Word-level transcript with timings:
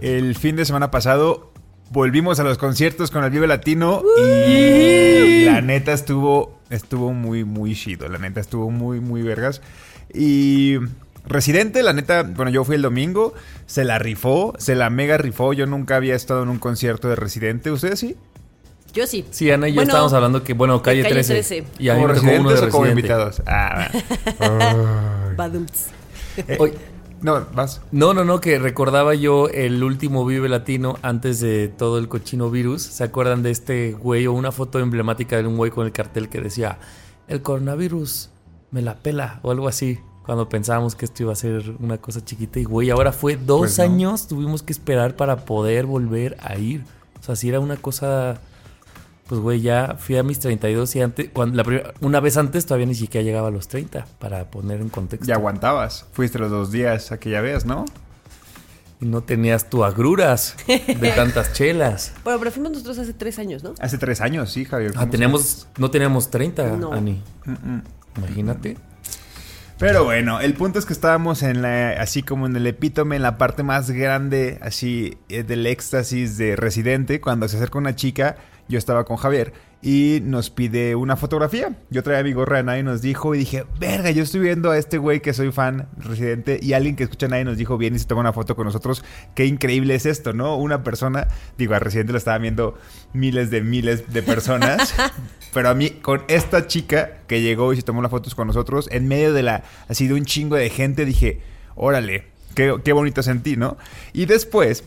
El 0.00 0.34
fin 0.34 0.56
de 0.56 0.64
semana 0.64 0.90
pasado 0.90 1.52
volvimos 1.90 2.38
a 2.40 2.44
los 2.44 2.58
conciertos 2.58 3.10
con 3.10 3.24
el 3.24 3.30
Vive 3.30 3.46
Latino 3.46 4.02
y 4.18 5.44
la 5.44 5.60
neta 5.60 5.92
estuvo 5.92 6.60
estuvo 6.70 7.12
muy 7.12 7.44
muy 7.44 7.74
chido, 7.74 8.08
la 8.08 8.18
neta 8.18 8.40
estuvo 8.40 8.70
muy 8.70 9.00
muy 9.00 9.22
vergas 9.22 9.60
y 10.14 10.76
Residente, 11.26 11.82
la 11.82 11.92
neta, 11.92 12.22
bueno, 12.22 12.50
yo 12.50 12.64
fui 12.64 12.76
el 12.76 12.82
domingo, 12.82 13.34
se 13.66 13.84
la 13.84 13.98
rifó, 13.98 14.54
se 14.58 14.74
la 14.74 14.88
mega 14.88 15.18
rifó, 15.18 15.52
yo 15.52 15.66
nunca 15.66 15.96
había 15.96 16.14
estado 16.14 16.42
en 16.42 16.48
un 16.48 16.58
concierto 16.58 17.08
de 17.08 17.16
Residente, 17.16 17.70
¿ustedes 17.70 18.00
sí? 18.00 18.16
yo 18.92 19.06
sí. 19.06 19.24
Sí, 19.30 19.50
Ana 19.50 19.68
y 19.68 19.72
yo 19.72 19.76
Bueno, 19.76 19.90
estábamos 19.90 20.12
hablando 20.12 20.42
que, 20.42 20.54
bueno, 20.54 20.82
calle, 20.82 21.02
Calle 21.02 21.14
13. 21.14 21.32
13. 21.34 21.64
Y 21.78 21.88
a 21.88 21.94
mí 21.94 22.00
¿Como 22.00 22.12
me 22.12 22.20
tocó 22.20 22.26
uno 22.26 22.50
de 22.50 22.56
residentes 22.56 22.68
o 22.68 22.70
como 22.70 22.86
invitados? 22.86 23.42
Ah, 23.46 23.90
va. 24.40 25.32
Badumts. 25.36 25.86
No, 27.22 27.46
vas. 27.54 27.82
No, 27.92 28.14
no, 28.14 28.24
no, 28.24 28.40
que 28.40 28.58
recordaba 28.58 29.14
yo 29.14 29.48
el 29.48 29.82
último 29.84 30.24
Vive 30.24 30.48
Latino 30.48 30.98
antes 31.02 31.40
de 31.40 31.68
todo 31.68 31.98
el 31.98 32.08
cochino 32.08 32.50
virus. 32.50 32.82
¿Se 32.82 33.04
acuerdan 33.04 33.42
de 33.42 33.50
este 33.50 33.92
güey 33.92 34.26
o 34.26 34.32
una 34.32 34.52
foto 34.52 34.78
emblemática 34.78 35.36
de 35.36 35.46
un 35.46 35.56
güey 35.56 35.70
con 35.70 35.86
el 35.86 35.92
cartel 35.92 36.28
que 36.28 36.40
decía, 36.40 36.78
el 37.28 37.42
coronavirus 37.42 38.30
me 38.70 38.82
la 38.82 38.96
pela 38.96 39.40
o 39.42 39.50
algo 39.50 39.68
así? 39.68 39.98
Cuando 40.24 40.48
pensábamos 40.48 40.94
que 40.94 41.04
esto 41.06 41.22
iba 41.24 41.32
a 41.32 41.36
ser 41.36 41.74
una 41.80 41.98
cosa 41.98 42.24
chiquita 42.24 42.60
y 42.60 42.64
güey, 42.64 42.90
ahora 42.90 43.12
fue 43.12 43.36
dos 43.36 43.60
Pues 43.60 43.78
no. 43.78 43.84
años, 43.84 44.26
tuvimos 44.28 44.62
que 44.62 44.72
esperar 44.72 45.16
para 45.16 45.44
poder 45.44 45.86
volver 45.86 46.36
a 46.40 46.56
ir. 46.56 46.84
O 47.18 47.22
sea, 47.22 47.36
si 47.36 47.48
era 47.48 47.60
una 47.60 47.76
cosa... 47.76 48.40
Pues 49.30 49.40
güey, 49.40 49.60
ya 49.60 49.94
fui 49.96 50.16
a 50.16 50.24
mis 50.24 50.40
32 50.40 50.96
y 50.96 51.02
antes, 51.02 51.30
cuando 51.32 51.56
la 51.56 51.62
primera- 51.62 51.94
una 52.00 52.18
vez 52.18 52.36
antes 52.36 52.66
todavía 52.66 52.86
ni 52.86 52.96
siquiera 52.96 53.24
llegaba 53.24 53.46
a 53.46 53.50
los 53.52 53.68
30, 53.68 54.04
para 54.18 54.50
poner 54.50 54.80
en 54.80 54.88
contexto. 54.88 55.24
Ya 55.24 55.36
aguantabas. 55.36 56.04
Fuiste 56.14 56.40
los 56.40 56.50
dos 56.50 56.72
días 56.72 57.12
a 57.12 57.20
que 57.20 57.30
ya 57.30 57.40
veas, 57.40 57.64
¿no? 57.64 57.84
Y 59.00 59.04
no 59.06 59.20
tenías 59.22 59.70
tu 59.70 59.84
agruras 59.84 60.56
de 60.66 61.12
tantas 61.16 61.52
chelas. 61.52 62.12
Bueno, 62.24 62.40
pero 62.40 62.50
fuimos 62.50 62.72
nosotros 62.72 62.98
hace 62.98 63.12
tres 63.14 63.38
años, 63.38 63.62
¿no? 63.62 63.74
Hace 63.78 63.98
tres 63.98 64.20
años, 64.20 64.50
sí, 64.50 64.64
Javier. 64.64 64.90
Ah, 64.96 65.00
¿cómo 65.02 65.10
teníamos, 65.12 65.68
no 65.78 65.90
teníamos 65.92 66.28
30, 66.32 66.76
No. 66.76 66.92
Ani. 66.92 67.22
Imagínate. 68.16 68.76
Pero 69.78 70.04
bueno, 70.04 70.40
el 70.40 70.52
punto 70.54 70.78
es 70.78 70.84
que 70.84 70.92
estábamos 70.92 71.42
en 71.44 71.62
la, 71.62 71.90
así 72.02 72.22
como 72.24 72.46
en 72.46 72.54
el 72.56 72.66
epítome, 72.66 73.14
en 73.16 73.22
la 73.22 73.38
parte 73.38 73.62
más 73.62 73.90
grande, 73.90 74.58
así 74.60 75.16
eh, 75.30 75.42
del 75.44 75.66
éxtasis 75.66 76.36
de 76.36 76.56
Residente, 76.56 77.20
cuando 77.22 77.48
se 77.48 77.56
acerca 77.56 77.78
una 77.78 77.94
chica, 77.96 78.36
yo 78.70 78.78
estaba 78.78 79.04
con 79.04 79.16
Javier 79.16 79.52
y 79.82 80.20
nos 80.22 80.50
pide 80.50 80.94
una 80.94 81.16
fotografía. 81.16 81.76
Yo 81.90 82.02
traía 82.02 82.22
mi 82.22 82.32
gorra 82.32 82.58
de 82.58 82.62
nadie 82.62 82.82
nos 82.82 83.02
dijo 83.02 83.34
y 83.34 83.38
dije, 83.38 83.64
verga, 83.78 84.10
yo 84.10 84.22
estoy 84.22 84.40
viendo 84.40 84.70
a 84.70 84.78
este 84.78 84.98
güey 84.98 85.20
que 85.20 85.32
soy 85.32 85.52
fan 85.52 85.88
Residente 85.96 86.58
y 86.62 86.72
alguien 86.74 86.96
que 86.96 87.04
escucha 87.04 87.26
a 87.26 87.30
nadie 87.30 87.44
nos 87.44 87.56
dijo, 87.56 87.76
bien 87.78 87.94
y 87.94 87.98
se 87.98 88.06
toma 88.06 88.20
una 88.20 88.32
foto 88.32 88.56
con 88.56 88.66
nosotros. 88.66 89.04
Qué 89.34 89.46
increíble 89.46 89.94
es 89.94 90.06
esto, 90.06 90.32
¿no? 90.32 90.56
Una 90.56 90.84
persona, 90.84 91.28
digo, 91.58 91.74
a 91.74 91.78
Residente 91.78 92.12
lo 92.12 92.18
estaban 92.18 92.42
viendo 92.42 92.78
miles 93.12 93.50
de 93.50 93.62
miles 93.62 94.12
de 94.12 94.22
personas. 94.22 94.94
Pero 95.52 95.68
a 95.68 95.74
mí, 95.74 95.90
con 95.90 96.22
esta 96.28 96.66
chica 96.68 97.18
que 97.26 97.42
llegó 97.42 97.72
y 97.72 97.76
se 97.76 97.82
tomó 97.82 98.02
las 98.02 98.10
fotos 98.10 98.34
con 98.34 98.46
nosotros, 98.46 98.88
en 98.92 99.08
medio 99.08 99.32
de 99.32 99.42
la, 99.42 99.64
así 99.88 100.06
de 100.06 100.14
un 100.14 100.24
chingo 100.24 100.54
de 100.56 100.70
gente, 100.70 101.04
dije, 101.04 101.40
órale, 101.74 102.26
qué, 102.54 102.76
qué 102.84 102.92
bonito 102.92 103.22
sentí, 103.22 103.56
¿no? 103.56 103.76
Y 104.12 104.26
después, 104.26 104.84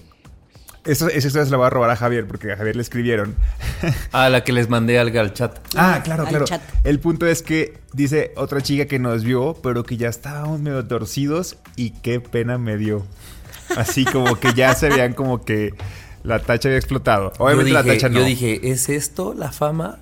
eso, 0.85 1.07
esa 1.07 1.27
historia 1.27 1.45
se 1.45 1.51
la 1.51 1.57
voy 1.57 1.67
a 1.67 1.69
robar 1.69 1.89
a 1.89 1.95
Javier, 1.95 2.25
porque 2.27 2.51
a 2.51 2.57
Javier 2.57 2.75
le 2.75 2.81
escribieron. 2.81 3.35
Ah, 4.13 4.29
la 4.29 4.43
que 4.43 4.53
les 4.53 4.69
mandé 4.69 4.97
al, 4.99 5.15
al 5.17 5.33
chat. 5.33 5.59
ah, 5.75 6.01
claro, 6.03 6.23
al 6.23 6.29
claro. 6.29 6.45
chat. 6.45 6.61
El 6.83 6.99
punto 6.99 7.25
es 7.25 7.41
que 7.41 7.79
dice 7.91 8.31
otra 8.37 8.61
chica 8.61 8.85
que 8.85 8.97
nos 8.99 9.23
vio, 9.23 9.57
pero 9.61 9.83
que 9.83 9.97
ya 9.97 10.07
estábamos 10.07 10.61
medio 10.61 10.85
torcidos 10.85 11.57
y 11.75 11.91
qué 11.91 12.21
pena 12.21 12.57
me 12.57 12.77
dio. 12.77 13.05
Así 13.75 14.05
como 14.05 14.39
que 14.39 14.53
ya 14.53 14.73
se 14.75 14.89
veían 14.89 15.13
como 15.13 15.43
que 15.43 15.73
la 16.23 16.39
tacha 16.39 16.69
había 16.69 16.77
explotado. 16.79 17.33
Obviamente 17.37 17.71
yo 17.71 17.73
la 17.75 17.83
dije, 17.83 17.95
tacha 17.95 18.09
no. 18.09 18.19
yo 18.19 18.25
dije, 18.25 18.71
¿es 18.71 18.87
esto 18.89 19.33
la 19.37 19.51
fama? 19.51 19.97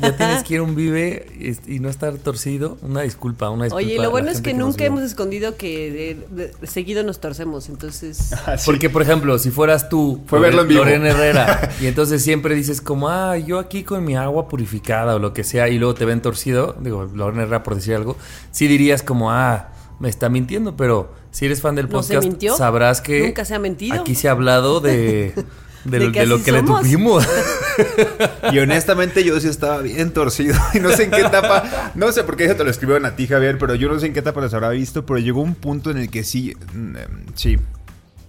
Ya 0.00 0.16
tienes 0.16 0.44
que 0.44 0.54
ir 0.54 0.60
a 0.60 0.62
un 0.62 0.74
vive 0.76 1.26
y 1.66 1.76
y 1.76 1.80
no 1.80 1.88
estar 1.88 2.14
torcido. 2.18 2.78
Una 2.82 3.02
disculpa, 3.02 3.50
una 3.50 3.64
disculpa. 3.64 3.84
Oye, 3.86 3.98
lo 4.00 4.10
bueno 4.10 4.30
es 4.30 4.40
que 4.40 4.54
nunca 4.54 4.84
hemos 4.84 5.02
escondido 5.02 5.56
que 5.56 5.90
de- 6.30 6.44
de- 6.60 6.66
seguido 6.66 7.02
nos 7.02 7.18
torcemos, 7.20 7.68
entonces... 7.68 8.32
Así. 8.46 8.64
Porque, 8.64 8.88
por 8.90 9.02
ejemplo, 9.02 9.38
si 9.40 9.50
fueras 9.50 9.88
tú, 9.88 10.22
Fue 10.26 10.38
verlo 10.38 10.62
en 10.62 10.68
vivo. 10.68 10.84
Lorena 10.84 11.08
Herrera, 11.10 11.70
y 11.80 11.86
entonces 11.86 12.22
siempre 12.22 12.54
dices 12.54 12.80
como, 12.80 13.08
ah, 13.08 13.36
yo 13.36 13.58
aquí 13.58 13.82
con 13.82 14.04
mi 14.04 14.14
agua 14.16 14.48
purificada 14.48 15.16
o 15.16 15.18
lo 15.18 15.32
que 15.32 15.42
sea, 15.44 15.68
y 15.68 15.78
luego 15.78 15.94
te 15.94 16.04
ven 16.04 16.22
torcido, 16.22 16.76
digo, 16.80 17.04
Lorena 17.12 17.42
Herrera 17.42 17.62
por 17.64 17.74
decir 17.74 17.94
algo, 17.96 18.16
sí 18.52 18.68
dirías 18.68 19.02
como, 19.02 19.32
ah, 19.32 19.70
me 19.98 20.08
está 20.08 20.28
mintiendo, 20.28 20.76
pero 20.76 21.12
si 21.36 21.44
eres 21.44 21.60
fan 21.60 21.74
del 21.74 21.86
¿No 21.90 22.02
se 22.02 22.14
podcast, 22.18 22.56
sabrás 22.56 23.02
que 23.02 23.20
Nunca 23.26 23.44
se 23.44 23.54
ha 23.54 23.58
mentido. 23.58 24.00
aquí 24.00 24.14
se 24.14 24.26
ha 24.26 24.30
hablado 24.30 24.80
de, 24.80 25.34
de, 25.84 25.98
De 25.98 26.06
lo- 26.06 26.12
que 26.12 26.20
de 26.20 26.26
lo 26.26 26.36
le 26.38 26.62
tuvimos. 26.62 27.28
Y 28.52 28.58
honestamente 28.58 29.22
yo 29.22 29.38
sí 29.38 29.48
estaba 29.48 29.82
bien 29.82 30.12
torcido 30.12 30.54
y 30.72 30.78
no 30.80 30.90
sé 30.92 31.04
en 31.04 31.10
qué 31.10 31.20
etapa, 31.20 31.92
no 31.94 32.10
sé 32.10 32.24
por 32.24 32.36
qué 32.36 32.46
eso 32.46 32.56
te 32.56 32.64
lo 32.64 32.70
escribieron 32.70 33.04
a 33.04 33.16
ti 33.16 33.26
Javier, 33.26 33.58
pero 33.58 33.74
yo 33.74 33.92
no 33.92 33.98
sé 34.00 34.06
en 34.06 34.14
qué 34.14 34.20
etapa 34.20 34.40
los 34.40 34.54
habrá 34.54 34.70
visto, 34.70 35.04
pero 35.04 35.18
llegó 35.18 35.42
un 35.42 35.54
punto 35.54 35.90
en 35.90 35.98
el 35.98 36.08
que 36.10 36.24
sí, 36.24 36.54
mm, 36.72 36.94
sí, 37.34 37.58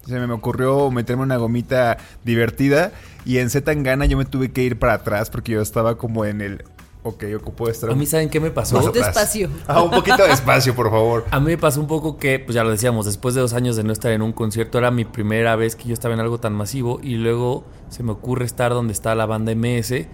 se 0.06 0.20
me 0.20 0.34
ocurrió 0.34 0.92
meterme 0.92 1.24
una 1.24 1.38
gomita 1.38 1.98
divertida 2.26 2.92
y 3.26 3.38
en 3.38 3.50
Z 3.50 3.64
Tangana 3.72 4.06
yo 4.06 4.18
me 4.18 4.26
tuve 4.26 4.52
que 4.52 4.64
ir 4.64 4.78
para 4.80 4.94
atrás 4.96 5.30
porque 5.30 5.54
yo 5.54 5.62
estaba 5.62 5.98
como 5.98 6.26
en 6.26 6.42
el, 6.42 6.66
ok, 7.08 7.24
ocupo 7.38 7.70
estar 7.70 7.90
A 7.90 7.96
mí, 7.96 8.06
¿saben 8.06 8.30
qué 8.30 8.40
me 8.40 8.52
pasó? 8.52 8.78
atrás. 8.80 8.94
despacio. 8.94 9.50
Ah, 9.68 9.82
un 9.82 9.92
poquito 9.92 10.24
despacio, 10.26 10.76
por 10.76 10.90
favor. 10.90 11.26
A 11.32 11.40
mí 11.40 11.48
me 11.48 11.58
pasó 11.58 11.80
un 11.80 11.88
poco 11.88 12.18
que, 12.18 12.40
pues 12.40 12.56
ya 12.56 12.64
lo 12.64 12.70
decíamos, 12.72 13.06
después 13.06 13.36
de 13.36 13.42
dos 13.42 13.54
años 13.54 13.76
de 13.76 13.84
no 13.84 13.94
estar 13.94 14.12
en 14.12 14.22
un 14.22 14.34
concierto, 14.34 14.78
era 14.78 14.92
mi 14.92 15.06
primera 15.06 15.56
vez 15.56 15.76
que 15.76 15.88
yo 15.88 15.94
estaba 15.94 16.14
en 16.14 16.20
algo 16.20 16.40
tan 16.40 16.54
masivo 16.54 17.00
y 17.02 17.16
luego 17.16 17.64
se 17.90 18.04
me 18.04 18.12
ocurre 18.12 18.46
estar 18.46 18.72
donde 18.72 18.94
está 18.94 19.16
la 19.16 19.26
banda 19.26 19.54
MS, 19.56 20.06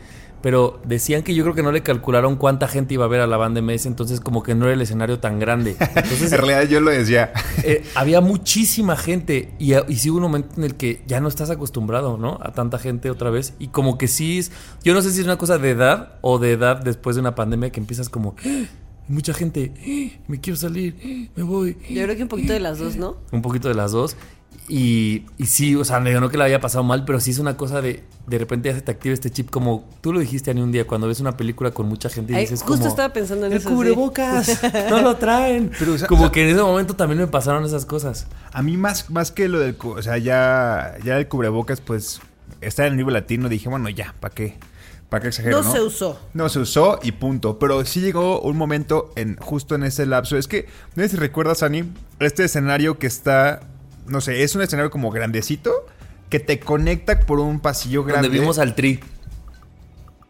pero 0.43 0.79
decían 0.85 1.23
que 1.23 1.33
yo 1.33 1.43
creo 1.43 1.55
que 1.55 1.63
no 1.63 1.71
le 1.71 1.81
calcularon 1.81 2.35
cuánta 2.35 2.67
gente 2.67 2.93
iba 2.93 3.05
a 3.05 3.07
ver 3.07 3.21
a 3.21 3.27
la 3.27 3.37
banda 3.37 3.61
MS, 3.61 3.87
entonces 3.87 4.19
como 4.19 4.43
que 4.43 4.53
no 4.53 4.65
era 4.65 4.73
el 4.75 4.81
escenario 4.81 5.17
tan 5.19 5.39
grande. 5.39 5.75
Entonces 5.79 6.31
en 6.33 6.37
realidad 6.37 6.69
yo 6.69 6.81
lo 6.81 6.91
decía. 6.91 7.31
eh, 7.63 7.81
había 7.95 8.21
muchísima 8.21 8.95
gente 8.97 9.53
y, 9.57 9.73
y 9.73 9.95
sí 9.95 10.09
hubo 10.09 10.17
un 10.17 10.23
momento 10.23 10.49
en 10.57 10.65
el 10.65 10.75
que 10.75 11.01
ya 11.07 11.19
no 11.21 11.29
estás 11.29 11.49
acostumbrado, 11.49 12.17
¿no? 12.17 12.37
A 12.43 12.51
tanta 12.51 12.77
gente 12.77 13.09
otra 13.09 13.29
vez 13.31 13.53
y 13.57 13.69
como 13.69 13.97
que 13.97 14.07
sí 14.07 14.37
es, 14.37 14.51
yo 14.83 14.93
no 14.93 15.01
sé 15.01 15.11
si 15.11 15.19
es 15.21 15.25
una 15.25 15.37
cosa 15.37 15.57
de 15.57 15.71
edad 15.71 16.19
o 16.21 16.37
de 16.37 16.51
edad 16.51 16.77
después 16.83 17.15
de 17.15 17.21
una 17.21 17.33
pandemia 17.33 17.71
que 17.71 17.79
empiezas 17.79 18.09
como... 18.09 18.35
"Ah, 18.45 18.49
hay 18.49 18.67
Mucha 19.09 19.33
gente, 19.33 19.73
"Ah, 19.79 20.21
me 20.27 20.39
quiero 20.39 20.55
salir, 20.57 20.95
ah, 21.03 21.31
me 21.35 21.43
voy. 21.43 21.77
Yo 21.89 22.03
creo 22.03 22.15
que 22.15 22.23
un 22.23 22.29
poquito 22.29 22.53
de 22.53 22.59
las 22.61 22.79
dos, 22.79 22.95
¿no? 22.95 23.17
Un 23.33 23.41
poquito 23.41 23.67
de 23.67 23.75
las 23.75 23.91
dos. 23.91 24.15
Y, 24.69 25.25
y 25.37 25.47
sí, 25.47 25.75
o 25.75 25.83
sea, 25.83 25.99
no 25.99 26.09
no 26.21 26.29
que 26.29 26.37
la 26.37 26.45
había 26.45 26.61
pasado 26.61 26.85
mal, 26.85 27.03
pero 27.03 27.19
sí 27.19 27.31
es 27.31 27.39
una 27.39 27.57
cosa 27.57 27.81
de 27.81 28.03
de 28.27 28.37
repente 28.37 28.69
ya 28.69 28.75
se 28.75 28.81
te 28.81 28.91
activa 28.91 29.13
este 29.13 29.29
chip 29.29 29.49
como 29.49 29.89
tú 29.99 30.13
lo 30.13 30.21
dijiste 30.21 30.49
Ani 30.49 30.61
un 30.61 30.71
día 30.71 30.87
cuando 30.87 31.07
ves 31.07 31.19
una 31.19 31.35
película 31.35 31.71
con 31.71 31.87
mucha 31.89 32.07
gente 32.07 32.31
y 32.31 32.35
Ay, 32.37 32.41
dices 32.43 32.61
justo 32.61 32.77
como, 32.77 32.87
estaba 32.87 33.11
pensando 33.11 33.45
en 33.45 33.51
el 33.51 33.57
eso, 33.57 33.67
sí". 33.67 33.75
cubrebocas 33.75 34.61
no 34.89 35.01
lo 35.01 35.17
traen 35.17 35.69
Pero, 35.77 35.91
o 35.93 35.97
sea, 35.97 36.07
como 36.07 36.21
o 36.21 36.25
sea- 36.27 36.31
que 36.31 36.43
en 36.43 36.55
ese 36.55 36.63
momento 36.63 36.95
también 36.95 37.19
me 37.19 37.27
pasaron 37.27 37.65
esas 37.65 37.85
cosas 37.85 38.27
A 38.53 38.61
mí 38.61 38.77
más, 38.77 39.09
más 39.09 39.31
que 39.33 39.49
lo 39.49 39.59
del... 39.59 39.75
O 39.81 40.01
sea, 40.01 40.17
ya, 40.17 40.95
ya 41.03 41.17
el 41.17 41.27
cubrebocas, 41.27 41.81
pues, 41.81 42.21
está 42.61 42.85
en 42.85 42.91
el 42.93 42.97
nivel 42.97 43.13
latino. 43.15 43.49
Dije, 43.49 43.67
bueno, 43.67 43.89
ya, 43.89 44.15
¿para 44.21 44.33
qué? 44.33 44.57
¿Para 45.09 45.21
qué 45.23 45.27
exagero, 45.27 45.57
No 45.57 45.63
no? 45.63 45.71
se 45.73 45.81
usó. 45.81 46.19
No 46.33 46.47
se 46.47 46.59
usó 46.59 46.99
y 47.03 47.11
punto. 47.11 47.59
Pero 47.59 47.83
sí 47.83 47.99
llegó 47.99 48.39
un 48.41 48.55
momento 48.57 49.11
en 49.17 49.35
justo 49.35 49.75
en 49.75 49.83
ese 49.83 50.05
lapso. 50.05 50.37
Es 50.37 50.47
que, 50.47 50.67
no 50.95 51.03
sé 51.03 51.09
si 51.09 51.17
recuerdas, 51.17 51.61
Ani, 51.61 51.83
este 52.19 52.45
escenario 52.45 52.97
que 52.99 53.07
está, 53.07 53.59
no 54.07 54.21
sé, 54.21 54.43
es 54.43 54.55
un 54.55 54.61
escenario 54.61 54.91
como 54.91 55.11
grandecito 55.11 55.85
que 56.29 56.39
te 56.39 56.59
conecta 56.59 57.19
por 57.19 57.39
un 57.39 57.59
pasillo 57.59 58.03
grande. 58.03 58.27
donde 58.27 58.39
vimos 58.39 58.59
al 58.59 58.75
tri 58.75 58.99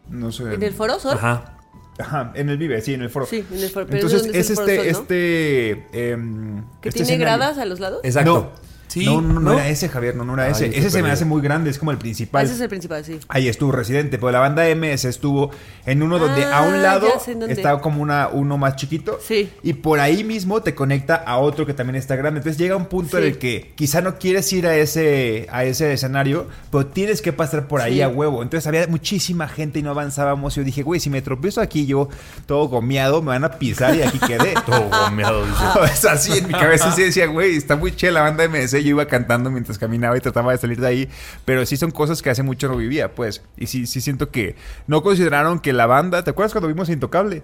No 0.08 0.32
sé. 0.32 0.54
¿En 0.54 0.62
el 0.62 0.72
foro 0.74 0.98
Sol? 0.98 1.14
ajá 1.16 1.54
Ajá, 1.98 2.32
en 2.34 2.48
el 2.48 2.58
Vive, 2.58 2.80
sí, 2.80 2.94
en 2.94 3.02
el 3.02 3.10
foro. 3.10 3.26
Sí, 3.26 3.44
en 3.52 3.62
el 3.62 3.70
foro. 3.70 3.86
Pero 3.86 3.98
Entonces, 3.98 4.22
¿dónde 4.22 4.38
es 4.38 4.50
el 4.50 4.58
este, 4.58 4.76
Foro 4.76 4.82
Sol, 4.82 4.92
no? 4.92 5.00
este, 5.00 5.70
em, 6.10 6.64
¿Que 6.80 6.88
este 6.88 7.04
tiene 7.04 7.12
escenario. 7.14 7.18
gradas 7.20 7.58
a 7.58 7.64
los 7.66 7.80
lados? 7.80 8.00
exacto 8.02 8.32
No. 8.32 8.63
Sí 8.94 9.04
no, 9.06 9.20
no, 9.20 9.40
no 9.40 9.52
era 9.54 9.68
ese, 9.68 9.88
Javier, 9.88 10.16
no, 10.16 10.24
no 10.24 10.34
era 10.34 10.44
Ay, 10.44 10.52
ese. 10.52 10.66
Ese 10.66 10.90
se 10.90 11.02
me 11.02 11.10
hace 11.10 11.24
muy 11.24 11.42
grande, 11.42 11.70
es 11.70 11.78
como 11.78 11.90
el 11.90 11.96
Ah, 11.96 12.00
principal. 12.00 12.44
ese 12.44 12.54
es 12.54 12.60
el 12.60 12.68
principal, 12.68 13.04
sí. 13.04 13.18
Ahí 13.28 13.48
estuvo 13.48 13.72
Residente, 13.72 14.18
pero 14.18 14.30
la 14.32 14.38
banda 14.40 14.64
MS 14.74 15.04
estuvo 15.08 15.50
en 15.86 16.02
uno 16.02 16.18
donde 16.18 16.44
a 16.44 16.58
Ah, 16.58 16.62
un 16.62 16.80
lado 16.82 17.08
en 17.26 17.40
dónde. 17.40 17.54
está 17.54 17.80
como 17.80 18.00
una, 18.02 18.28
uno 18.28 18.56
más 18.58 18.76
chiquito. 18.76 19.18
Sí. 19.26 19.50
Y 19.62 19.72
por 19.74 20.00
ahí 20.00 20.22
mismo 20.24 20.62
te 20.62 20.74
conecta 20.74 21.16
a 21.16 21.38
otro 21.38 21.66
que 21.66 21.74
también 21.74 21.96
está 21.96 22.16
grande. 22.16 22.38
Entonces 22.38 22.58
llega 22.58 22.76
un 22.76 22.86
punto 22.86 23.18
en 23.18 23.24
Sí. 23.24 23.30
el 23.30 23.38
que 23.38 23.72
quizá 23.74 24.00
no 24.00 24.18
quieres 24.18 24.52
ir 24.52 24.66
a 24.66 24.76
ese, 24.76 25.46
a 25.50 25.64
ese 25.64 25.92
escenario, 25.92 26.46
pero 26.70 26.86
tienes 26.86 27.20
que 27.22 27.32
pasar 27.32 27.66
por 27.66 27.80
ahí 27.80 27.94
Sí. 27.94 28.02
a 28.02 28.08
huevo. 28.08 28.42
Entonces 28.42 28.66
había 28.66 28.86
muchísima 28.86 29.48
gente 29.48 29.78
y 29.78 29.82
no 29.82 29.90
avanzábamos. 29.90 30.54
Yo 30.54 30.62
dije, 30.64 30.82
güey, 30.82 31.00
si 31.00 31.10
me 31.10 31.20
tropiezo 31.22 31.60
aquí 31.60 31.86
yo 31.86 32.08
todo 32.46 32.68
gomeado, 32.68 33.22
me 33.22 33.28
van 33.28 33.44
a 33.44 33.50
pisar 33.58 33.94
y 33.96 34.02
aquí 34.02 34.18
quedé. 34.18 34.54
todo 34.66 34.88
gomeado 34.88 35.44
dice 35.44 35.64
Es 35.92 36.04
así 36.04 36.38
en 36.38 36.46
mi 36.48 36.52
cabeza 36.54 36.92
sí 36.92 37.02
decía, 37.02 37.26
güey, 37.26 37.56
está 37.56 37.76
muy 37.76 37.94
chela 37.94 38.14
la 38.14 38.30
banda 38.30 38.44
MS. 38.48 38.83
Yo 38.84 38.90
iba 38.90 39.06
cantando 39.06 39.50
mientras 39.50 39.78
caminaba 39.78 40.16
y 40.16 40.20
trataba 40.20 40.52
de 40.52 40.58
salir 40.58 40.80
de 40.80 40.86
ahí. 40.86 41.08
Pero 41.44 41.64
sí 41.66 41.76
son 41.76 41.90
cosas 41.90 42.22
que 42.22 42.30
hace 42.30 42.42
mucho 42.42 42.68
no 42.68 42.76
vivía, 42.76 43.14
pues. 43.14 43.42
Y 43.56 43.66
sí, 43.66 43.86
sí 43.86 44.00
siento 44.00 44.30
que 44.30 44.56
no 44.86 45.02
consideraron 45.02 45.58
que 45.60 45.72
la 45.72 45.86
banda. 45.86 46.22
¿Te 46.24 46.30
acuerdas 46.30 46.52
cuando 46.52 46.68
vimos 46.68 46.88
Intocable? 46.88 47.42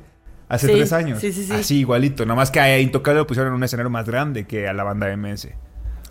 Hace 0.48 0.66
Sí, 0.66 0.72
tres 0.72 0.92
años. 0.92 1.20
sí, 1.20 1.32
sí, 1.32 1.44
sí. 1.44 1.52
Así 1.52 1.78
igualito. 1.78 2.24
Nada 2.26 2.36
más 2.36 2.50
que 2.50 2.60
a 2.60 2.78
Intocable 2.80 3.20
lo 3.20 3.26
pusieron 3.26 3.52
en 3.52 3.56
un 3.56 3.64
escenario 3.64 3.90
más 3.90 4.06
grande 4.06 4.46
que 4.46 4.66
a 4.68 4.72
la 4.72 4.82
banda 4.84 5.08
MS. 5.16 5.48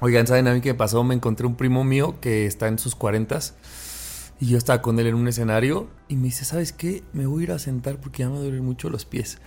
Oigan, 0.02 0.28
¿saben 0.28 0.48
a 0.48 0.54
mí 0.54 0.62
qué 0.62 0.70
me 0.74 0.78
pasó? 0.78 1.04
Me 1.04 1.14
encontré 1.14 1.46
un 1.46 1.56
primo 1.56 1.84
mío 1.84 2.16
que 2.22 2.46
está 2.46 2.68
en 2.70 2.80
sus 2.80 2.96
cuarentas 2.96 3.56
y 4.40 4.46
yo 4.48 4.58
estaba 4.58 4.82
con 4.82 4.98
él 4.98 5.08
en 5.08 5.16
un 5.16 5.28
escenario 5.28 5.90
y 6.08 6.16
me 6.16 6.24
dice, 6.26 6.46
¿sabes 6.46 6.72
qué? 6.72 7.04
Me 7.12 7.26
voy 7.26 7.42
a 7.42 7.44
ir 7.44 7.52
a 7.52 7.60
sentar 7.60 7.98
porque 7.98 8.24
ya 8.24 8.30
me 8.30 8.38
duelen 8.40 8.64
mucho 8.64 8.90
los 8.90 9.04
pies. 9.04 9.40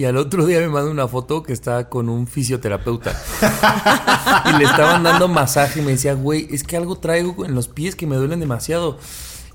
Y 0.00 0.06
al 0.06 0.16
otro 0.16 0.46
día 0.46 0.60
me 0.60 0.68
manda 0.70 0.90
una 0.90 1.06
foto 1.08 1.42
que 1.42 1.52
estaba 1.52 1.90
con 1.90 2.08
un 2.08 2.26
fisioterapeuta. 2.26 3.12
y 4.46 4.56
le 4.56 4.64
estaban 4.64 5.02
dando 5.02 5.28
masaje 5.28 5.80
y 5.80 5.82
me 5.82 5.90
decía, 5.90 6.14
güey, 6.14 6.48
es 6.50 6.62
que 6.64 6.78
algo 6.78 6.96
traigo 6.96 7.44
en 7.44 7.54
los 7.54 7.68
pies 7.68 7.96
que 7.96 8.06
me 8.06 8.16
duelen 8.16 8.40
demasiado. 8.40 8.96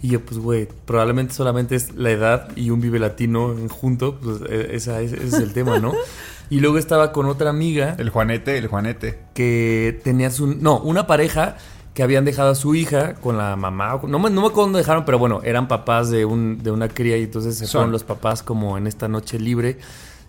Y 0.03 0.09
yo, 0.09 0.21
pues, 0.24 0.38
güey, 0.38 0.68
probablemente 0.86 1.33
solamente 1.33 1.74
es 1.74 1.95
la 1.95 2.12
edad 2.12 2.50
y 2.56 2.69
un 2.69 2.80
vive 2.80 3.00
latino 3.00 3.56
junto, 3.69 4.19
pues 4.19 4.42
esa, 4.69 5.01
ese 5.01 5.15
es 5.15 5.33
el 5.33 5.51
tema, 5.51 5.80
¿no? 5.80 5.94
Y 6.51 6.59
luego 6.59 6.77
estaba 6.77 7.12
con 7.12 7.25
otra 7.25 7.50
amiga 7.50 7.95
El 7.98 8.12
Juanete, 8.12 8.56
el 8.56 8.68
Juanete. 8.68 9.18
que 9.33 10.00
tenía 10.03 10.30
su... 10.30 10.45
No, 10.45 10.77
una 10.77 11.07
pareja 11.07 11.57
que 11.95 12.03
habían 12.03 12.24
dejado 12.24 12.51
a 12.51 12.56
su 12.56 12.75
hija 12.75 13.15
con 13.15 13.36
la 13.36 13.56
mamá. 13.56 14.00
No 14.07 14.19
me, 14.19 14.30
no 14.30 14.41
me 14.41 14.48
acuerdo 14.50 14.65
dónde 14.65 14.77
dejaron, 14.77 15.06
pero 15.06 15.18
bueno, 15.18 15.41
eran 15.44 15.68
papás 15.68 16.12
de, 16.12 16.24
un, 16.24 16.62
de 16.62 16.69
una 16.69 16.88
cría 16.88 17.18
y 17.18 17.24
entonces 17.24 17.57
se 17.57 17.65
Son. 17.65 17.80
fueron 17.80 17.91
los 17.91 18.03
papás 18.03 18.44
como 18.44 18.77
en 18.77 18.86
esta 18.86 19.07
noche 19.07 19.39
libre. 19.39 19.80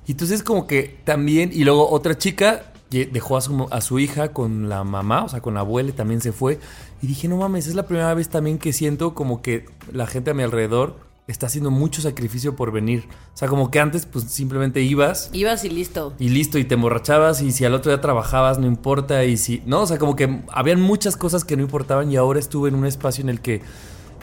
Y 0.07 0.13
entonces 0.13 0.43
como 0.43 0.67
que 0.67 0.99
también... 1.05 1.51
Y 1.53 1.65
luego 1.65 1.91
otra 1.91 2.17
chica 2.17 2.73
que 2.91 3.07
dejó 3.07 3.37
a 3.37 3.41
su, 3.41 3.67
a 3.71 3.81
su 3.81 3.99
hija 3.99 4.33
con 4.33 4.69
la 4.69 4.85
mamá, 4.85 5.25
o 5.25 5.29
sea, 5.29 5.41
con 5.41 5.55
la 5.55 5.61
abuela 5.61 5.91
y 5.91 5.93
también 5.93 6.21
se 6.21 6.33
fue. 6.33 6.61
Y 7.03 7.09
dije, 7.09 7.29
no 7.29 7.37
mames, 7.37 7.67
es 7.67 7.75
la 7.75 7.87
primera 7.87 8.15
vez 8.15 8.29
también 8.29 8.59
que 8.59 8.73
siento 8.73 9.15
como 9.15 9.43
que 9.43 9.67
la 9.93 10.07
gente 10.07 10.31
a 10.31 10.35
mi 10.35 10.43
alrededor 10.43 11.07
está 11.27 11.47
haciendo 11.47 11.71
mucho 11.71 12.03
sacrificio 12.03 12.55
por 12.55 12.71
venir. 12.71 13.09
O 13.35 13.37
sea, 13.37 13.49
como 13.49 13.71
que 13.71 13.81
antes 13.81 14.07
pues 14.07 14.27
simplemente 14.27 14.83
ibas 14.83 15.31
Ibas 15.33 15.65
y 15.65 15.71
listo. 15.71 16.15
y 16.19 16.29
listo, 16.29 16.59
y 16.59 16.65
te 16.65 16.75
emborrachabas, 16.75 17.43
y 17.43 17.53
si 17.53 17.65
al 17.65 17.75
otro 17.75 17.91
día 17.91 18.01
trabajabas, 18.01 18.59
no 18.59 18.67
importa, 18.67 19.25
y 19.25 19.37
si. 19.37 19.63
No, 19.67 19.83
o 19.83 19.87
sea, 19.87 19.99
como 19.99 20.15
que 20.15 20.43
habían 20.53 20.81
muchas 20.81 21.17
cosas 21.17 21.45
que 21.45 21.57
no 21.57 21.63
importaban, 21.63 22.11
y 22.11 22.17
ahora 22.17 22.39
estuve 22.39 22.69
en 22.69 22.75
un 22.77 22.87
espacio 22.87 23.23
en 23.23 23.29
el 23.31 23.41
que. 23.41 23.63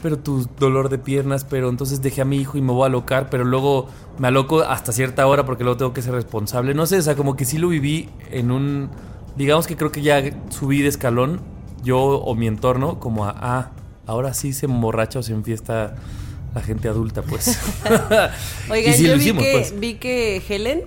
Pero 0.04 0.20
tu 0.20 0.48
dolor 0.60 0.90
de 0.90 1.00
piernas, 1.00 1.46
pero 1.46 1.70
entonces 1.70 2.02
dejé 2.02 2.22
a 2.22 2.26
mi 2.26 2.38
hijo 2.38 2.58
y 2.58 2.62
me 2.62 2.72
voy 2.72 2.84
a 2.84 2.86
alocar, 2.88 3.30
pero 3.32 3.46
luego 3.46 3.88
me 4.20 4.28
aloco 4.28 4.62
hasta 4.62 4.92
cierta 4.92 5.26
hora 5.26 5.46
porque 5.46 5.64
luego 5.64 5.78
tengo 5.78 5.94
que 5.94 6.04
ser 6.04 6.14
responsable. 6.14 6.76
No 6.76 6.86
sé, 6.86 6.98
o 6.98 7.02
sea, 7.02 7.16
como 7.16 7.36
que 7.36 7.46
sí 7.46 7.58
lo 7.58 7.70
viví 7.70 8.10
en 8.30 8.52
un. 8.52 8.90
Digamos 9.36 9.66
que 9.66 9.76
creo 9.76 9.92
que 9.92 10.02
ya 10.04 10.22
subí 10.50 10.82
de 10.82 10.90
escalón, 10.90 11.42
yo 11.84 12.00
o 12.00 12.36
mi 12.36 12.46
entorno, 12.46 13.00
como 13.00 13.26
a. 13.26 13.34
Ah, 13.36 13.72
ahora 14.06 14.34
sí 14.34 14.54
se 14.54 14.66
emborracha 14.68 15.20
o 15.20 15.24
se 15.24 15.34
enfiesta 15.34 15.96
la 16.54 16.62
gente 16.62 16.88
adulta, 16.88 17.22
pues. 17.24 17.58
Oigan, 18.70 18.94
sí 18.94 19.08
yo 19.08 19.14
vi, 19.16 19.22
hicimos, 19.22 19.44
que, 19.44 19.52
pues. 19.54 19.80
vi 19.80 19.96
que 19.96 20.42
Helen, 20.48 20.84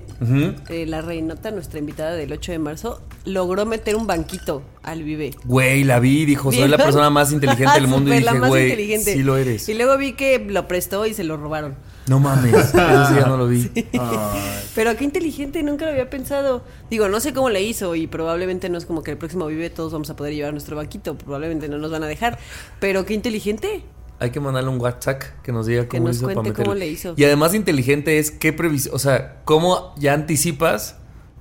eh, 0.68 0.86
la 0.86 1.02
reinota, 1.02 1.50
nuestra 1.50 1.78
invitada 1.78 2.12
del 2.12 2.32
8 2.32 2.52
de 2.52 2.58
marzo, 2.58 3.02
logró 3.24 3.66
meter 3.66 3.96
un 3.96 4.06
banquito 4.06 4.62
al 4.82 5.02
Vive. 5.02 5.32
Güey, 5.44 5.82
la 5.84 5.98
vi, 5.98 6.24
dijo, 6.24 6.52
soy 6.52 6.68
la 6.68 6.76
persona 6.76 7.10
más 7.10 7.32
inteligente 7.32 7.74
del 7.74 7.88
mundo. 7.88 8.14
y 8.14 8.18
dije, 8.18 8.38
güey, 8.38 8.98
sí 8.98 9.22
lo 9.22 9.36
eres. 9.36 9.68
Y 9.68 9.74
luego 9.74 9.96
vi 9.98 10.12
que 10.12 10.38
lo 10.38 10.68
prestó 10.68 11.04
y 11.06 11.14
se 11.14 11.24
lo 11.24 11.36
robaron. 11.36 11.74
No 12.06 12.20
mames, 12.20 12.54
eso 12.74 13.06
sí 13.08 13.14
ya 13.16 13.26
no 13.26 13.36
lo 13.36 13.48
vi. 13.48 13.68
Pero 14.74 14.96
qué 14.96 15.04
inteligente, 15.04 15.62
nunca 15.64 15.86
lo 15.86 15.90
había 15.90 16.08
pensado. 16.08 16.62
Digo, 16.88 17.08
no 17.08 17.18
sé 17.18 17.32
cómo 17.32 17.50
le 17.50 17.62
hizo 17.62 17.96
y 17.96 18.06
probablemente 18.06 18.68
no 18.68 18.78
es 18.78 18.86
como 18.86 19.02
que 19.02 19.10
el 19.10 19.16
próximo 19.16 19.46
Vive 19.46 19.70
todos 19.70 19.92
vamos 19.92 20.10
a 20.10 20.16
poder 20.16 20.34
llevar 20.34 20.52
nuestro 20.52 20.76
banquito, 20.76 21.18
probablemente 21.18 21.68
no 21.68 21.78
nos 21.78 21.90
van 21.90 22.04
a 22.04 22.06
dejar. 22.06 22.38
Pero 22.78 23.04
qué 23.04 23.14
inteligente. 23.14 23.82
Hay 24.18 24.30
que 24.30 24.40
mandarle 24.40 24.70
un 24.70 24.80
WhatsApp 24.80 25.22
que 25.42 25.52
nos 25.52 25.66
diga 25.66 25.82
Que 25.88 25.98
cómo 25.98 26.08
nos 26.08 26.16
hizo 26.16 26.26
para 26.32 26.52
cómo 26.54 26.74
le 26.74 26.88
hizo. 26.88 27.14
Y 27.16 27.24
además 27.24 27.54
inteligente 27.54 28.18
es 28.18 28.30
qué 28.30 28.52
previsión, 28.52 28.94
o 28.94 28.98
sea, 28.98 29.40
cómo 29.44 29.92
ya 29.98 30.14
anticipas 30.14 30.96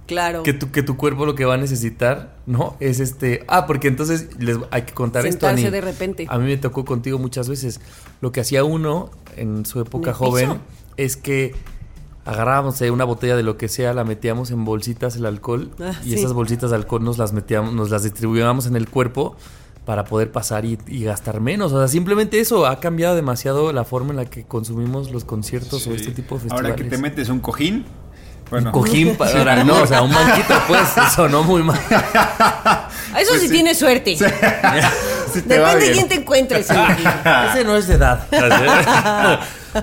Claro. 0.07 0.44
que 0.44 0.54
tu, 0.54 0.69
que 0.72 0.83
tu 0.83 0.98
cuerpo 0.98 1.25
lo 1.25 1.33
que 1.33 1.45
va 1.45 1.56
a 1.56 1.57
necesitar, 1.57 2.36
¿no? 2.45 2.75
Es 2.80 3.00
este, 3.00 3.44
ah, 3.48 3.66
porque 3.66 3.88
entonces 3.88 4.27
les 4.38 4.57
hay 4.69 4.83
que 4.83 4.94
contar 4.94 5.25
esto 5.25 5.39
Sentarse 5.48 5.63
Ani. 5.68 5.72
de 5.72 5.81
repente. 5.81 6.25
A 6.30 6.38
mí 6.38 6.45
me 6.45 6.57
tocó 6.57 6.86
contigo 6.86 7.18
muchas 7.18 7.50
veces. 7.50 7.80
Lo 8.22 8.31
que 8.31 8.39
hacía 8.42 8.63
uno 8.63 9.10
en 9.36 9.65
su 9.65 9.79
época 9.79 10.10
¿En 10.10 10.10
el 10.10 10.13
joven 10.15 10.50
piso? 10.50 10.62
es 10.98 11.17
que 11.17 11.55
agarrábamos 12.25 12.82
eh, 12.82 12.91
una 12.91 13.03
botella 13.03 13.36
de 13.36 13.44
lo 13.44 13.58
que 13.58 13.67
sea, 13.67 13.94
la 13.94 14.03
metíamos 14.03 14.51
en 14.51 14.63
bolsitas 14.65 15.15
el 15.15 15.25
alcohol 15.25 15.72
Ah, 15.79 15.94
y 16.03 16.10
sí. 16.10 16.15
esas 16.15 16.34
bolsitas 16.34 16.70
de 16.72 16.75
alcohol 16.75 17.03
nos 17.03 17.17
las 17.17 17.34
metíamos, 17.34 17.74
nos 17.74 17.89
las 17.89 18.03
distribuíamos 18.03 18.65
en 18.67 18.75
el 18.75 18.89
cuerpo 18.89 19.36
para 19.86 20.04
poder 20.06 20.32
pasar 20.32 20.65
y, 20.65 20.77
y 20.88 21.04
gastar 21.04 21.39
menos. 21.42 21.72
O 21.72 21.77
sea, 21.80 21.88
simplemente 21.88 22.39
eso 22.39 22.65
ha 22.65 22.80
cambiado 22.80 23.15
demasiado 23.15 23.72
la 23.72 23.84
forma 23.84 24.10
en 24.12 24.18
la 24.18 24.25
que 24.25 24.44
consumimos 24.44 25.12
los 25.12 25.24
conciertos 25.25 25.86
o 25.88 25.94
este 25.94 26.12
tipo 26.12 26.36
de 26.36 26.42
festivales. 26.42 26.72
Ahora 26.72 26.75
que 26.75 26.89
te 26.89 26.98
metes 26.98 27.30
un 27.30 27.39
cojín. 27.39 27.86
Bueno, 28.50 28.68
Un 28.70 28.74
cojín 28.74 29.15
para 29.18 29.63
no, 29.63 29.82
o 29.82 29.88
sea, 29.88 30.01
un 30.04 30.13
banquito, 30.13 30.54
pues, 30.68 30.82
sonó 31.15 31.44
muy 31.44 31.63
mal. 31.63 31.80
Eso 33.18 33.30
Pues 33.30 33.42
sí, 33.42 33.48
sí. 33.48 33.54
tiene 33.54 33.74
suerte. 33.74 34.15
sí 34.15 35.42
te 35.42 35.60
va 35.60 35.70
Depende 35.70 35.86
de 35.88 35.92
quién 35.94 36.08
te 36.10 36.15
encuentres. 36.15 36.70
Ese 36.70 37.63
no 37.63 37.75
es 37.75 37.88
de 37.88 37.96
edad. 37.96 38.27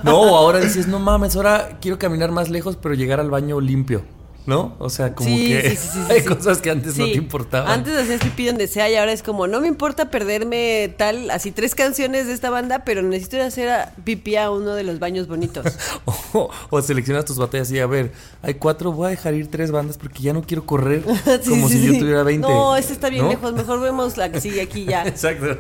No, 0.04 0.37
ahora 0.37 0.59
dices, 0.61 0.87
no 0.87 0.99
mames, 0.99 1.37
ahora 1.37 1.78
quiero 1.80 1.99
caminar 1.99 2.30
más 2.30 2.50
lejos, 2.50 2.76
pero 2.80 2.94
llegar 2.94 3.21
al 3.21 3.30
baño 3.30 3.61
limpio. 3.61 4.02
¿No? 4.44 4.75
O 4.80 4.90
sea, 4.90 5.14
como 5.14 5.28
Sí, 5.28 5.46
que 5.46 5.70
sí, 5.70 5.76
sí, 5.76 5.88
sí, 5.92 6.00
hay 6.12 6.22
cosas 6.25 6.58
que 6.58 6.68
antes 6.70 6.99
no 6.99 7.04
te 7.04 7.12
importaban. 7.14 7.70
Antes 7.70 7.96
hacías 7.96 8.20
pipí 8.20 8.46
donde 8.46 8.66
sea 8.66 8.90
y 8.90 8.96
ahora 8.96 9.12
es 9.12 9.22
como, 9.22 9.46
no 9.46 9.61
me 9.61 9.68
importa 9.68 10.11
perderme 10.11 10.92
tal, 10.99 11.30
así 11.30 11.52
tres 11.52 11.76
canciones 11.76 12.26
de 12.26 12.32
esta 12.32 12.50
banda, 12.50 12.80
pero 12.84 13.02
necesito 13.02 13.37
ir 13.37 13.42
a 13.42 13.46
hacer 13.46 13.68
a- 13.68 13.92
pipí 14.04 14.34
a 14.34 14.50
uno 14.50 14.75
de 14.75 14.82
los 14.82 14.99
baños 14.99 15.28
bonitos. 15.28 15.64
O, 16.34 16.50
o 16.70 16.80
seleccionas 16.82 17.26
tus 17.26 17.37
batallas 17.37 17.70
y 17.72 17.78
a 17.78 17.87
ver, 17.87 18.11
hay 18.40 18.54
cuatro, 18.54 18.90
voy 18.90 19.08
a 19.08 19.11
dejar 19.11 19.34
ir 19.34 19.50
tres 19.50 19.70
bandas 19.70 19.99
porque 19.99 20.22
ya 20.22 20.32
no 20.32 20.40
quiero 20.42 20.64
correr 20.64 21.02
como 21.49 21.68
si 21.68 21.84
yo 21.87 21.99
tuviera 21.99 22.22
20. 22.22 22.49
No, 22.49 22.75
este 22.75 22.94
está 22.94 23.11
bien 23.11 23.25
¿no? 23.25 23.30
lejos, 23.30 23.52
mejor 23.52 23.80
vemos 23.80 24.16
la 24.16 24.32
que 24.32 24.40
sigue 24.40 24.62
aquí 24.62 24.87
ya. 24.87 25.06
Exacto. 25.06 25.58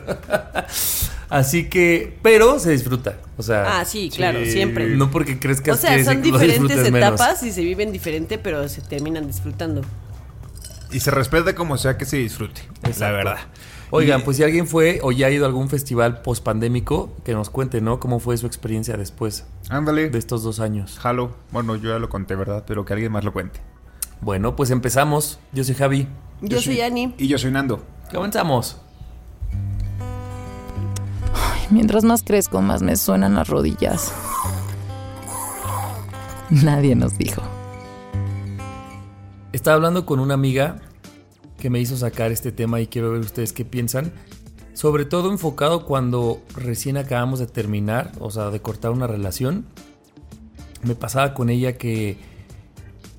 Así 1.32 1.70
que, 1.70 2.18
pero 2.22 2.58
se 2.58 2.72
disfruta. 2.72 3.16
O 3.38 3.42
sea, 3.42 3.80
Ah, 3.80 3.84
sí, 3.86 4.10
claro, 4.14 4.40
Sí. 4.44 4.50
siempre. 4.52 4.86
no 4.96 5.10
porque 5.10 5.38
crezcas 5.38 5.78
O 5.78 5.80
sea, 5.80 5.96
que 5.96 6.04
son 6.04 6.20
diferentes 6.20 6.76
menos. 6.90 7.08
etapas 7.14 7.42
y 7.42 7.52
se 7.52 7.62
viven 7.62 7.90
diferente, 7.90 8.36
pero 8.36 8.68
se 8.68 8.82
terminan 8.82 9.26
disfrutando. 9.26 9.80
Y 10.92 11.00
se 11.00 11.10
respeta 11.10 11.54
como 11.54 11.78
sea 11.78 11.96
que 11.96 12.04
se 12.04 12.18
disfrute. 12.18 12.60
La 12.82 12.90
Exacto. 12.90 13.16
verdad. 13.16 13.38
Oigan, 13.90 14.20
Y- 14.20 14.24
pues 14.24 14.36
si 14.36 14.42
alguien 14.42 14.66
fue 14.66 15.00
o 15.02 15.10
ya 15.10 15.28
ha 15.28 15.30
ido 15.30 15.44
a 15.44 15.48
algún 15.48 15.70
festival 15.70 16.20
post-pandémico, 16.20 17.16
que 17.24 17.32
nos 17.32 17.48
cuente, 17.48 17.80
¿no? 17.80 17.98
¿Cómo 17.98 18.20
fue 18.20 18.36
su 18.36 18.46
experiencia 18.46 18.98
después 18.98 19.46
Ándale. 19.70 20.10
de 20.10 20.18
estos 20.18 20.42
dos 20.42 20.60
años? 20.60 20.98
Jalo. 20.98 21.34
Bueno, 21.50 21.76
yo 21.76 21.90
ya 21.94 21.98
lo 21.98 22.10
conté, 22.10 22.34
¿verdad? 22.34 22.64
Pero 22.66 22.84
que 22.84 22.92
alguien 22.92 23.10
más 23.10 23.24
lo 23.24 23.32
cuente. 23.32 23.60
Bueno, 24.20 24.54
pues 24.54 24.70
empezamos. 24.70 25.38
Yo 25.52 25.64
soy 25.64 25.74
Javi. 25.76 26.08
Yo, 26.42 26.60
soy 26.60 26.82
Ani. 26.82 27.14
Y 27.16 27.26
yo 27.28 27.38
soy 27.38 27.50
Nando. 27.52 27.82
Comenzamos. 28.12 28.76
Mientras 31.70 32.04
más 32.04 32.22
crezco, 32.22 32.60
más 32.60 32.82
me 32.82 32.96
suenan 32.96 33.34
las 33.34 33.48
rodillas. 33.48 34.12
Nadie 36.50 36.94
nos 36.94 37.16
dijo. 37.16 37.42
Estaba 39.52 39.76
hablando 39.76 40.04
con 40.04 40.20
una 40.20 40.34
amiga 40.34 40.76
que 41.58 41.70
me 41.70 41.80
hizo 41.80 41.96
sacar 41.96 42.32
este 42.32 42.52
tema 42.52 42.80
y 42.80 42.88
quiero 42.88 43.12
ver 43.12 43.20
ustedes 43.20 43.52
qué 43.52 43.64
piensan. 43.64 44.12
Sobre 44.74 45.04
todo 45.04 45.30
enfocado 45.30 45.86
cuando 45.86 46.42
recién 46.56 46.96
acabamos 46.96 47.38
de 47.38 47.46
terminar, 47.46 48.12
o 48.18 48.30
sea, 48.30 48.50
de 48.50 48.60
cortar 48.60 48.90
una 48.90 49.06
relación. 49.06 49.66
Me 50.82 50.94
pasaba 50.94 51.34
con 51.34 51.50
ella 51.50 51.78
que 51.78 52.18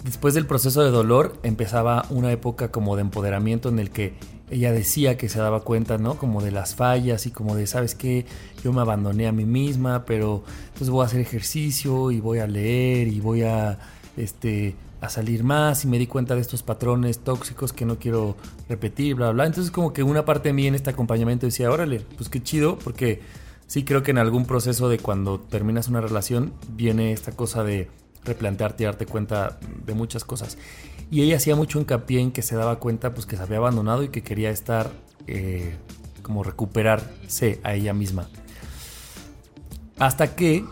después 0.03 0.33
del 0.33 0.45
proceso 0.45 0.83
de 0.83 0.91
dolor 0.91 1.37
empezaba 1.43 2.05
una 2.09 2.31
época 2.31 2.71
como 2.71 2.95
de 2.95 3.01
empoderamiento 3.03 3.69
en 3.69 3.79
el 3.79 3.89
que 3.91 4.15
ella 4.53 4.71
decía 4.71 5.17
que 5.17 5.29
se 5.29 5.39
daba 5.39 5.61
cuenta, 5.61 5.97
¿no? 5.97 6.15
Como 6.17 6.41
de 6.41 6.51
las 6.51 6.75
fallas 6.75 7.25
y 7.25 7.31
como 7.31 7.55
de, 7.55 7.65
¿sabes 7.65 7.95
qué? 7.95 8.25
Yo 8.63 8.71
me 8.71 8.81
abandoné 8.81 9.27
a 9.27 9.31
mí 9.31 9.45
misma, 9.45 10.05
pero 10.05 10.43
entonces 10.67 10.91
voy 10.91 11.03
a 11.03 11.07
hacer 11.07 11.21
ejercicio 11.21 12.11
y 12.11 12.19
voy 12.19 12.37
a 12.37 12.45
leer 12.45 13.07
y 13.07 13.19
voy 13.19 13.41
a, 13.41 13.79
este, 14.15 14.75
a 15.01 15.09
salir 15.09 15.43
más 15.43 15.85
y 15.85 15.87
me 15.87 15.97
di 15.97 16.05
cuenta 16.05 16.35
de 16.35 16.41
estos 16.41 16.61
patrones 16.61 17.19
tóxicos 17.19 17.73
que 17.73 17.85
no 17.85 17.97
quiero 17.97 18.37
repetir, 18.69 19.15
bla, 19.15 19.31
bla. 19.31 19.47
Entonces 19.47 19.71
como 19.71 19.91
que 19.91 20.03
una 20.03 20.23
parte 20.23 20.49
de 20.49 20.53
mí 20.53 20.67
en 20.67 20.75
este 20.75 20.91
acompañamiento 20.91 21.47
decía, 21.47 21.71
órale, 21.71 22.01
pues 22.15 22.29
qué 22.29 22.41
chido, 22.43 22.77
porque 22.77 23.21
sí 23.65 23.83
creo 23.83 24.03
que 24.03 24.11
en 24.11 24.19
algún 24.19 24.45
proceso 24.45 24.87
de 24.87 24.99
cuando 24.99 25.39
terminas 25.39 25.87
una 25.87 25.99
relación 25.99 26.53
viene 26.69 27.11
esta 27.11 27.31
cosa 27.31 27.63
de 27.63 27.89
replantearte 28.23 28.83
y 28.83 28.85
darte 28.85 29.07
cuenta 29.07 29.57
de 29.83 29.93
muchas 29.95 30.23
cosas. 30.23 30.59
Y 31.13 31.21
ella 31.21 31.35
hacía 31.35 31.55
mucho 31.55 31.79
hincapié 31.79 32.21
en 32.21 32.31
que 32.31 32.41
se 32.41 32.55
daba 32.55 32.79
cuenta 32.79 33.13
pues 33.13 33.27
que 33.27 33.37
se 33.37 33.43
había 33.43 33.57
abandonado 33.57 34.01
y 34.01 34.07
que 34.07 34.23
quería 34.23 34.49
estar 34.49 34.89
eh, 35.27 35.75
como 36.23 36.41
recuperarse 36.41 37.61
a 37.63 37.75
ella 37.75 37.93
misma. 37.93 38.27
Hasta 39.99 40.35
que 40.35 40.65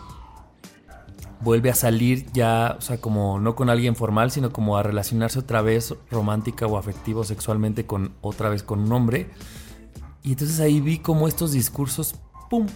vuelve 1.42 1.70
a 1.70 1.76
salir 1.76 2.26
ya, 2.32 2.74
o 2.76 2.80
sea, 2.80 3.00
como 3.00 3.38
no 3.38 3.54
con 3.54 3.70
alguien 3.70 3.94
formal, 3.94 4.32
sino 4.32 4.52
como 4.52 4.76
a 4.76 4.82
relacionarse 4.82 5.38
otra 5.38 5.62
vez 5.62 5.94
romántica 6.10 6.66
o 6.66 6.76
afectivo 6.76 7.22
sexualmente 7.22 7.86
con 7.86 8.14
otra 8.20 8.48
vez 8.48 8.64
con 8.64 8.80
un 8.80 8.92
hombre. 8.92 9.30
Y 10.24 10.32
entonces 10.32 10.58
ahí 10.58 10.80
vi 10.80 10.98
como 10.98 11.28
estos 11.28 11.52
discursos, 11.52 12.16
¡pum! 12.50 12.66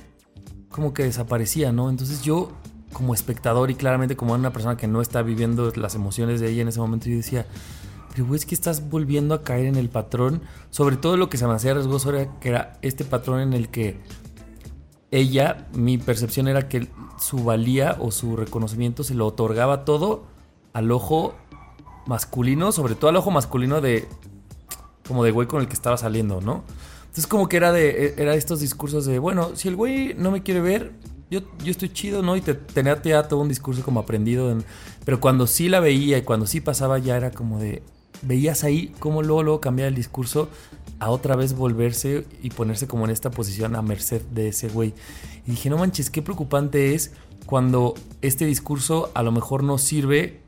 Como 0.69 0.95
que 0.95 1.03
desaparecían, 1.03 1.75
¿no? 1.75 1.91
Entonces 1.91 2.23
yo 2.23 2.53
como 2.97 3.13
espectador 3.13 3.71
y 3.71 3.75
claramente 3.75 4.17
como 4.17 4.33
una 4.33 4.55
persona 4.55 4.79
que 4.79 4.89
no 4.89 5.03
está 5.03 5.21
viviendo 5.21 5.71
las 5.77 5.95
emociones 5.95 6.41
de 6.41 6.49
ella 6.49 6.63
en 6.63 6.69
ese 6.69 6.81
momento, 6.81 7.11
yo 7.11 7.17
decía, 7.17 7.45
pero 8.15 8.35
es 8.35 8.47
que 8.47 8.55
estás 8.55 8.89
volviendo 8.89 9.35
a 9.35 9.43
caer 9.43 9.67
en 9.67 9.77
el 9.77 9.91
patrón. 9.91 10.41
Sobre 10.71 10.97
todo 10.97 11.19
lo 11.19 11.29
que 11.29 11.37
se 11.37 11.47
me 11.47 11.53
hacía 11.53 11.75
riesgoso 11.75 12.09
era 12.09 12.41
que 12.41 12.49
era 12.49 12.79
este 12.81 13.05
patrón 13.05 13.41
en 13.41 13.53
el 13.53 13.69
que 13.69 14.01
ella, 15.11 15.69
mi 15.75 15.99
percepción 15.99 16.49
era 16.49 16.69
que 16.69 16.89
su 17.19 17.45
valía 17.45 17.99
o 18.01 18.11
su 18.13 18.35
reconocimiento 18.35 19.05
se 19.05 19.15
lo 19.15 19.27
otorgaba 19.27 19.85
todo 19.85 20.25
al 20.73 20.91
ojo 20.91 21.35
masculino, 22.07 22.73
sobre 22.73 22.95
todo 22.95 23.11
al 23.11 23.17
ojo 23.17 23.31
masculino 23.31 23.83
de 23.83 24.09
como 25.07 25.23
de 25.23 25.33
güey 25.33 25.47
con 25.47 25.61
el 25.61 25.69
que 25.69 25.75
estaba 25.75 25.99
saliendo, 25.99 26.41
¿no? 26.41 26.65
Entonces 27.03 27.27
como 27.27 27.47
que 27.47 27.59
era 27.59 27.73
de 27.73 28.15
era 28.17 28.35
estos 28.37 28.61
discursos 28.61 29.05
de, 29.05 29.19
bueno, 29.19 29.51
si 29.55 29.69
el 29.69 29.77
güey 29.77 30.15
no 30.15 30.31
me 30.31 30.43
quiere 30.43 30.63
ver, 30.63 30.93
yo, 31.31 31.41
yo 31.63 31.71
estoy 31.71 31.89
chido, 31.89 32.23
¿no? 32.23 32.37
Y 32.37 32.41
te, 32.41 32.55
tenía 32.55 33.01
ya 33.03 33.25
todo 33.25 33.41
un 33.41 33.49
discurso 33.49 33.83
como 33.83 34.01
aprendido. 34.01 34.57
pero 35.05 35.21
cuando 35.21 35.47
sí 35.47 35.69
la 35.69 35.81
veía 35.81 36.19
y 36.19 36.23
cuando 36.23 36.47
sí 36.47 36.61
pasaba 36.61 36.99
ya 36.99 37.17
era 37.17 37.31
como 37.31 37.59
de... 37.59 37.83
Veías 38.23 38.65
ahí 38.65 38.95
cómo 38.99 39.23
luego, 39.23 39.43
luego 39.43 39.61
cambiaba 39.61 39.89
el 39.89 39.95
discurso 39.95 40.49
a 41.01 41.11
otra 41.11 41.37
vez 41.37 41.55
volverse 41.55 42.25
y 42.43 42.49
ponerse 42.49 42.87
como 42.87 43.05
en 43.05 43.11
esta 43.11 43.31
posición 43.31 43.77
a 43.77 43.83
merced 43.83 44.23
de 44.31 44.49
ese 44.49 44.69
güey. 44.69 44.95
Y 45.47 45.51
dije, 45.51 45.69
no 45.69 45.77
manches, 45.77 46.09
qué 46.09 46.23
preocupante 46.23 46.95
es 46.95 47.13
cuando 47.45 47.95
este 48.23 48.47
discurso 48.47 49.11
a 49.15 49.23
lo 49.23 49.33
mejor 49.33 49.65
nos 49.65 49.83
sirve 49.83 50.41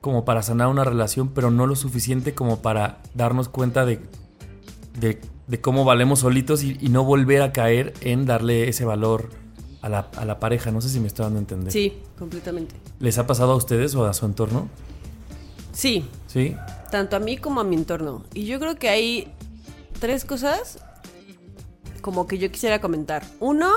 como 0.00 0.24
para 0.24 0.42
sanar 0.42 0.68
una 0.68 0.82
relación, 0.82 1.28
pero 1.28 1.50
no 1.50 1.66
lo 1.66 1.76
suficiente 1.76 2.34
como 2.34 2.62
para 2.62 3.02
darnos 3.14 3.50
cuenta 3.50 3.84
de, 3.84 4.00
de, 4.98 5.60
cómo 5.60 5.84
valemos 5.84 6.20
solitos 6.20 6.62
y 6.62 6.88
no 6.88 7.04
volver 7.04 7.42
a 7.42 7.52
caer 7.52 7.92
en 8.00 8.24
darle 8.24 8.70
ese 8.70 8.86
valor 8.86 9.28
a 9.82 9.88
la, 9.88 10.40
pareja. 10.40 10.70
No 10.70 10.80
sé 10.80 10.88
si 10.88 11.00
me 11.00 11.06
estoy 11.06 11.24
dando 11.24 11.38
a 11.38 11.40
entender. 11.40 11.72
Sí, 11.72 11.98
completamente. 12.18 12.74
¿Les 12.98 13.18
ha 13.18 13.26
pasado 13.26 13.52
a 13.52 13.56
ustedes 13.56 13.94
o 13.94 14.04
a 14.04 14.14
su 14.14 14.26
entorno? 14.26 14.68
Sí. 15.72 16.04
¿Sí? 16.26 16.56
Tanto 16.90 17.16
a 17.16 17.20
mí 17.20 17.36
como 17.36 17.60
a 17.60 17.64
mi 17.64 17.76
entorno. 17.76 18.24
Y 18.34 18.46
yo 18.46 18.58
creo 18.58 18.76
que 18.76 18.88
hay 18.88 19.32
tres 19.98 20.24
cosas 20.24 20.78
como 22.00 22.26
que 22.26 22.38
yo 22.38 22.50
quisiera 22.50 22.80
comentar. 22.80 23.24
Uno, 23.40 23.70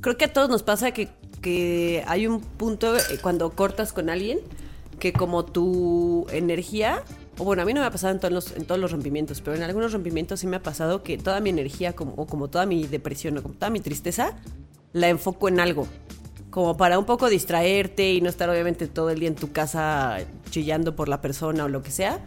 creo 0.00 0.16
que 0.16 0.26
a 0.26 0.32
todos 0.32 0.48
nos 0.48 0.62
pasa 0.62 0.90
que, 0.90 1.08
que 1.40 2.04
hay 2.06 2.26
un 2.26 2.40
punto 2.40 2.96
eh, 2.96 3.00
cuando 3.22 3.50
cortas 3.50 3.92
con 3.92 4.10
alguien 4.10 4.40
que 4.98 5.12
como 5.12 5.44
tu 5.44 6.26
energía, 6.30 7.04
o 7.38 7.44
bueno, 7.44 7.62
a 7.62 7.64
mí 7.64 7.72
no 7.72 7.80
me 7.80 7.86
ha 7.86 7.90
pasado 7.90 8.12
en 8.12 8.18
todos 8.18 8.34
los, 8.34 8.56
en 8.56 8.64
todos 8.64 8.80
los 8.80 8.90
rompimientos, 8.90 9.40
pero 9.40 9.56
en 9.56 9.62
algunos 9.62 9.92
rompimientos 9.92 10.40
sí 10.40 10.48
me 10.48 10.56
ha 10.56 10.62
pasado 10.62 11.04
que 11.04 11.16
toda 11.18 11.40
mi 11.40 11.50
energía 11.50 11.94
como, 11.94 12.14
o 12.14 12.26
como 12.26 12.48
toda 12.48 12.66
mi 12.66 12.86
depresión 12.86 13.38
o 13.38 13.42
como 13.42 13.54
toda 13.54 13.70
mi 13.70 13.78
tristeza 13.78 14.36
la 14.92 15.08
enfoco 15.08 15.48
en 15.48 15.60
algo. 15.60 15.88
Como 16.50 16.76
para 16.76 16.98
un 16.98 17.04
poco 17.04 17.28
distraerte 17.28 18.12
y 18.12 18.20
no 18.20 18.28
estar 18.28 18.48
obviamente 18.48 18.86
todo 18.86 19.10
el 19.10 19.20
día 19.20 19.28
en 19.28 19.34
tu 19.34 19.52
casa 19.52 20.18
chillando 20.50 20.96
por 20.96 21.08
la 21.08 21.20
persona 21.20 21.64
o 21.64 21.68
lo 21.68 21.82
que 21.82 21.90
sea. 21.90 22.20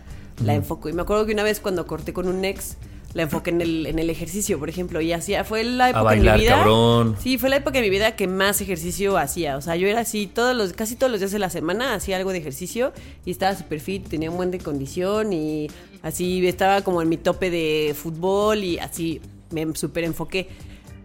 La 0.46 0.54
enfoco. 0.54 0.90
Y 0.90 0.94
me 0.94 1.02
acuerdo 1.02 1.26
que 1.26 1.34
una 1.34 1.44
vez 1.44 1.60
cuando 1.60 1.86
corté 1.86 2.14
con 2.14 2.28
un 2.28 2.46
ex, 2.46 2.78
la 3.14 3.24
enfoqué 3.24 3.50
en 3.50 3.62
el, 3.62 3.86
en 3.86 4.00
el 4.00 4.10
ejercicio, 4.10 4.58
por 4.58 4.70
ejemplo. 4.70 5.02
Y 5.02 5.12
hacía, 5.12 5.44
fue 5.44 5.64
la 5.64 5.90
época 5.90 6.12
de 6.12 6.16
mi 6.18 6.40
vida. 6.40 6.58
Cabrón. 6.58 7.16
Sí, 7.20 7.38
fue 7.38 7.50
la 7.50 7.58
época 7.58 7.80
de 7.80 7.84
mi 7.84 7.90
vida 7.90 8.16
que 8.16 8.28
más 8.28 8.62
ejercicio 8.62 9.18
hacía. 9.18 9.58
O 9.58 9.62
sea, 9.62 9.76
yo 9.76 9.88
era 9.88 10.02
así, 10.02 10.28
todos 10.28 10.56
los, 10.56 10.74
casi 10.74 10.96
todos 10.96 11.12
los 11.12 11.20
días 11.20 11.32
de 11.32 11.40
la 11.40 11.50
semana 11.50 11.94
hacía 11.94 12.18
algo 12.18 12.32
de 12.32 12.38
ejercicio 12.38 12.94
y 13.26 13.32
estaba 13.32 13.56
súper 13.56 13.80
fit, 13.80 14.08
tenía 14.08 14.32
un 14.32 14.38
buen 14.38 14.52
de 14.52 14.60
condición 14.60 15.34
y 15.34 15.70
así 16.02 16.46
estaba 16.48 16.82
como 16.82 17.02
en 17.02 17.10
mi 17.10 17.18
tope 17.18 17.50
de 17.50 17.94
fútbol 17.96 18.64
y 18.64 18.80
así 18.80 19.22
me 19.52 19.76
súper 19.76 20.06
enfoqué 20.06 20.48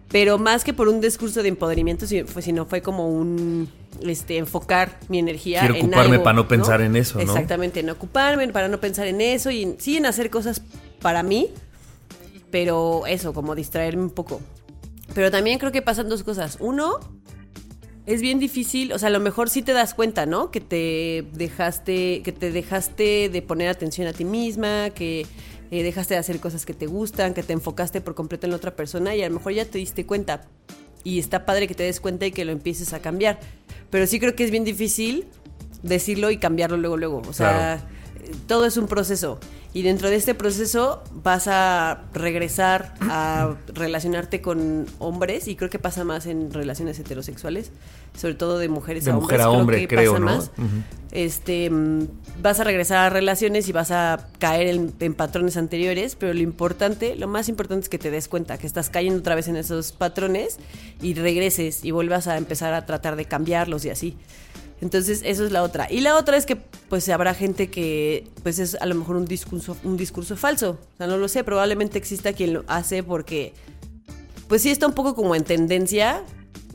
pero 0.09 0.37
más 0.37 0.63
que 0.63 0.73
por 0.73 0.87
un 0.87 1.01
discurso 1.01 1.43
de 1.43 1.49
empoderamiento, 1.49 2.05
sino 2.07 2.65
fue 2.65 2.81
como 2.81 3.09
un 3.09 3.69
este 4.05 4.37
enfocar 4.37 4.99
mi 5.09 5.19
energía 5.19 5.61
Quiero 5.61 5.75
ocuparme 5.75 6.19
para 6.19 6.35
no 6.35 6.47
pensar 6.47 6.81
en 6.81 6.95
eso, 6.95 7.17
¿no? 7.17 7.23
Exactamente, 7.23 7.83
no 7.83 7.93
ocuparme 7.93 8.47
para 8.49 8.67
no 8.67 8.79
pensar 8.79 9.07
en 9.07 9.21
eso 9.21 9.51
y 9.51 9.75
sí 9.79 9.97
en 9.97 10.05
hacer 10.05 10.29
cosas 10.29 10.61
para 11.01 11.23
mí, 11.23 11.49
pero 12.51 13.05
eso, 13.07 13.33
como 13.33 13.55
distraerme 13.55 14.03
un 14.03 14.09
poco. 14.09 14.41
Pero 15.13 15.31
también 15.31 15.57
creo 15.59 15.71
que 15.71 15.81
pasan 15.81 16.09
dos 16.09 16.23
cosas. 16.23 16.57
Uno, 16.59 16.99
es 18.05 18.21
bien 18.21 18.39
difícil, 18.39 18.93
o 18.93 18.99
sea, 18.99 19.07
a 19.07 19.11
lo 19.11 19.19
mejor 19.19 19.49
sí 19.49 19.61
te 19.61 19.73
das 19.73 19.93
cuenta, 19.93 20.25
¿no? 20.25 20.51
Que 20.51 20.61
te 20.61 21.25
dejaste, 21.33 22.21
que 22.23 22.31
te 22.31 22.51
dejaste 22.51 23.29
de 23.29 23.41
poner 23.41 23.67
atención 23.69 24.07
a 24.07 24.13
ti 24.13 24.25
misma, 24.25 24.91
que 24.91 25.25
eh, 25.71 25.83
dejaste 25.83 26.13
de 26.13 26.19
hacer 26.19 26.39
cosas 26.39 26.65
que 26.65 26.73
te 26.73 26.87
gustan, 26.87 27.33
que 27.33 27.43
te 27.43 27.53
enfocaste 27.53 28.01
por 28.01 28.15
completo 28.15 28.45
en 28.45 28.51
la 28.51 28.57
otra 28.57 28.75
persona 28.75 29.15
y 29.15 29.23
a 29.23 29.29
lo 29.29 29.35
mejor 29.35 29.53
ya 29.53 29.65
te 29.65 29.77
diste 29.77 30.05
cuenta. 30.05 30.41
Y 31.03 31.19
está 31.19 31.45
padre 31.45 31.67
que 31.67 31.75
te 31.75 31.83
des 31.83 31.99
cuenta 31.99 32.25
y 32.25 32.31
que 32.31 32.45
lo 32.45 32.51
empieces 32.51 32.93
a 32.93 32.99
cambiar. 32.99 33.39
Pero 33.89 34.07
sí 34.07 34.19
creo 34.19 34.35
que 34.35 34.43
es 34.43 34.51
bien 34.51 34.65
difícil 34.65 35.25
decirlo 35.83 36.31
y 36.31 36.37
cambiarlo 36.37 36.77
luego, 36.77 36.97
luego. 36.97 37.21
O 37.27 37.33
sea, 37.33 37.87
todo 38.47 38.65
es 38.65 38.77
un 38.77 38.87
proceso. 38.87 39.39
Y 39.73 39.83
dentro 39.83 40.09
de 40.09 40.15
este 40.15 40.33
proceso 40.33 41.03
vas 41.23 41.47
a 41.47 42.01
regresar 42.13 42.95
a 43.01 43.55
relacionarte 43.73 44.41
con 44.41 44.85
hombres, 44.99 45.47
y 45.47 45.55
creo 45.55 45.69
que 45.69 45.77
pasa 45.77 46.03
más 46.03 46.25
en 46.25 46.51
relaciones 46.51 46.97
heterosexuales, 46.99 47.71
sobre 48.15 48.33
todo 48.35 48.57
de 48.57 48.69
mujeres 48.69 49.05
de 49.05 49.11
a 49.11 49.15
mujer 49.15 49.41
hombres. 49.41 49.45
a 49.45 49.49
hombre, 49.49 49.87
creo, 49.87 50.13
pasa 50.13 50.19
¿no? 50.19 50.25
Más. 50.25 50.51
Este 51.11 51.69
mm, 51.69 52.07
vas 52.41 52.59
a 52.59 52.63
regresar 52.63 52.97
a 52.97 53.09
relaciones 53.09 53.67
y 53.69 53.71
vas 53.71 53.91
a 53.91 54.27
caer 54.39 54.67
en, 54.67 54.93
en, 54.99 55.13
patrones 55.13 55.57
anteriores, 55.57 56.15
pero 56.15 56.33
lo 56.33 56.41
importante, 56.41 57.15
lo 57.15 57.27
más 57.27 57.49
importante 57.49 57.83
es 57.83 57.89
que 57.89 57.99
te 57.99 58.09
des 58.09 58.27
cuenta 58.27 58.57
que 58.57 58.67
estás 58.67 58.89
cayendo 58.89 59.19
otra 59.19 59.35
vez 59.35 59.47
en 59.47 59.57
esos 59.57 59.91
patrones 59.91 60.57
y 61.01 61.13
regreses 61.13 61.85
y 61.85 61.91
vuelvas 61.91 62.27
a 62.27 62.37
empezar 62.37 62.73
a 62.73 62.85
tratar 62.85 63.15
de 63.15 63.25
cambiarlos 63.25 63.85
y 63.85 63.89
así. 63.89 64.17
Entonces, 64.81 65.21
eso 65.25 65.45
es 65.45 65.51
la 65.51 65.63
otra. 65.63 65.87
Y 65.89 66.01
la 66.01 66.17
otra 66.17 66.37
es 66.37 66.45
que 66.45 66.55
pues 66.55 67.09
habrá 67.09 67.33
gente 67.33 67.69
que 67.69 68.27
pues 68.43 68.59
es 68.59 68.75
a 68.75 68.85
lo 68.85 68.95
mejor 68.95 69.15
un 69.15 69.25
discurso 69.25 69.75
un 69.83 69.97
discurso 69.97 70.37
falso. 70.37 70.79
O 70.93 70.97
sea, 70.97 71.07
no 71.07 71.17
lo 71.17 71.27
sé, 71.27 71.43
probablemente 71.43 71.97
exista 71.97 72.33
quien 72.33 72.53
lo 72.53 72.63
hace 72.67 73.03
porque 73.03 73.53
pues 74.47 74.61
sí 74.61 74.69
está 74.69 74.87
un 74.87 74.93
poco 74.93 75.15
como 75.15 75.35
en 75.35 75.43
tendencia 75.43 76.23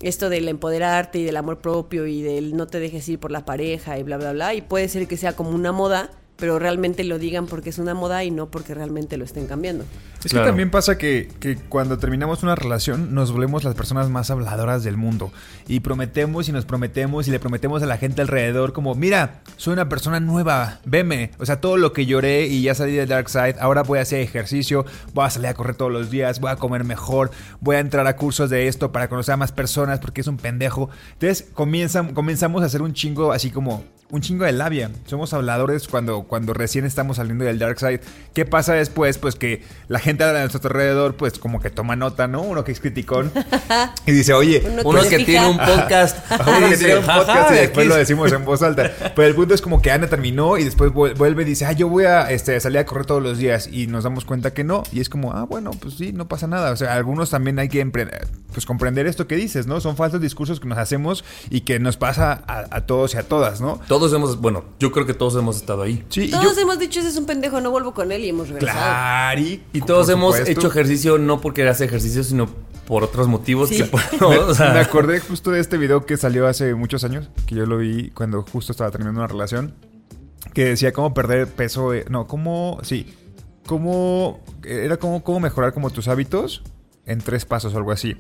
esto 0.02 0.28
del 0.28 0.49
empoderarte 0.49 1.21
y 1.21 1.25
del 1.25 1.37
amor 1.37 1.61
propio 1.61 2.06
y 2.06 2.23
del 2.23 2.56
no 2.56 2.66
te 2.66 2.80
dejes 2.80 3.09
ir 3.09 3.18
por 3.18 3.30
la 3.30 3.44
pareja 3.44 3.99
y 3.99 4.02
bla 4.02 4.16
bla 4.18 4.32
bla 4.32 4.54
y 4.54 4.61
puede 4.61 4.88
ser 4.88 5.06
que 5.06 5.16
sea 5.16 5.35
como 5.35 5.50
una 5.50 5.73
moda, 5.73 6.11
pero 6.42 6.58
realmente 6.58 7.04
lo 7.04 7.20
digan 7.20 7.46
porque 7.46 7.70
es 7.70 7.78
una 7.78 7.94
moda 7.94 8.25
y 8.25 8.32
no 8.32 8.50
porque 8.50 8.75
realmente 8.75 9.16
lo 9.16 9.25
estén 9.25 9.46
cambiando. 9.46 9.84
Es 10.25 10.32
Claro. 10.32 10.46
que 10.46 10.50
también 10.50 10.72
pasa 10.72 10.99
que, 10.99 11.28
que 11.38 11.54
cuando 11.54 11.99
terminamos 11.99 12.42
una 12.42 12.56
relación 12.56 13.14
nos 13.14 13.30
volvemos 13.30 13.62
las 13.62 13.76
personas 13.76 14.11
más 14.11 14.28
habladoras 14.28 14.82
del 14.82 14.96
mundo. 14.96 15.30
Y 15.68 15.78
prometemos 15.78 16.49
y 16.49 16.52
nos 16.52 16.64
prometemos 16.64 17.28
y 17.28 17.30
le 17.30 17.38
prometemos 17.38 17.80
a 17.84 17.87
la 17.87 17.96
gente 17.96 18.22
alrededor 18.22 18.72
como, 18.72 18.96
mira, 18.96 19.42
soy 19.56 19.75
una 19.75 19.88
persona 19.88 20.18
nueva, 20.18 20.80
veme. 20.84 21.30
O 21.38 21.46
sea, 21.46 21.61
todo 21.61 21.76
lo 21.76 21.92
que 21.92 22.06
lloré 22.06 22.49
y 22.49 22.62
ya 22.62 22.75
salí 22.75 22.94
del 22.94 23.08
dark 23.08 23.28
side, 23.28 23.54
ahora 23.61 23.84
voy 23.84 24.00
a 24.00 24.02
hacer 24.02 24.18
ejercicio, 24.18 24.84
voy 25.14 25.26
a 25.26 25.30
salir 25.30 25.46
a 25.46 25.54
correr 25.54 25.76
todos 25.76 25.92
los 25.92 26.11
días, 26.11 26.40
voy 26.40 26.50
a 26.50 26.56
comer 26.56 26.82
mejor, 26.82 27.30
voy 27.61 27.76
a 27.76 27.78
entrar 27.78 28.04
a 28.08 28.16
cursos 28.16 28.50
de 28.50 28.66
esto 28.66 28.90
para 28.90 29.08
conocer 29.08 29.34
a 29.34 29.37
más 29.37 29.52
personas 29.52 30.00
porque 30.00 30.22
es 30.22 30.26
un 30.26 30.38
pendejo. 30.38 30.90
Entonces 31.12 31.49
comienzan, 31.54 32.14
comenzamos 32.14 32.64
a 32.64 32.66
hacer 32.66 32.82
un 32.82 32.94
chingo 32.94 33.30
así 33.30 33.52
como 33.52 33.84
un 34.12 34.21
chingo 34.21 34.45
de 34.45 34.52
labia. 34.52 34.90
Somos 35.07 35.33
habladores 35.33 35.88
cuando, 35.88 36.25
cuando 36.25 36.52
recién 36.52 36.85
estamos 36.85 37.16
saliendo 37.16 37.45
del 37.47 37.59
dark 37.59 37.78
side. 37.81 38.00
¿Qué 38.35 38.45
pasa 38.45 38.75
después? 38.75 39.16
Pues 39.19 39.35
que 39.37 39.62
la 39.88 39.99
gente 39.99 40.23
a 40.23 40.33
nuestro 40.33 40.61
alrededor, 40.64 41.16
pues 41.16 41.38
como 41.38 41.61
que 41.61 41.71
toma 41.71 41.97
nota, 41.97 42.28
¿no? 42.28 42.42
Uno 42.42 42.62
que 42.62 42.73
es 42.73 42.81
criticón 42.81 43.33
y 44.07 44.12
dice, 44.12 44.35
oye, 44.35 44.62
Uno 44.71 44.83
Uno 44.90 45.02
se 45.02 45.16
que 45.16 45.25
tiene 45.25 45.47
un 45.49 45.57
podcast. 45.57 46.19
Uno 46.47 46.69
que 46.69 46.76
tiene 46.76 46.99
un 46.99 47.04
"Ajá, 47.09 47.19
podcast 47.25 47.50
y 47.52 47.54
después 47.54 47.87
lo 47.87 47.95
es". 47.95 48.00
decimos 48.00 48.31
en 48.33 48.45
voz 48.45 48.62
alta. 48.62 48.90
Pero 49.16 49.26
el 49.28 49.35
punto 49.35 49.54
es 49.54 49.62
como 49.62 49.81
que 49.81 49.90
Ana 49.90 50.07
terminó 50.09 50.59
y 50.59 50.64
después 50.64 50.92
vuel- 50.92 51.16
vuelve 51.16 51.42
y 51.42 51.47
dice, 51.47 51.64
ah, 51.64 51.73
yo 51.73 51.88
voy 51.88 52.04
a 52.04 52.31
este, 52.31 52.61
salir 52.61 52.78
a 52.81 52.85
correr 52.87 53.07
todos 53.07 53.23
los 53.23 53.38
días. 53.38 53.66
Y 53.73 53.87
nos 53.87 54.04
damos 54.04 54.26
cuenta 54.26 54.52
que 54.52 54.62
no. 54.62 54.83
Y 54.92 55.00
es 55.00 55.09
como, 55.09 55.33
ah, 55.33 55.45
bueno, 55.45 55.71
pues 55.71 55.95
sí, 55.95 56.12
no 56.12 56.28
pasa 56.28 56.47
nada. 56.47 56.71
O 56.73 56.76
sea, 56.76 56.92
algunos 56.95 57.31
también 57.31 57.59
hay 57.59 57.71
que 57.71 57.83
pues, 58.52 58.66
comprender 58.66 59.07
esto 59.07 59.26
que 59.26 59.37
dices, 59.37 59.66
¿no? 59.66 59.81
Son 59.81 59.97
falsos 59.97 60.21
discursos 60.21 60.61
que 60.61 60.69
nos 60.69 60.76
hacemos 60.76 61.25
y 61.49 61.62
que 61.62 61.78
nos 61.78 61.97
pasa 61.97 62.42
a, 62.47 62.66
a 62.76 62.81
todos 62.83 63.14
y 63.14 63.16
a 63.16 63.23
todas, 63.23 63.62
¿no? 63.62 63.81
Todos 64.02 64.14
hemos, 64.14 64.40
bueno, 64.40 64.64
yo 64.80 64.90
creo 64.90 65.06
que 65.06 65.14
todos 65.14 65.37
hemos 65.37 65.54
estado 65.54 65.82
ahí. 65.82 66.04
Sí, 66.09 66.28
Todos 66.28 66.56
yo- 66.56 66.62
hemos 66.62 66.80
dicho, 66.80 66.99
ese 66.99 67.11
es 67.11 67.16
un 67.16 67.25
pendejo, 67.25 67.61
no 67.61 67.71
vuelvo 67.71 67.94
con 67.94 68.11
él 68.11 68.25
y 68.25 68.30
hemos 68.30 68.49
regresado. 68.49 68.80
Clari, 68.80 69.62
Y 69.73 69.80
todos 69.80 70.09
hemos 70.09 70.35
supuesto. 70.35 70.59
hecho 70.61 70.66
ejercicio 70.66 71.18
no 71.18 71.40
porque 71.40 71.68
hacer 71.68 71.87
ejercicio, 71.87 72.25
sino 72.25 72.49
por 72.88 73.04
otros 73.04 73.28
motivos. 73.28 73.68
Sí. 73.68 73.76
que- 73.80 74.16
¿no? 74.21 74.30
Me, 74.30 74.38
O 74.38 74.54
sea, 74.56 74.73
me 74.73 74.80
acordé 74.80 75.21
justo 75.21 75.52
de 75.52 75.61
este 75.61 75.78
video 75.78 76.04
que 76.04 76.16
salió 76.16 76.49
hace 76.49 76.75
muchos 76.75 77.04
años, 77.04 77.28
que 77.47 77.54
yo 77.54 77.64
lo 77.64 77.78
vi 77.78 78.11
cuando 78.11 78.42
justo 78.42 78.73
estaba 78.73 78.90
terminando 78.90 79.21
una 79.21 79.28
relación, 79.28 79.73
que 80.52 80.64
decía 80.64 80.92
cómo 80.92 81.14
perder 81.14 81.47
peso, 81.47 81.94
eh, 81.94 82.04
no, 82.11 82.26
cómo, 82.26 82.80
sí, 82.82 83.14
cómo, 83.66 84.40
era 84.64 84.97
como 84.97 85.23
cómo 85.23 85.38
mejorar 85.38 85.73
como 85.75 85.90
tus 85.90 86.09
hábitos 86.09 86.64
en 87.06 87.21
tres 87.21 87.44
pasos 87.44 87.73
o 87.75 87.76
algo 87.78 87.92
así. 87.92 88.16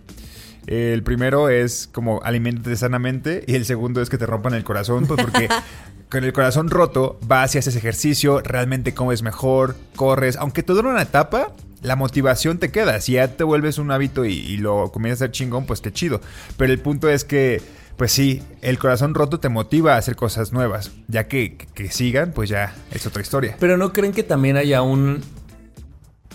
El 0.66 1.02
primero 1.02 1.48
es 1.48 1.88
como 1.92 2.22
aliméntate 2.22 2.76
sanamente 2.76 3.44
y 3.46 3.54
el 3.54 3.64
segundo 3.64 4.00
es 4.00 4.08
que 4.08 4.18
te 4.18 4.26
rompan 4.26 4.54
el 4.54 4.64
corazón, 4.64 5.06
pues 5.06 5.20
porque 5.22 5.48
con 6.10 6.24
el 6.24 6.32
corazón 6.32 6.70
roto 6.70 7.18
vas 7.26 7.54
y 7.54 7.58
haces 7.58 7.76
ejercicio, 7.76 8.40
realmente 8.40 8.94
comes 8.94 9.22
mejor, 9.22 9.76
corres, 9.96 10.36
aunque 10.36 10.62
te 10.62 10.72
dure 10.72 10.88
una 10.88 11.02
etapa, 11.02 11.52
la 11.82 11.96
motivación 11.96 12.58
te 12.58 12.70
queda. 12.70 13.00
Si 13.00 13.12
ya 13.12 13.36
te 13.36 13.44
vuelves 13.44 13.78
un 13.78 13.90
hábito 13.90 14.24
y, 14.24 14.34
y 14.34 14.56
lo 14.58 14.92
comienzas 14.92 15.22
a 15.22 15.24
hacer 15.24 15.32
chingón, 15.32 15.66
pues 15.66 15.80
qué 15.80 15.92
chido. 15.92 16.20
Pero 16.56 16.72
el 16.72 16.78
punto 16.78 17.08
es 17.08 17.24
que, 17.24 17.60
pues 17.96 18.12
sí, 18.12 18.42
el 18.60 18.78
corazón 18.78 19.14
roto 19.14 19.40
te 19.40 19.48
motiva 19.48 19.94
a 19.94 19.96
hacer 19.96 20.14
cosas 20.14 20.52
nuevas. 20.52 20.92
Ya 21.08 21.26
que, 21.26 21.56
que, 21.56 21.66
que 21.66 21.90
sigan, 21.90 22.30
pues 22.32 22.48
ya 22.48 22.72
es 22.92 23.04
otra 23.04 23.20
historia. 23.20 23.56
Pero 23.58 23.76
no 23.76 23.92
creen 23.92 24.12
que 24.12 24.22
también 24.22 24.56
haya 24.56 24.82
un 24.82 25.22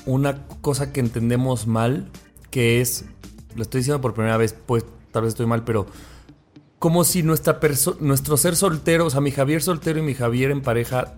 una 0.08 0.48
cosa 0.62 0.92
que 0.92 1.02
entendemos 1.02 1.68
mal, 1.68 2.10
que 2.50 2.82
es, 2.82 3.06
lo 3.58 3.64
estoy 3.64 3.80
diciendo 3.80 4.00
por 4.00 4.14
primera 4.14 4.38
vez, 4.38 4.56
pues 4.66 4.86
tal 5.12 5.24
vez 5.24 5.30
estoy 5.30 5.48
mal, 5.48 5.64
pero 5.64 5.88
como 6.80 7.04
si 7.04 7.24
nuestra 7.24 7.60
nuestro 8.00 8.38
ser 8.38 8.56
soltero, 8.56 9.08
o 9.08 9.10
sea, 9.10 9.20
mi 9.20 9.32
Javier 9.32 9.62
soltero 9.62 10.00
y 10.00 10.04
mi 10.04 10.14
Javier 10.14 10.52
en 10.52 10.62
pareja 10.62 11.16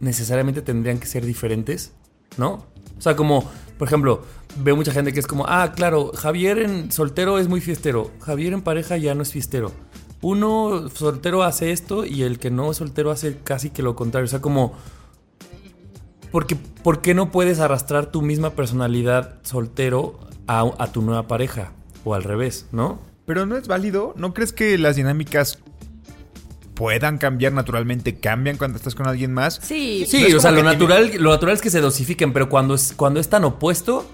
necesariamente 0.00 0.62
tendrían 0.62 0.98
que 0.98 1.06
ser 1.06 1.24
diferentes, 1.24 1.92
¿no? 2.36 2.66
O 2.98 3.00
sea, 3.00 3.16
como, 3.16 3.48
por 3.78 3.86
ejemplo, 3.86 4.22
veo 4.58 4.76
mucha 4.76 4.92
gente 4.92 5.12
que 5.12 5.20
es 5.20 5.26
como, 5.26 5.46
ah, 5.46 5.72
claro, 5.74 6.10
Javier 6.14 6.58
en 6.58 6.90
soltero 6.90 7.38
es 7.38 7.48
muy 7.48 7.60
fiestero, 7.60 8.10
Javier 8.20 8.52
en 8.52 8.62
pareja 8.62 8.96
ya 8.96 9.14
no 9.14 9.22
es 9.22 9.32
fiestero. 9.32 9.72
Uno 10.22 10.88
soltero 10.90 11.44
hace 11.44 11.72
esto 11.72 12.04
y 12.04 12.24
el 12.24 12.38
que 12.38 12.50
no 12.50 12.70
es 12.70 12.76
soltero 12.76 13.10
hace 13.10 13.38
casi 13.42 13.70
que 13.70 13.82
lo 13.82 13.96
contrario. 13.96 14.26
O 14.26 14.28
sea, 14.28 14.42
como, 14.42 14.74
porque, 16.30 16.56
¿por 16.56 17.00
qué 17.00 17.14
no 17.14 17.30
puedes 17.30 17.58
arrastrar 17.58 18.06
tu 18.06 18.20
misma 18.20 18.50
personalidad 18.50 19.38
soltero 19.44 20.18
a, 20.46 20.70
a 20.78 20.92
tu 20.92 21.02
nueva 21.02 21.26
pareja? 21.26 21.72
O 22.04 22.14
al 22.14 22.24
revés, 22.24 22.66
¿no? 22.72 23.00
Pero 23.26 23.46
no 23.46 23.56
es 23.56 23.68
válido. 23.68 24.14
¿No 24.16 24.34
crees 24.34 24.52
que 24.52 24.76
las 24.78 24.96
dinámicas 24.96 25.58
puedan 26.74 27.18
cambiar 27.18 27.52
naturalmente? 27.52 28.16
¿Cambian 28.18 28.56
cuando 28.56 28.78
estás 28.78 28.94
con 28.94 29.06
alguien 29.06 29.32
más? 29.34 29.60
Sí, 29.62 30.06
Sí, 30.08 30.22
No 30.22 30.28
es 30.28 30.34
o 30.34 30.40
sea, 30.40 30.50
lo 30.50 30.62
natural, 30.62 31.12
lo 31.18 31.30
natural 31.30 31.54
es 31.54 31.60
que 31.60 31.70
se 31.70 31.80
dosifiquen, 31.80 32.32
pero 32.32 32.48
cuando 32.48 32.74
es, 32.74 32.94
cuando 32.96 33.20
es 33.20 33.28
tan 33.28 33.44
opuesto, 33.44 34.06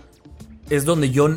es 0.68 0.84
donde 0.84 1.10
yo 1.10 1.28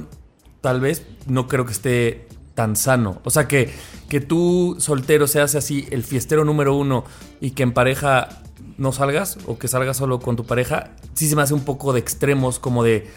tal 0.62 0.82
vez 0.82 1.06
no 1.28 1.48
creo 1.48 1.66
que 1.66 1.72
esté 1.72 2.28
tan 2.56 2.76
sano. 2.76 3.22
O 3.24 3.30
sea, 3.30 3.48
que, 3.48 3.72
que 4.10 4.20
tú 4.20 4.76
soltero 4.80 5.28
seas 5.28 5.56
así 5.56 5.88
el 5.92 6.04
fiestero 6.04 6.44
número 6.46 6.76
uno 6.76 7.06
y 7.40 7.52
que 7.52 7.64
en 7.64 7.74
pareja 7.74 8.42
no 8.78 8.92
salgas 8.92 9.38
o 9.46 9.58
que 9.58 9.68
salgas 9.68 9.98
solo 9.98 10.20
con 10.20 10.36
tu 10.36 10.46
pareja, 10.46 10.92
sí 11.14 11.30
se 11.30 11.36
me 11.36 11.44
hace 11.44 11.54
un 11.54 11.64
poco 11.64 11.94
de 11.94 12.00
extremos, 12.00 12.60
como 12.60 12.84
de... 12.84 13.08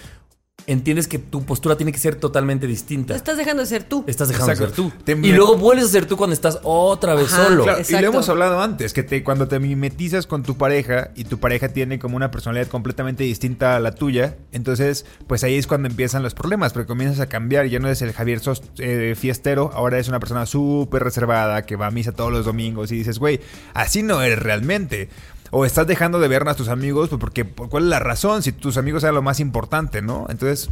Entiendes 0.65 1.09
que 1.09 1.19
tu 1.19 1.45
postura 1.45 1.77
tiene 1.77 1.91
que 1.91 1.99
ser 1.99 2.15
totalmente 2.15 2.69
distinta. 2.69 3.17
Estás 3.17 3.37
dejando 3.37 3.63
de 3.63 3.67
ser 3.67 3.83
tú. 3.83 4.05
Estás 4.07 4.29
dejando 4.29 4.53
Exacto. 4.53 4.83
de 4.83 4.91
ser 4.91 4.93
tú. 4.99 5.05
Te 5.05 5.13
y 5.13 5.17
me- 5.17 5.29
luego 5.33 5.57
vuelves 5.57 5.87
a 5.87 5.89
ser 5.89 6.07
tú 6.07 6.17
cuando 6.17 6.35
estás 6.35 6.61
otra 6.63 7.17
vez 7.17 7.33
Ajá, 7.33 7.47
solo. 7.47 7.65
Claro, 7.65 7.83
y 7.89 7.93
lo 7.93 7.99
hemos 7.99 8.29
hablado 8.29 8.61
antes, 8.63 8.93
que 8.93 9.03
te, 9.03 9.25
cuando 9.25 9.49
te 9.49 9.59
mimetizas 9.59 10.29
con 10.29 10.45
tu 10.45 10.57
pareja 10.57 11.11
y 11.17 11.25
tu 11.25 11.39
pareja 11.41 11.71
tiene 11.71 11.99
como 11.99 12.15
una 12.15 12.31
personalidad 12.31 12.69
completamente 12.69 13.25
distinta 13.25 13.75
a 13.75 13.81
la 13.81 13.91
tuya, 13.93 14.37
entonces 14.53 15.05
pues 15.27 15.43
ahí 15.43 15.57
es 15.57 15.67
cuando 15.67 15.89
empiezan 15.89 16.23
los 16.23 16.33
problemas, 16.35 16.73
porque 16.73 16.87
comienzas 16.87 17.19
a 17.19 17.27
cambiar, 17.27 17.67
ya 17.67 17.81
no 17.81 17.89
eres 17.89 18.01
el 18.03 18.13
Javier 18.13 18.39
sos, 18.39 18.63
eh, 18.79 19.17
fiestero, 19.19 19.73
ahora 19.75 19.97
eres 19.97 20.07
una 20.09 20.21
persona 20.21 20.47
súper 20.47 21.03
reservada 21.03 21.63
que 21.67 21.75
va 21.75 21.89
a 21.89 21.91
misa 21.91 22.13
todos 22.13 22.31
los 22.31 22.45
domingos 22.45 22.93
y 22.93 22.97
dices, 22.99 23.19
güey, 23.19 23.41
así 23.75 24.05
no 24.05 24.23
eres 24.23 24.39
realmente. 24.39 25.09
O 25.55 25.67
estás 25.67 25.87
dejando 25.87 26.19
de 26.19 26.29
ver 26.29 26.49
a 26.49 26.55
tus 26.55 26.69
amigos, 26.69 27.11
pues 27.11 27.21
porque 27.21 27.45
¿por 27.45 27.69
¿cuál 27.69 27.85
es 27.85 27.91
la 27.91 27.99
razón? 27.99 28.43
Si 28.43 28.53
tus 28.53 28.79
amigos 28.79 29.03
eran 29.05 29.15
lo 29.17 29.23
más 29.23 29.39
importante, 29.39 30.01
¿no? 30.01 30.27
Entonces, 30.31 30.71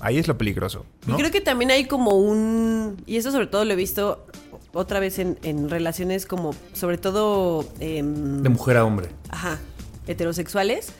ahí 0.00 0.18
es 0.18 0.28
lo 0.28 0.36
peligroso. 0.36 0.84
¿no? 1.06 1.14
Y 1.14 1.18
creo 1.18 1.30
que 1.30 1.40
también 1.40 1.70
hay 1.70 1.86
como 1.86 2.10
un. 2.12 3.02
Y 3.06 3.16
eso 3.16 3.32
sobre 3.32 3.46
todo 3.46 3.64
lo 3.64 3.72
he 3.72 3.76
visto 3.76 4.26
otra 4.74 5.00
vez 5.00 5.18
en, 5.18 5.38
en 5.42 5.70
relaciones 5.70 6.26
como, 6.26 6.54
sobre 6.74 6.98
todo. 6.98 7.66
em, 7.80 8.42
De 8.42 8.50
mujer 8.50 8.76
a 8.76 8.84
hombre. 8.84 9.08
ajá, 9.30 9.58
heterosexuales, 10.06 10.92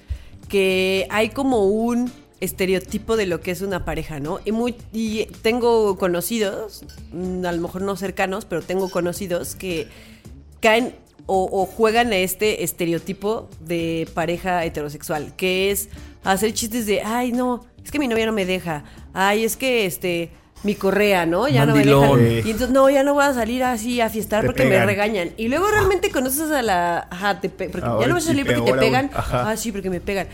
que 0.49 1.07
hay 1.11 1.29
como 1.29 1.67
un 1.67 2.11
estereotipo 2.41 3.17
de 3.19 3.27
lo 3.27 3.41
que 3.41 3.51
es 3.51 3.61
una 3.61 3.85
pareja, 3.85 4.21
¿no? 4.21 4.39
Y, 4.47 4.53
muy, 4.53 4.75
y 4.93 5.27
tengo 5.43 5.99
conocidos, 5.99 6.85
mm, 7.13 7.45
a 7.45 7.53
lo 7.53 7.61
mejor 7.61 7.83
no 7.83 7.95
cercanos, 7.97 8.47
pero 8.47 8.63
tengo 8.63 8.89
conocidos 8.91 9.55
que 9.55 9.89
caen 10.61 10.95
o, 11.29 11.49
o 11.53 11.67
juegan 11.67 12.11
a 12.13 12.17
este 12.17 12.65
estereotipo 12.65 13.49
de 13.61 14.09
pareja 14.15 14.65
heterosexual, 14.65 15.37
que 15.37 15.71
es 15.71 15.89
hacer 16.25 16.53
chistes 16.53 16.87
de, 16.87 17.03
ay, 17.03 17.31
no, 17.31 17.65
es 17.85 17.93
que 17.93 18.01
mi 18.01 18.09
novia 18.09 18.27
no 18.27 18.33
me 18.33 18.45
deja, 18.45 18.83
ay, 19.15 19.45
es 19.45 19.57
que 19.57 19.87
este... 19.87 20.31
Mi 20.65 20.75
correa, 20.75 21.25
¿no? 21.25 21.47
Ya 21.47 21.65
no 21.67 21.73
me 21.77 21.85
dejan. 21.85 22.21
Y 22.45 22.51
entonces, 22.51 22.71
no, 22.71 22.91
ya 22.91 23.05
no 23.05 23.15
voy 23.15 23.23
a 23.25 23.33
salir 23.33 23.63
así 23.63 24.01
a 24.01 24.11
fiestar 24.11 24.41
Te 24.41 24.47
porque 24.49 24.65
me 24.65 24.85
regañan. 24.85 25.31
Y 25.37 25.47
luego 25.47 25.71
realmente 25.71 26.11
conoces 26.11 26.51
a 26.51 26.63
la. 26.63 27.07
Ajá, 27.13 27.41
te 27.41 27.49
pe- 27.49 27.69
porque 27.69 27.87
Ahora 27.87 28.01
ya 28.01 28.09
no 28.09 28.15
vas 28.15 28.25
a 28.25 28.27
salir 28.27 28.45
porque 28.45 28.63
te 28.63 28.75
pegan. 28.77 29.09
ajá. 29.15 29.51
Ah, 29.51 29.57
sí, 29.57 29.71
porque 29.71 29.89
me 29.89 30.01
pegan. 30.01 30.27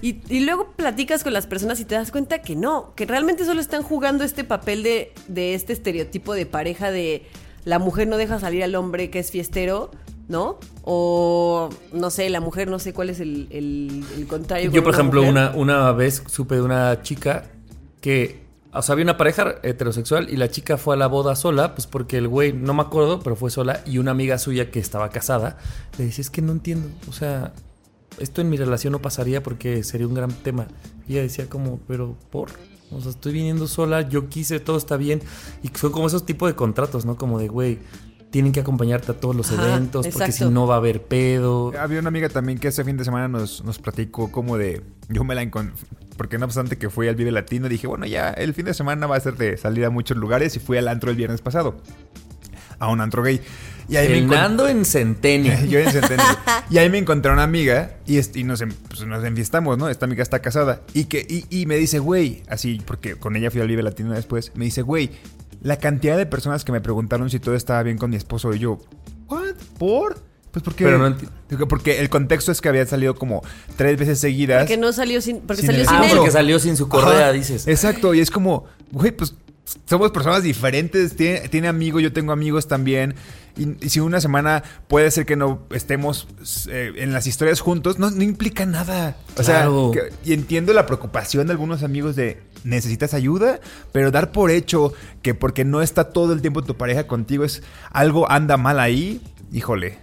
Y, 0.00 0.20
y 0.28 0.38
luego 0.44 0.70
platicas 0.76 1.24
con 1.24 1.32
las 1.32 1.48
personas 1.48 1.80
y 1.80 1.84
te 1.84 1.96
das 1.96 2.12
cuenta 2.12 2.42
que 2.42 2.54
no, 2.54 2.92
que 2.94 3.06
realmente 3.06 3.44
solo 3.44 3.60
están 3.60 3.82
jugando 3.82 4.22
este 4.22 4.44
papel 4.44 4.84
de, 4.84 5.12
de 5.26 5.54
este 5.54 5.72
estereotipo 5.72 6.32
de 6.34 6.46
pareja 6.46 6.92
de 6.92 7.24
la 7.64 7.80
mujer 7.80 8.06
no 8.06 8.18
deja 8.18 8.38
salir 8.38 8.62
al 8.62 8.76
hombre 8.76 9.10
que 9.10 9.18
es 9.18 9.32
fiestero, 9.32 9.90
¿no? 10.28 10.58
O 10.84 11.68
no 11.92 12.10
sé, 12.10 12.28
la 12.30 12.40
mujer 12.40 12.68
no 12.68 12.78
sé 12.78 12.92
cuál 12.92 13.10
es 13.10 13.20
el, 13.20 13.48
el- 13.50 14.04
el 14.16 14.26
contrario. 14.26 14.70
Yo, 14.70 14.82
por 14.82 14.94
ejemplo, 14.94 15.20
mujer. 15.22 15.32
una, 15.32 15.50
una 15.56 15.92
vez 15.92 16.22
supe 16.26 16.56
de 16.56 16.62
una 16.62 17.02
chica 17.02 17.44
que, 18.00 18.42
o 18.72 18.82
sea, 18.82 18.94
había 18.94 19.04
una 19.04 19.16
pareja 19.16 19.56
heterosexual 19.62 20.28
y 20.30 20.36
la 20.36 20.48
chica 20.50 20.76
fue 20.78 20.94
a 20.94 20.98
la 20.98 21.06
boda 21.06 21.36
sola, 21.36 21.74
pues 21.74 21.86
porque 21.86 22.16
el 22.18 22.28
güey, 22.28 22.52
no 22.52 22.74
me 22.74 22.82
acuerdo, 22.82 23.20
pero 23.20 23.36
fue 23.36 23.50
sola 23.50 23.82
y 23.86 23.98
una 23.98 24.10
amiga 24.12 24.38
suya 24.38 24.70
que 24.70 24.78
estaba 24.80 25.10
casada 25.10 25.58
le 25.98 26.06
dice, 26.06 26.22
es 26.22 26.30
que 26.30 26.42
no 26.42 26.52
entiendo, 26.52 26.88
o 27.08 27.12
sea, 27.12 27.52
esto 28.18 28.40
en 28.40 28.50
mi 28.50 28.56
relación 28.56 28.92
no 28.92 29.00
pasaría 29.00 29.42
porque 29.42 29.82
sería 29.84 30.06
un 30.06 30.14
gran 30.14 30.30
tema. 30.32 30.66
Y 31.08 31.12
ella 31.14 31.22
decía 31.22 31.48
como, 31.48 31.80
pero 31.86 32.16
por... 32.30 32.50
O 32.94 33.00
sea, 33.00 33.10
estoy 33.10 33.32
viniendo 33.32 33.66
sola, 33.66 34.06
yo 34.06 34.28
quise, 34.28 34.60
todo 34.60 34.76
está 34.76 34.98
bien. 34.98 35.22
Y 35.62 35.68
son 35.78 35.92
como 35.92 36.08
esos 36.08 36.26
tipos 36.26 36.50
de 36.50 36.54
contratos, 36.54 37.06
¿no? 37.06 37.16
Como 37.16 37.38
de, 37.38 37.48
güey, 37.48 37.78
tienen 38.32 38.50
que 38.50 38.58
acompañarte 38.60 39.12
a 39.12 39.14
todos 39.14 39.36
los 39.36 39.52
Ajá, 39.52 39.68
eventos 39.76 40.08
porque 40.08 40.32
si 40.32 40.44
no 40.46 40.66
va 40.66 40.74
a 40.74 40.78
haber 40.78 41.02
pedo. 41.02 41.70
Había 41.78 42.00
una 42.00 42.08
amiga 42.08 42.28
también 42.28 42.58
que 42.58 42.68
ese 42.68 42.82
fin 42.82 42.96
de 42.96 43.04
semana 43.04 43.28
nos, 43.28 43.62
nos 43.62 43.78
platicó 43.78 44.32
como 44.32 44.58
de... 44.58 44.82
Yo 45.08 45.22
me 45.22 45.36
la 45.36 45.42
encontré... 45.42 45.74
Porque 46.16 46.38
no 46.38 46.46
obstante 46.46 46.76
que 46.78 46.90
fui 46.90 47.08
al 47.08 47.14
Vive 47.14 47.30
Latino, 47.30 47.68
dije, 47.68 47.86
bueno, 47.86 48.06
ya 48.06 48.30
el 48.30 48.54
fin 48.54 48.64
de 48.66 48.74
semana 48.74 49.06
va 49.06 49.16
a 49.16 49.20
ser 49.20 49.36
de 49.36 49.56
salir 49.56 49.84
a 49.84 49.90
muchos 49.90 50.16
lugares 50.16 50.56
y 50.56 50.60
fui 50.60 50.76
al 50.78 50.88
antro 50.88 51.10
el 51.10 51.16
viernes 51.16 51.40
pasado. 51.40 51.76
a 52.78 52.88
un 52.88 53.00
antro 53.00 53.22
gay. 53.22 53.40
Y 53.88 53.96
ahí 53.96 54.08
me 54.08 54.18
El 54.18 54.24
encont- 54.28 54.30
Nando 54.34 54.68
en 54.68 54.84
Centenio. 54.84 55.52
Yo 55.68 55.78
en 55.78 55.90
Centennial. 55.90 56.38
Y 56.70 56.78
ahí 56.78 56.88
me 56.88 56.98
encontré 56.98 57.30
una 57.32 57.42
amiga 57.42 57.96
y, 58.06 58.18
nos, 58.44 58.60
en- 58.62 58.72
pues, 58.88 59.04
nos 59.06 59.22
enfiestamos, 59.24 59.76
¿no? 59.76 59.88
Esta 59.90 60.06
amiga 60.06 60.22
está 60.22 60.38
casada. 60.40 60.80
Y, 60.94 61.04
que, 61.04 61.26
y, 61.28 61.44
y 61.50 61.66
me 61.66 61.76
dice, 61.76 61.98
güey, 61.98 62.42
así, 62.48 62.80
porque 62.86 63.16
con 63.16 63.36
ella 63.36 63.50
fui 63.50 63.60
al 63.60 63.68
Vive 63.68 63.82
Latino 63.82 64.12
después, 64.12 64.52
me 64.54 64.64
dice, 64.64 64.80
güey, 64.82 65.10
la 65.62 65.76
cantidad 65.78 66.16
de 66.16 66.26
personas 66.26 66.64
que 66.64 66.72
me 66.72 66.80
preguntaron 66.80 67.30
si 67.30 67.38
todo 67.40 67.54
estaba 67.54 67.82
bien 67.82 67.98
con 67.98 68.10
mi 68.10 68.16
esposo 68.16 68.52
y 68.54 68.58
yo, 68.58 68.78
¿what? 69.28 69.54
¿Por? 69.78 70.20
Pues 70.50 70.62
porque, 70.62 70.84
Pero 70.84 70.98
no 70.98 71.16
porque 71.66 72.00
el 72.00 72.10
contexto 72.10 72.52
es 72.52 72.60
que 72.60 72.68
había 72.68 72.84
salido 72.84 73.14
como 73.14 73.42
tres 73.76 73.98
veces 73.98 74.18
seguidas. 74.18 74.62
Porque 74.64 74.76
no 74.76 74.92
salió 74.92 75.22
sin. 75.22 75.40
Porque 75.40 75.62
Sin 75.62 75.68
salió 75.68 75.80
el- 75.82 75.88
sin 75.88 75.96
Ah, 75.96 76.06
él. 76.10 76.16
porque 76.16 76.30
salió 76.30 76.58
sin 76.58 76.76
su 76.76 76.88
correa, 76.90 77.20
Ajá, 77.28 77.32
dices. 77.32 77.66
Exacto, 77.66 78.12
y 78.12 78.20
es 78.20 78.30
como, 78.30 78.64
güey, 78.90 79.12
pues 79.12 79.34
somos 79.86 80.10
personas 80.10 80.42
diferentes, 80.42 81.16
tiene, 81.16 81.48
tiene 81.48 81.68
amigos, 81.68 82.02
yo 82.02 82.12
tengo 82.12 82.32
amigos 82.32 82.68
también. 82.68 83.14
Y, 83.56 83.84
y 83.84 83.90
si 83.90 84.00
una 84.00 84.20
semana 84.20 84.62
puede 84.88 85.10
ser 85.10 85.26
que 85.26 85.36
no 85.36 85.60
estemos 85.70 86.26
eh, 86.68 86.92
en 86.96 87.12
las 87.12 87.26
historias 87.26 87.60
juntos, 87.60 87.98
no, 87.98 88.10
no 88.10 88.22
implica 88.22 88.64
nada. 88.66 89.16
O 89.36 89.42
Claro. 89.42 89.90
sea, 89.94 90.02
que- 90.08 90.30
y 90.30 90.32
entiendo 90.32 90.72
la 90.72 90.86
preocupación 90.86 91.46
de 91.46 91.52
algunos 91.52 91.82
amigos 91.82 92.16
de 92.16 92.42
necesitas 92.64 93.12
ayuda, 93.14 93.60
pero 93.92 94.10
dar 94.10 94.32
por 94.32 94.50
hecho 94.50 94.92
que 95.20 95.34
porque 95.34 95.64
no 95.64 95.82
está 95.82 96.04
todo 96.10 96.32
el 96.32 96.40
tiempo 96.40 96.62
tu 96.62 96.76
pareja 96.76 97.06
contigo 97.06 97.44
es 97.44 97.62
algo 97.90 98.30
anda 98.30 98.56
mal 98.56 98.78
ahí, 98.80 99.20
híjole. 99.52 99.98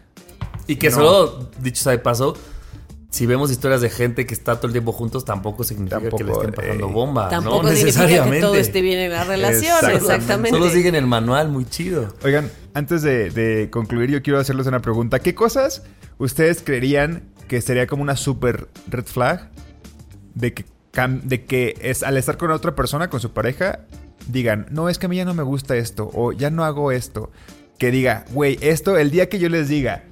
Y 0.68 0.76
que 0.76 0.90
No. 0.90 0.96
solo, 0.98 1.50
dicho 1.62 1.82
sea 1.84 1.94
de 1.94 2.00
paso, 2.00 2.38
si 3.10 3.26
vemos 3.26 3.50
historias 3.50 3.82
de 3.82 3.90
gente 3.90 4.26
que 4.26 4.34
está 4.34 4.58
todo 4.58 4.68
el 4.68 4.74
tiempo 4.74 4.92
juntos, 4.92 5.26
tampoco 5.26 5.64
significa 5.64 6.00
que 6.00 6.24
le 6.24 6.32
estén 6.32 6.52
pasando 6.52 6.90
eh, 6.90 6.92
bomba. 6.92 7.30
Tampoco 7.30 7.64
no 7.64 7.70
significa 7.70 8.02
que 8.02 8.08
necesariamente. 8.08 8.42
todo 8.42 8.56
esté 8.56 8.82
bien 8.82 9.00
en 9.00 9.12
la 9.12 9.24
relación. 9.24 9.64
Exactamente. 9.64 9.98
Exactamente. 9.98 10.50
Solo 10.52 10.70
siguen 10.70 10.96
el 10.96 11.08
manual, 11.08 11.50
muy 11.50 11.66
chido. 11.66 12.14
Oigan, 12.24 12.52
antes 12.74 13.02
de, 13.02 13.32
de 13.32 13.70
concluir, 13.72 14.12
yo 14.12 14.22
quiero 14.22 14.40
hacerles 14.40 14.68
una 14.68 14.82
pregunta. 14.82 15.20
¿Qué 15.20 15.34
cosas 15.34 15.84
ustedes 16.20 16.62
creerían 16.62 17.24
que 17.48 17.62
sería 17.62 17.88
como 17.88 18.04
una 18.04 18.16
super 18.16 18.68
red 18.88 19.06
flag 19.06 19.50
de 20.36 20.54
que, 20.54 20.66
de 21.24 21.46
que 21.46 21.76
es 21.82 22.04
al 22.04 22.16
estar 22.18 22.38
con 22.38 22.52
otra 22.52 22.76
persona, 22.76 23.10
con 23.10 23.20
su 23.20 23.32
pareja, 23.32 23.80
digan, 24.28 24.68
no, 24.70 24.88
es 24.88 25.00
que 25.00 25.08
a 25.08 25.10
mí 25.10 25.18
ya 25.18 25.26
no 25.26 25.34
me 25.34 25.44
gusta 25.44 25.76
esto, 25.76 26.10
o 26.14 26.32
ya 26.32 26.50
no 26.52 26.64
hago 26.64 26.92
esto. 26.92 27.32
Que 27.78 27.92
diga, 27.92 28.26
güey, 28.32 28.58
esto, 28.62 28.98
el 28.98 29.10
día 29.10 29.30
que 29.30 29.40
yo 29.40 29.50
les 29.50 29.68
diga, 29.68 30.04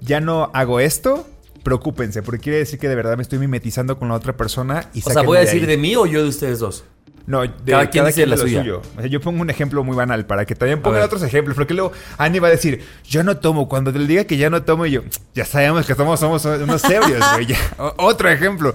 ya 0.00 0.20
no 0.20 0.50
hago 0.54 0.80
esto, 0.80 1.28
preocúpense, 1.62 2.22
porque 2.22 2.40
quiere 2.42 2.58
decir 2.58 2.78
que 2.78 2.88
de 2.88 2.94
verdad 2.94 3.16
me 3.16 3.22
estoy 3.22 3.38
mimetizando 3.38 3.98
con 3.98 4.08
la 4.08 4.14
otra 4.14 4.36
persona 4.36 4.86
y 4.94 5.00
O 5.04 5.10
sea, 5.10 5.22
¿voy 5.22 5.36
a 5.36 5.40
de 5.40 5.46
decir 5.46 5.62
ahí". 5.62 5.66
de 5.68 5.76
mí 5.76 5.96
o 5.96 6.06
yo 6.06 6.22
de 6.22 6.28
ustedes 6.28 6.58
dos? 6.58 6.84
No, 7.26 7.42
de 7.42 7.50
Cada 7.66 7.88
quien 7.90 8.06
dice 8.06 8.26
la 8.26 8.34
lo 8.34 8.42
suya. 8.42 8.60
suyo. 8.60 8.82
O 8.96 9.00
sea, 9.00 9.06
yo 9.08 9.20
pongo 9.20 9.40
un 9.42 9.50
ejemplo 9.50 9.84
muy 9.84 9.94
banal 9.94 10.26
para 10.26 10.44
que 10.46 10.56
también 10.56 10.82
pongan 10.82 11.02
otros 11.02 11.22
ejemplos. 11.22 11.54
Porque 11.54 11.74
luego 11.74 11.92
Annie 12.18 12.40
va 12.40 12.48
a 12.48 12.50
decir, 12.50 12.82
yo 13.04 13.22
no 13.22 13.36
tomo. 13.36 13.68
Cuando 13.68 13.92
te 13.92 14.00
diga 14.00 14.24
que 14.24 14.36
ya 14.36 14.50
no 14.50 14.62
tomo, 14.64 14.84
y 14.86 14.90
yo, 14.92 15.02
ya 15.34 15.44
sabemos 15.44 15.86
que 15.86 15.94
somos, 15.94 16.18
somos 16.18 16.44
unos 16.44 16.80
serios, 16.80 17.22
güey. 17.34 17.46
ya". 17.46 17.56
O- 17.78 17.94
Otro 17.98 18.28
ejemplo. 18.30 18.74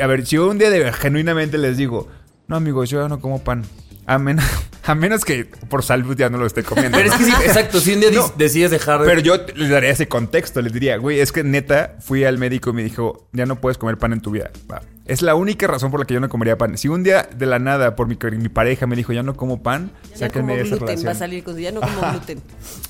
A 0.00 0.06
ver, 0.06 0.24
si 0.24 0.36
yo 0.36 0.48
un 0.48 0.56
día 0.58 0.70
de, 0.70 0.90
genuinamente 0.92 1.58
les 1.58 1.76
digo, 1.76 2.08
no, 2.46 2.56
amigos, 2.56 2.88
yo 2.88 3.02
ya 3.02 3.08
no 3.08 3.20
como 3.20 3.42
pan. 3.44 3.62
A, 4.06 4.16
men- 4.18 4.38
a 4.86 4.94
menos 4.94 5.24
que 5.24 5.44
por 5.68 5.82
salud 5.82 6.16
ya 6.16 6.28
no 6.30 6.38
lo 6.38 6.46
esté 6.46 6.62
comiendo. 6.62 6.96
Pero 6.98 7.10
es 7.12 7.16
que 7.18 7.24
sí, 7.24 7.32
exacto, 7.46 7.80
si 7.80 7.94
un 7.94 8.00
día 8.00 8.10
No. 8.12 8.32
decides 8.36 8.70
dejar 8.70 9.00
de... 9.00 9.06
Pero 9.06 9.20
yo 9.20 9.36
les 9.54 9.70
daría 9.70 9.90
ese 9.90 10.08
contexto, 10.08 10.60
les 10.62 10.72
diría, 10.72 10.96
güey, 10.96 11.20
es 11.20 11.32
que 11.32 11.44
neta, 11.44 11.96
fui 12.00 12.24
al 12.24 12.38
médico 12.38 12.70
y 12.70 12.72
me 12.74 12.82
dijo, 12.82 13.28
ya 13.32 13.46
no 13.46 13.60
puedes 13.60 13.78
comer 13.78 13.98
pan 13.98 14.12
en 14.12 14.20
tu 14.20 14.30
vida. 14.30 14.50
Va. 14.70 14.82
Es 15.12 15.20
la 15.20 15.34
única 15.34 15.66
razón 15.66 15.90
por 15.90 16.00
la 16.00 16.06
que 16.06 16.14
yo 16.14 16.20
no 16.20 16.30
comería 16.30 16.56
pan. 16.56 16.78
Si 16.78 16.88
un 16.88 17.02
día 17.02 17.28
de 17.36 17.44
la 17.44 17.58
nada, 17.58 17.96
por 17.96 18.08
mi, 18.08 18.16
mi 18.38 18.48
pareja 18.48 18.86
me 18.86 18.96
dijo, 18.96 19.12
ya 19.12 19.22
no 19.22 19.36
como 19.36 19.62
pan, 19.62 19.90
Ya 19.92 19.92
no 19.92 20.08
como 20.08 20.18
sáquenme 20.18 20.56
de 20.56 20.62
esa 20.62 20.76
gluten, 20.76 21.06
va 21.06 21.10
a 21.10 21.14
salir 21.14 21.44
con 21.44 21.58
ya 21.58 21.70
no 21.70 21.82
como 21.82 22.12
gluten. 22.12 22.40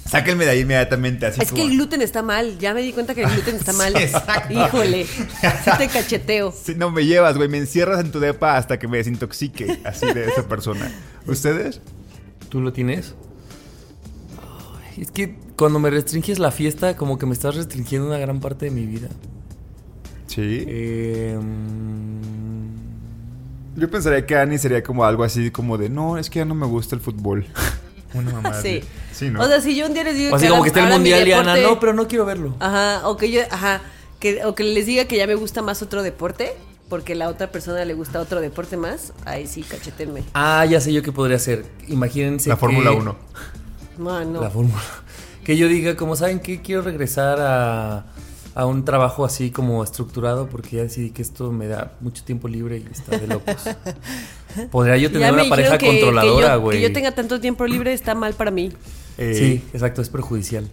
Sáquenme 0.08 0.44
de 0.44 0.52
ahí 0.52 0.60
inmediatamente, 0.60 1.26
así 1.26 1.40
Es 1.42 1.50
que 1.50 1.62
el 1.62 1.70
gluten 1.70 2.00
está 2.00 2.22
mal. 2.22 2.60
Ya 2.60 2.74
me 2.74 2.82
di 2.82 2.92
cuenta 2.92 3.16
que 3.16 3.24
el 3.24 3.28
gluten 3.28 3.56
está 3.56 3.72
mal. 3.72 3.92
Sí, 3.96 4.04
exacto. 4.04 4.54
Híjole. 4.54 5.04
Sí 5.04 5.70
te 5.76 5.88
cacheteo. 5.92 6.52
Si 6.52 6.76
no 6.76 6.92
me 6.92 7.04
llevas, 7.04 7.36
güey, 7.36 7.48
me 7.48 7.58
encierras 7.58 7.98
en 7.98 8.12
tu 8.12 8.20
depa 8.20 8.56
hasta 8.56 8.78
que 8.78 8.86
me 8.86 8.98
desintoxique 8.98 9.80
así 9.82 10.06
de 10.06 10.26
esa 10.26 10.46
persona. 10.46 10.92
¿Ustedes? 11.26 11.80
¿Tú 12.50 12.60
lo 12.60 12.72
tienes? 12.72 13.16
Es 14.96 15.10
que 15.10 15.34
cuando 15.56 15.80
me 15.80 15.90
restringes 15.90 16.38
la 16.38 16.52
fiesta, 16.52 16.96
como 16.96 17.18
que 17.18 17.26
me 17.26 17.32
estás 17.32 17.56
restringiendo 17.56 18.06
una 18.06 18.18
gran 18.18 18.38
parte 18.38 18.66
de 18.66 18.70
mi 18.70 18.86
vida. 18.86 19.08
Sí. 20.28 20.64
Eh, 20.68 21.36
Yo 23.76 23.90
pensaría 23.90 24.24
que 24.26 24.36
Annie 24.36 24.58
sería 24.58 24.82
como 24.82 25.04
algo 25.04 25.24
así 25.24 25.50
como 25.50 25.78
de, 25.78 25.88
no, 25.88 26.18
es 26.18 26.28
que 26.30 26.40
ya 26.40 26.44
no 26.44 26.54
me 26.54 26.66
gusta 26.66 26.94
el 26.94 27.00
fútbol. 27.00 27.46
Una 28.14 28.30
mamá. 28.32 28.54
Sí. 28.60 28.82
Sí, 29.12 29.30
¿no? 29.30 29.40
O 29.42 29.46
sea, 29.46 29.60
si 29.62 29.74
yo 29.74 29.86
un 29.86 29.94
día 29.94 30.04
les 30.04 30.16
digo 30.16 30.32
o 30.32 30.36
así 30.36 30.44
ahora- 30.46 30.50
como 30.58 30.62
que 30.64 30.68
está 30.68 30.86
el 30.86 30.92
mundial 30.92 31.26
y 31.26 31.32
Ana, 31.32 31.54
deporte- 31.54 31.62
no, 31.74 31.80
pero 31.80 31.92
no 31.94 32.08
quiero 32.08 32.24
verlo. 32.26 32.54
Ajá, 32.60 33.08
o 33.08 33.16
que 33.16 33.30
yo, 33.30 33.40
ajá, 33.50 33.80
que, 34.20 34.44
o 34.44 34.54
que 34.54 34.64
les 34.64 34.84
diga 34.86 35.06
que 35.06 35.16
ya 35.16 35.26
me 35.26 35.34
gusta 35.34 35.62
más 35.62 35.80
otro 35.82 36.02
deporte, 36.02 36.52
porque 36.90 37.14
la 37.14 37.28
otra 37.28 37.50
persona 37.50 37.82
le 37.86 37.94
gusta 37.94 38.20
otro 38.20 38.42
deporte 38.42 38.76
más, 38.76 39.14
ahí 39.24 39.46
sí, 39.46 39.62
cachetenme. 39.62 40.24
Ah, 40.34 40.66
ya 40.66 40.78
sé 40.80 40.92
yo 40.92 41.02
qué 41.02 41.10
podría 41.12 41.36
hacer. 41.36 41.64
Imagínense 41.88 42.50
la 42.50 42.56
que- 42.56 42.60
Fórmula 42.60 42.92
1. 42.92 43.16
No, 43.98 44.24
no. 44.26 44.42
La 44.42 44.50
fórmula. 44.50 44.82
Que 45.44 45.56
yo 45.56 45.66
diga, 45.68 45.96
como 45.96 46.14
saben 46.14 46.40
que 46.40 46.60
quiero 46.60 46.82
regresar 46.82 47.38
a, 47.40 48.11
a 48.54 48.66
un 48.66 48.84
trabajo 48.84 49.24
así 49.24 49.50
como 49.50 49.82
estructurado 49.82 50.46
porque 50.48 50.76
ya 50.76 50.82
decidí 50.82 51.10
que 51.10 51.22
esto 51.22 51.50
me 51.52 51.66
da 51.68 51.92
mucho 52.00 52.22
tiempo 52.24 52.48
libre 52.48 52.78
y 52.78 52.86
está 52.90 53.16
de 53.18 53.26
locos. 53.26 53.56
Podría 54.70 54.96
yo 54.98 55.10
tener 55.10 55.32
una 55.32 55.44
pareja 55.48 55.78
que- 55.78 55.86
controladora, 55.86 56.56
güey. 56.56 56.78
Que 56.78 56.82
yo 56.88 56.92
tenga 56.92 57.12
tanto 57.12 57.40
tiempo 57.40 57.66
libre 57.66 57.92
está 57.92 58.14
mal 58.14 58.34
para 58.34 58.50
mí. 58.50 58.70
Eh, 59.18 59.34
Sí, 59.38 59.64
exacto, 59.72 60.02
es 60.02 60.08
perjudicial. 60.08 60.68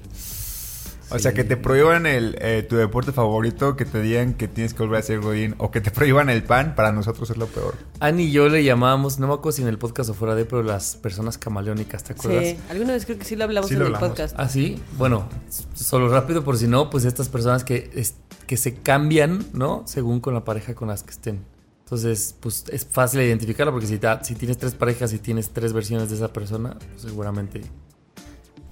O 1.12 1.18
sea, 1.20 1.34
que 1.34 1.44
te 1.44 1.58
prohíban 1.58 2.06
el, 2.06 2.38
eh, 2.40 2.64
tu 2.68 2.76
deporte 2.76 3.12
favorito, 3.12 3.76
que 3.76 3.86
te 3.86 4.02
digan 4.02 4.34
que 4.36 4.48
tienes 4.48 4.74
que 4.74 4.84
volver 4.84 5.00
a 5.00 5.02
ser 5.02 5.20
godín, 5.20 5.56
o 5.58 5.72
que 5.72 5.82
te 5.82 5.90
prohíban 5.92 6.30
el 6.30 6.44
pan, 6.44 6.76
para 6.76 6.92
nosotros 6.92 7.30
es 7.32 7.38
lo 7.38 7.48
peor. 7.48 7.76
Annie 8.00 8.26
y 8.26 8.32
yo 8.32 8.48
le 8.48 8.64
llamábamos, 8.64 9.18
no 9.20 9.28
me 9.28 9.34
acuerdo 9.34 9.54
si 9.54 9.62
en 9.64 9.68
el 9.70 9.78
podcast 9.80 10.10
o 10.12 10.14
fuera 10.14 10.36
de, 10.36 10.46
pero 10.46 10.62
las 10.62 10.96
personas 10.96 11.38
camaleónicas, 11.38 12.04
¿te 12.04 12.14
acuerdas? 12.14 12.44
Sí, 12.50 12.58
alguna 12.70 12.94
vez 12.94 13.06
creo 13.06 13.18
que 13.18 13.26
sí 13.26 13.36
lo 13.36 13.44
hablamos 13.46 13.68
Sí 13.70 13.74
en 13.74 13.80
lo 13.80 13.88
el 13.88 13.96
hablamos. 13.96 14.18
podcast. 14.18 14.36
Ah, 14.38 14.48
sí. 14.50 14.80
Bueno, 14.98 15.28
solo 15.74 16.10
rápido, 16.10 16.44
por 16.44 16.58
si 16.58 16.68
no, 16.68 16.90
pues 16.90 17.06
estas 17.06 17.28
personas 17.30 17.64
que, 17.64 17.90
es- 17.96 18.16
que 18.46 18.58
se 18.58 18.76
cambian, 18.76 19.46
¿no? 19.54 19.84
Según 19.88 20.20
con 20.20 20.34
la 20.34 20.44
pareja 20.44 20.76
con 20.76 20.88
las 20.90 21.04
que 21.04 21.12
estén. 21.12 21.44
Entonces, 21.86 22.36
pues 22.40 22.66
es 22.72 22.86
fácil 22.86 23.22
identificarlo 23.22 23.72
porque 23.72 23.88
si, 23.88 23.98
ta- 23.98 24.24
si 24.24 24.36
tienes 24.36 24.60
tres 24.60 24.76
parejas 24.76 25.12
y 25.14 25.18
tienes 25.18 25.50
tres 25.50 25.74
versiones 25.74 26.10
de 26.12 26.18
esa 26.18 26.32
persona, 26.32 26.78
pues 26.78 27.02
seguramente 27.02 27.62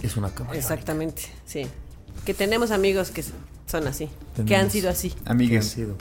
es 0.04 0.16
una 0.18 0.30
cama. 0.30 0.52
Exactamente, 0.56 1.24
sí. 1.46 1.66
Que 2.26 2.34
tenemos 2.34 2.72
amigos 2.72 3.12
que 3.12 3.24
son 3.66 3.88
así, 3.88 4.10
que 4.46 4.56
han 4.56 4.70
sido 4.72 4.90
así. 4.90 5.14
Amigues 5.26 5.66
sido. 5.68 5.96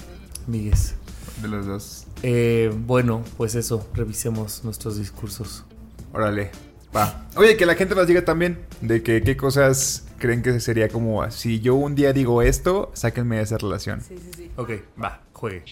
Amigues. 0.46 0.94
de 1.42 1.48
los 1.48 1.66
dos. 1.66 2.07
Eh, 2.22 2.72
bueno, 2.74 3.22
pues 3.37 3.55
eso, 3.55 3.88
revisemos 3.94 4.64
nuestros 4.64 4.98
discursos. 4.98 5.64
Órale. 6.12 6.50
Va. 6.94 7.26
Oye, 7.37 7.57
que 7.57 7.66
la 7.66 7.74
gente 7.74 7.94
nos 7.94 8.07
diga 8.07 8.24
también 8.24 8.59
de 8.81 9.02
que 9.02 9.22
qué 9.22 9.37
cosas 9.37 10.05
creen 10.18 10.42
que 10.42 10.61
sería 10.61 10.88
como 10.88 11.31
si 11.31 11.61
yo 11.61 11.74
un 11.74 11.94
día 11.94 12.12
digo 12.12 12.42
esto, 12.42 12.90
sáquenme 12.94 13.37
de 13.37 13.42
esa 13.42 13.59
relación. 13.59 14.00
Sí, 14.00 14.16
sí, 14.16 14.31
sí. 14.37 14.50
Ok, 14.57 14.70
va, 15.02 15.20
juegue. 15.33 15.64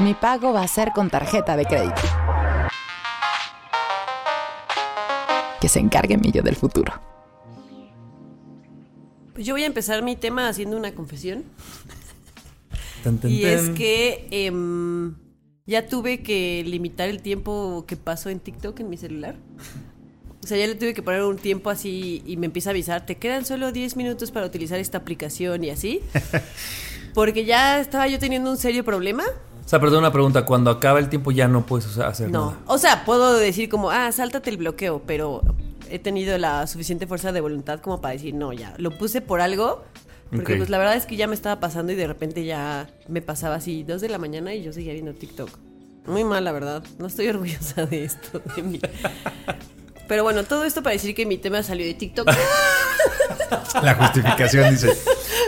Mi 0.00 0.14
pago 0.14 0.52
va 0.52 0.62
a 0.62 0.68
ser 0.68 0.92
con 0.94 1.10
tarjeta 1.10 1.56
de 1.56 1.66
crédito. 1.66 2.02
Que 5.64 5.68
se 5.70 5.80
encargue 5.80 6.18
mi 6.18 6.30
yo 6.30 6.42
del 6.42 6.56
futuro. 6.56 6.92
Pues 9.32 9.46
yo 9.46 9.54
voy 9.54 9.62
a 9.62 9.66
empezar 9.66 10.02
mi 10.02 10.14
tema 10.14 10.46
haciendo 10.46 10.76
una 10.76 10.94
confesión. 10.94 11.42
Tan, 13.02 13.16
tan, 13.16 13.30
Y 13.30 13.46
es 13.46 13.70
que 13.70 14.28
em, 14.30 15.14
ya 15.64 15.86
tuve 15.88 16.22
que 16.22 16.62
limitar 16.66 17.08
el 17.08 17.22
tiempo 17.22 17.86
que 17.88 17.96
paso 17.96 18.28
en 18.28 18.40
TikTok 18.40 18.78
en 18.80 18.90
mi 18.90 18.98
celular. 18.98 19.36
O 20.42 20.46
sea, 20.46 20.58
ya 20.58 20.66
le 20.66 20.74
tuve 20.74 20.92
que 20.92 21.02
poner 21.02 21.22
un 21.22 21.38
tiempo 21.38 21.70
así 21.70 22.22
y 22.26 22.36
me 22.36 22.44
empieza 22.44 22.68
a 22.68 22.72
avisar, 22.72 23.06
te 23.06 23.16
quedan 23.16 23.46
solo 23.46 23.72
10 23.72 23.96
minutos 23.96 24.32
para 24.32 24.44
utilizar 24.44 24.78
esta 24.78 24.98
aplicación 24.98 25.64
y 25.64 25.70
así. 25.70 26.02
Porque 27.14 27.46
ya 27.46 27.80
estaba 27.80 28.06
yo 28.06 28.18
teniendo 28.18 28.50
un 28.50 28.58
serio 28.58 28.84
problema. 28.84 29.24
O 29.64 29.68
sea, 29.68 29.80
perdón 29.80 30.00
una 30.00 30.12
pregunta, 30.12 30.44
cuando 30.44 30.70
acaba 30.70 30.98
el 30.98 31.08
tiempo 31.08 31.32
ya 31.32 31.48
no 31.48 31.64
puedes 31.64 31.96
hacer 31.98 32.30
No. 32.30 32.46
nada. 32.50 32.58
O 32.66 32.78
sea, 32.78 33.04
puedo 33.04 33.34
decir 33.34 33.68
como, 33.68 33.90
ah, 33.90 34.12
sáltate 34.12 34.50
el 34.50 34.58
bloqueo, 34.58 35.02
pero 35.06 35.42
he 35.90 35.98
tenido 35.98 36.36
la 36.38 36.66
suficiente 36.66 37.06
fuerza 37.06 37.32
de 37.32 37.40
voluntad 37.40 37.80
como 37.80 38.00
para 38.00 38.12
decir, 38.12 38.34
no, 38.34 38.52
ya, 38.52 38.74
lo 38.78 38.90
puse 38.90 39.20
por 39.20 39.40
algo. 39.40 39.82
Porque 40.30 40.56
pues 40.56 40.68
la 40.68 40.78
verdad 40.78 40.96
es 40.96 41.06
que 41.06 41.14
ya 41.16 41.28
me 41.28 41.34
estaba 41.34 41.60
pasando 41.60 41.92
y 41.92 41.94
de 41.96 42.06
repente 42.08 42.44
ya 42.44 42.88
me 43.08 43.22
pasaba 43.22 43.54
así 43.54 43.84
dos 43.84 44.00
de 44.00 44.08
la 44.08 44.18
mañana 44.18 44.52
y 44.52 44.62
yo 44.64 44.72
seguía 44.72 44.92
viendo 44.92 45.14
TikTok. 45.14 45.48
Muy 46.06 46.24
mal, 46.24 46.42
la 46.44 46.50
verdad. 46.52 46.82
No 46.98 47.06
estoy 47.06 47.28
orgullosa 47.30 47.86
de 47.86 48.04
esto, 48.04 48.40
de 48.56 48.62
mí. 48.62 48.80
Pero 50.08 50.22
bueno, 50.24 50.42
todo 50.44 50.64
esto 50.64 50.82
para 50.82 50.92
decir 50.94 51.14
que 51.14 51.24
mi 51.24 51.38
tema 51.38 51.62
salió 51.62 51.86
de 51.86 51.94
TikTok. 51.94 52.28
La 53.82 53.94
justificación 53.94 54.70
dice. 54.70 54.90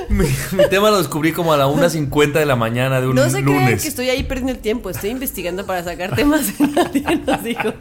Mi, 0.09 0.27
mi 0.53 0.68
tema 0.68 0.90
lo 0.90 0.99
descubrí 0.99 1.33
como 1.33 1.53
a 1.53 1.57
la 1.57 1.66
1.50 1.66 2.33
de 2.33 2.46
la 2.46 2.57
mañana 2.57 3.01
de 3.01 3.09
un 3.09 3.14
No 3.16 3.25
se 3.25 3.42
crean 3.42 3.64
lunes. 3.64 3.83
que 3.83 3.88
estoy 3.88 4.09
ahí 4.11 4.22
perdiendo 4.22 4.53
el 4.53 4.59
tiempo. 4.59 4.90
Estoy 4.90 5.11
investigando 5.11 5.66
para 5.66 5.83
sacar 5.83 6.14
temas 6.14 6.53
nadie 6.61 7.03
nos 7.27 7.42
dijo. 7.42 7.72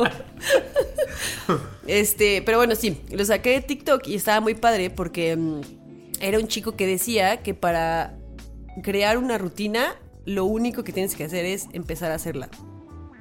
Este, 1.88 2.42
pero 2.42 2.58
bueno, 2.58 2.76
sí, 2.76 3.02
lo 3.12 3.24
saqué 3.26 3.52
de 3.52 3.62
TikTok 3.62 4.08
y 4.08 4.16
estaba 4.16 4.40
muy 4.42 4.56
padre 4.56 4.90
porque 4.90 5.36
mm, 5.36 5.62
era 6.20 6.40
un 6.40 6.48
chico 6.48 6.76
que 6.76 6.88
decía 6.88 7.38
que 7.44 7.54
para 7.54 8.16
crear 8.82 9.18
una 9.18 9.38
rutina, 9.38 9.96
lo 10.26 10.46
único 10.46 10.84
que 10.84 10.92
tienes 10.92 11.16
que 11.16 11.24
hacer 11.24 11.46
es 11.46 11.68
empezar 11.74 12.12
a 12.12 12.16
hacerla. 12.16 12.50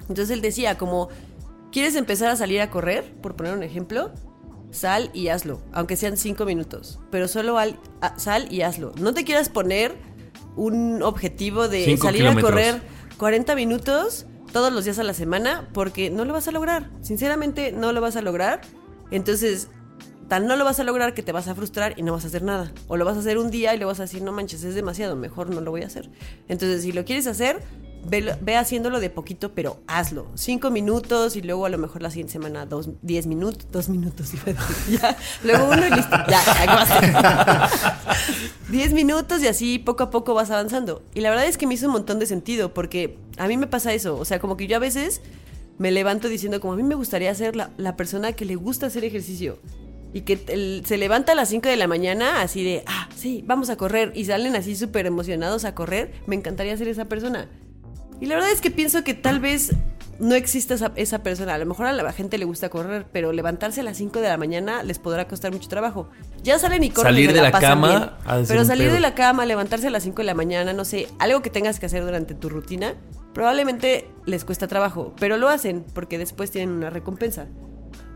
Entonces 0.09 0.31
él 0.31 0.41
decía, 0.41 0.79
como, 0.79 1.09
¿quieres 1.73 1.95
empezar 1.95 2.29
a 2.31 2.37
salir 2.37 2.61
a 2.61 2.71
correr? 2.71 3.05
Por 3.21 3.37
poner 3.37 3.53
un 3.55 3.63
ejemplo, 3.63 4.13
sal 4.75 5.11
y 5.15 5.29
hazlo, 5.29 5.63
aunque 5.73 5.97
sean 5.97 6.17
cinco 6.17 6.45
minutos, 6.45 6.99
pero 7.11 7.29
solo 7.29 7.59
al- 7.59 7.79
a- 8.01 8.19
sal 8.19 8.53
y 8.53 8.63
hazlo. 8.63 8.93
No 9.01 9.15
te 9.15 9.25
quieras 9.25 9.49
poner 9.49 9.97
un 10.57 11.03
objetivo 11.03 11.69
de 11.69 11.85
Cinco 11.85 12.07
salir 12.09 12.27
a 12.27 12.35
correr 12.41 12.83
40 13.17 13.55
minutos 13.55 14.27
todos 14.53 14.73
los 14.73 14.85
días 14.85 14.99
a 14.99 15.03
la 15.05 15.15
semana, 15.15 15.69
porque 15.73 16.11
no 16.11 16.25
lo 16.25 16.33
vas 16.33 16.47
a 16.49 16.53
lograr. 16.53 16.91
Sinceramente, 17.03 17.73
no 17.73 17.93
lo 17.93 18.01
vas 18.01 18.17
a 18.17 18.23
lograr. 18.23 18.61
Entonces, 19.11 19.69
tan 20.29 20.47
no 20.47 20.57
lo 20.57 20.65
vas 20.65 20.81
a 20.81 20.85
lograr 20.85 21.15
que 21.15 21.23
te 21.23 21.33
vas 21.33 21.49
a 21.49 21.55
frustrar 21.55 21.95
y 21.97 22.03
no 22.03 22.13
vas 22.13 22.25
a 22.25 22.29
hacer 22.29 22.43
nada. 22.43 22.73
O 22.89 22.97
lo 22.97 23.05
vas 23.05 23.17
a 23.17 23.21
hacer 23.21 23.39
un 23.39 23.51
día 23.51 23.75
y 23.75 23.79
le 23.79 23.85
vas 23.85 24.01
a 24.01 24.05
decir, 24.05 24.23
no 24.23 24.33
manches, 24.33 24.65
es 24.65 24.75
demasiado, 24.75 25.17
mejor 25.17 25.51
no 25.51 25.61
lo 25.61 25.71
voy 25.71 25.83
a 25.83 25.87
hacer. 25.87 26.11
Entonces, 26.49 26.83
si 26.83 26.93
lo 26.93 27.05
quieres 27.05 27.27
hacer, 27.27 27.63
ve, 28.07 28.37
ve 28.41 28.57
haciéndolo 28.57 29.01
de 29.01 29.11
poquito, 29.11 29.53
pero 29.53 29.81
hazlo. 29.87 30.27
Cinco 30.35 30.71
minutos 30.71 31.37
y 31.37 31.43
luego 31.43 31.67
a 31.67 31.69
lo 31.69 31.79
mejor 31.79 32.03
la 32.03 32.11
siguiente 32.11 32.33
semana 32.33 32.67
dos, 32.67 32.91
diez 33.03 33.27
minutos, 33.27 33.67
dos 33.71 33.89
minutos. 33.89 34.33
ya, 34.89 35.17
luego 35.43 35.67
uno 35.71 35.87
y 35.87 35.91
listo. 35.91 36.17
Ya. 36.29 37.71
Diez 38.71 38.93
minutos 38.93 39.43
y 39.43 39.47
así 39.47 39.79
poco 39.79 40.05
a 40.05 40.11
poco 40.11 40.35
vas 40.35 40.51
avanzando. 40.51 41.03
Y 41.15 41.21
la 41.21 41.31
verdad 41.31 41.47
es 41.47 41.59
que 41.59 41.67
me 41.67 41.75
hizo 41.75 41.87
un 41.87 41.93
montón 41.93 42.19
de 42.19 42.27
sentido 42.27 42.75
porque 42.75 43.19
a 43.37 43.47
mí 43.47 43.57
me 43.57 43.67
pasa 43.67 43.93
eso. 43.93 44.17
O 44.17 44.25
sea, 44.25 44.41
como 44.41 44.57
que 44.57 44.67
yo 44.67 44.77
a 44.77 44.81
veces 44.81 45.21
me 45.79 45.93
levanto 45.93 46.29
diciendo 46.29 46.61
como 46.61 46.73
a 46.73 46.77
mí 46.77 46.83
me 46.83 46.95
gustaría 46.95 47.33
ser 47.35 47.57
la, 47.57 47.71
la 47.77 47.97
persona 47.97 48.33
que 48.33 48.45
le 48.45 48.57
gusta 48.57 48.87
hacer 48.87 49.05
ejercicio. 49.05 49.59
Y 50.15 50.23
que 50.23 50.43
el- 50.49 50.83
se 50.87 50.97
levanta 50.97 51.33
a 51.33 51.35
las 51.35 51.49
5 51.51 51.69
de 51.69 51.77
la 51.77 51.87
mañana 51.89 52.41
así 52.41 52.65
de, 52.65 52.83
ah, 52.87 53.09
sí, 53.15 53.43
vamos 53.47 53.69
a 53.69 53.77
correr. 53.77 54.13
Y 54.15 54.25
salen 54.25 54.57
así 54.57 54.77
súper 54.77 55.05
emocionados 55.07 55.65
a 55.67 55.75
correr. 55.75 56.13
Me 56.27 56.37
encantaría 56.37 56.75
ser 56.79 56.89
esa 56.89 57.05
persona. 57.07 57.49
Y 58.21 58.27
la 58.27 58.37
verdad 58.37 58.51
es 58.53 58.61
que 58.63 58.71
pienso 58.71 59.03
que 59.05 59.13
tal 59.13 59.41
vez 59.41 59.73
no 60.21 60.37
exista 60.37 60.75
esa, 60.75 60.93
esa 60.95 61.25
persona. 61.25 61.55
A 61.55 61.59
lo 61.59 61.67
mejor 61.67 61.87
a 61.87 61.93
la 61.93 62.13
gente 62.13 62.39
le 62.39 62.45
gusta 62.45 62.69
correr, 62.69 63.07
pero 63.13 63.33
levantarse 63.33 63.81
a 63.81 63.83
las 63.83 63.97
5 63.97 64.21
de 64.21 64.29
la 64.29 64.37
mañana 64.37 64.85
les 64.85 65.01
podrá 65.01 65.27
costar 65.27 65.51
mucho 65.53 65.69
trabajo. 65.69 66.09
Ya 66.45 66.61
salen 66.61 66.85
y 66.85 66.91
corren. 66.91 67.13
Salir 67.13 67.33
de 67.33 67.43
la 67.43 67.51
pasan 67.51 67.71
cama 67.71 67.89
bien. 67.89 68.11
Pero 68.47 68.65
salir 68.65 68.93
de 68.93 69.01
la 69.01 69.15
cama, 69.17 69.45
levantarse 69.47 69.89
a 69.89 69.91
las 69.91 70.05
5 70.05 70.19
de 70.23 70.27
la 70.27 70.35
mañana, 70.35 70.73
no 70.73 70.85
sé, 70.85 71.09
algo 71.19 71.43
que 71.43 71.51
tengas 71.51 71.81
que 71.81 71.87
hacer 71.87 72.05
durante 72.05 72.35
tu 72.37 72.49
rutina, 72.49 72.95
probablemente 73.33 74.09
les 74.27 74.45
cuesta 74.45 74.69
trabajo, 74.69 75.13
pero 75.19 75.37
lo 75.37 75.49
hacen 75.49 75.85
porque 75.93 76.17
después 76.19 76.53
tienen 76.53 76.71
una 76.77 76.91
recompensa. 76.91 77.47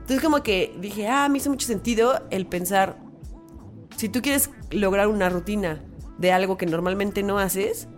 Entonces 0.08 0.24
como 0.24 0.42
que 0.42 0.74
dije, 0.80 1.06
ah, 1.06 1.28
me 1.28 1.36
hizo 1.36 1.50
mucho 1.50 1.66
sentido 1.66 2.22
el 2.30 2.46
pensar, 2.46 2.96
si 3.98 4.08
tú 4.08 4.22
quieres 4.22 4.48
lograr 4.70 5.06
una 5.06 5.28
rutina 5.28 5.82
de 6.16 6.32
algo 6.32 6.56
que 6.56 6.64
normalmente 6.64 7.22
no 7.22 7.38
haces, 7.38 7.88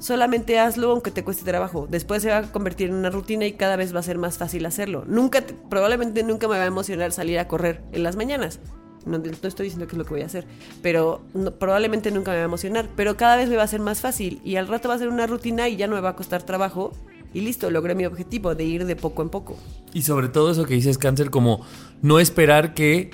solamente 0.00 0.58
hazlo 0.58 0.90
aunque 0.90 1.12
te 1.12 1.22
cueste 1.22 1.44
trabajo. 1.44 1.86
Después 1.88 2.22
se 2.24 2.30
va 2.30 2.38
a 2.38 2.50
convertir 2.50 2.88
en 2.88 2.96
una 2.96 3.10
rutina 3.10 3.46
y 3.46 3.52
cada 3.52 3.76
vez 3.76 3.94
va 3.94 4.00
a 4.00 4.02
ser 4.02 4.18
más 4.18 4.36
fácil 4.36 4.66
hacerlo. 4.66 5.04
Nunca, 5.06 5.42
te- 5.42 5.54
probablemente 5.54 6.24
nunca 6.24 6.48
me 6.48 6.56
va 6.58 6.64
a 6.64 6.66
emocionar 6.66 7.12
salir 7.12 7.38
a 7.38 7.46
correr 7.46 7.84
en 7.92 8.02
las 8.02 8.16
mañanas. 8.16 8.58
No, 9.06 9.18
no 9.18 9.30
estoy 9.30 9.66
diciendo 9.66 9.86
que 9.86 9.92
es 9.92 9.98
lo 9.98 10.04
que 10.04 10.10
voy 10.14 10.22
a 10.22 10.26
hacer, 10.26 10.46
pero 10.82 11.20
probablemente 11.60 12.10
nunca 12.10 12.32
me 12.32 12.38
va 12.38 12.42
a 12.42 12.46
emocionar. 12.46 12.88
Pero 12.96 13.16
cada 13.16 13.36
vez 13.36 13.48
me 13.48 13.54
va 13.54 13.62
a 13.62 13.68
ser 13.68 13.78
más 13.80 14.00
fácil 14.00 14.40
y 14.42 14.56
al 14.56 14.66
rato 14.66 14.88
va 14.88 14.96
a 14.96 14.98
ser 14.98 15.08
una 15.08 15.28
rutina 15.28 15.68
y 15.68 15.76
ya 15.76 15.86
no 15.86 15.94
me 15.94 16.00
va 16.00 16.08
a 16.08 16.16
costar 16.16 16.42
trabajo. 16.42 16.92
Y 17.32 17.40
listo, 17.42 17.70
logré 17.70 17.94
mi 17.94 18.06
objetivo 18.06 18.54
de 18.54 18.64
ir 18.64 18.86
de 18.86 18.96
poco 18.96 19.22
en 19.22 19.28
poco. 19.28 19.56
Y 19.94 20.02
sobre 20.02 20.28
todo 20.28 20.50
eso 20.50 20.64
que 20.64 20.74
dices, 20.74 20.98
Cáncer, 20.98 21.30
como 21.30 21.64
no 22.02 22.18
esperar 22.18 22.74
que 22.74 23.10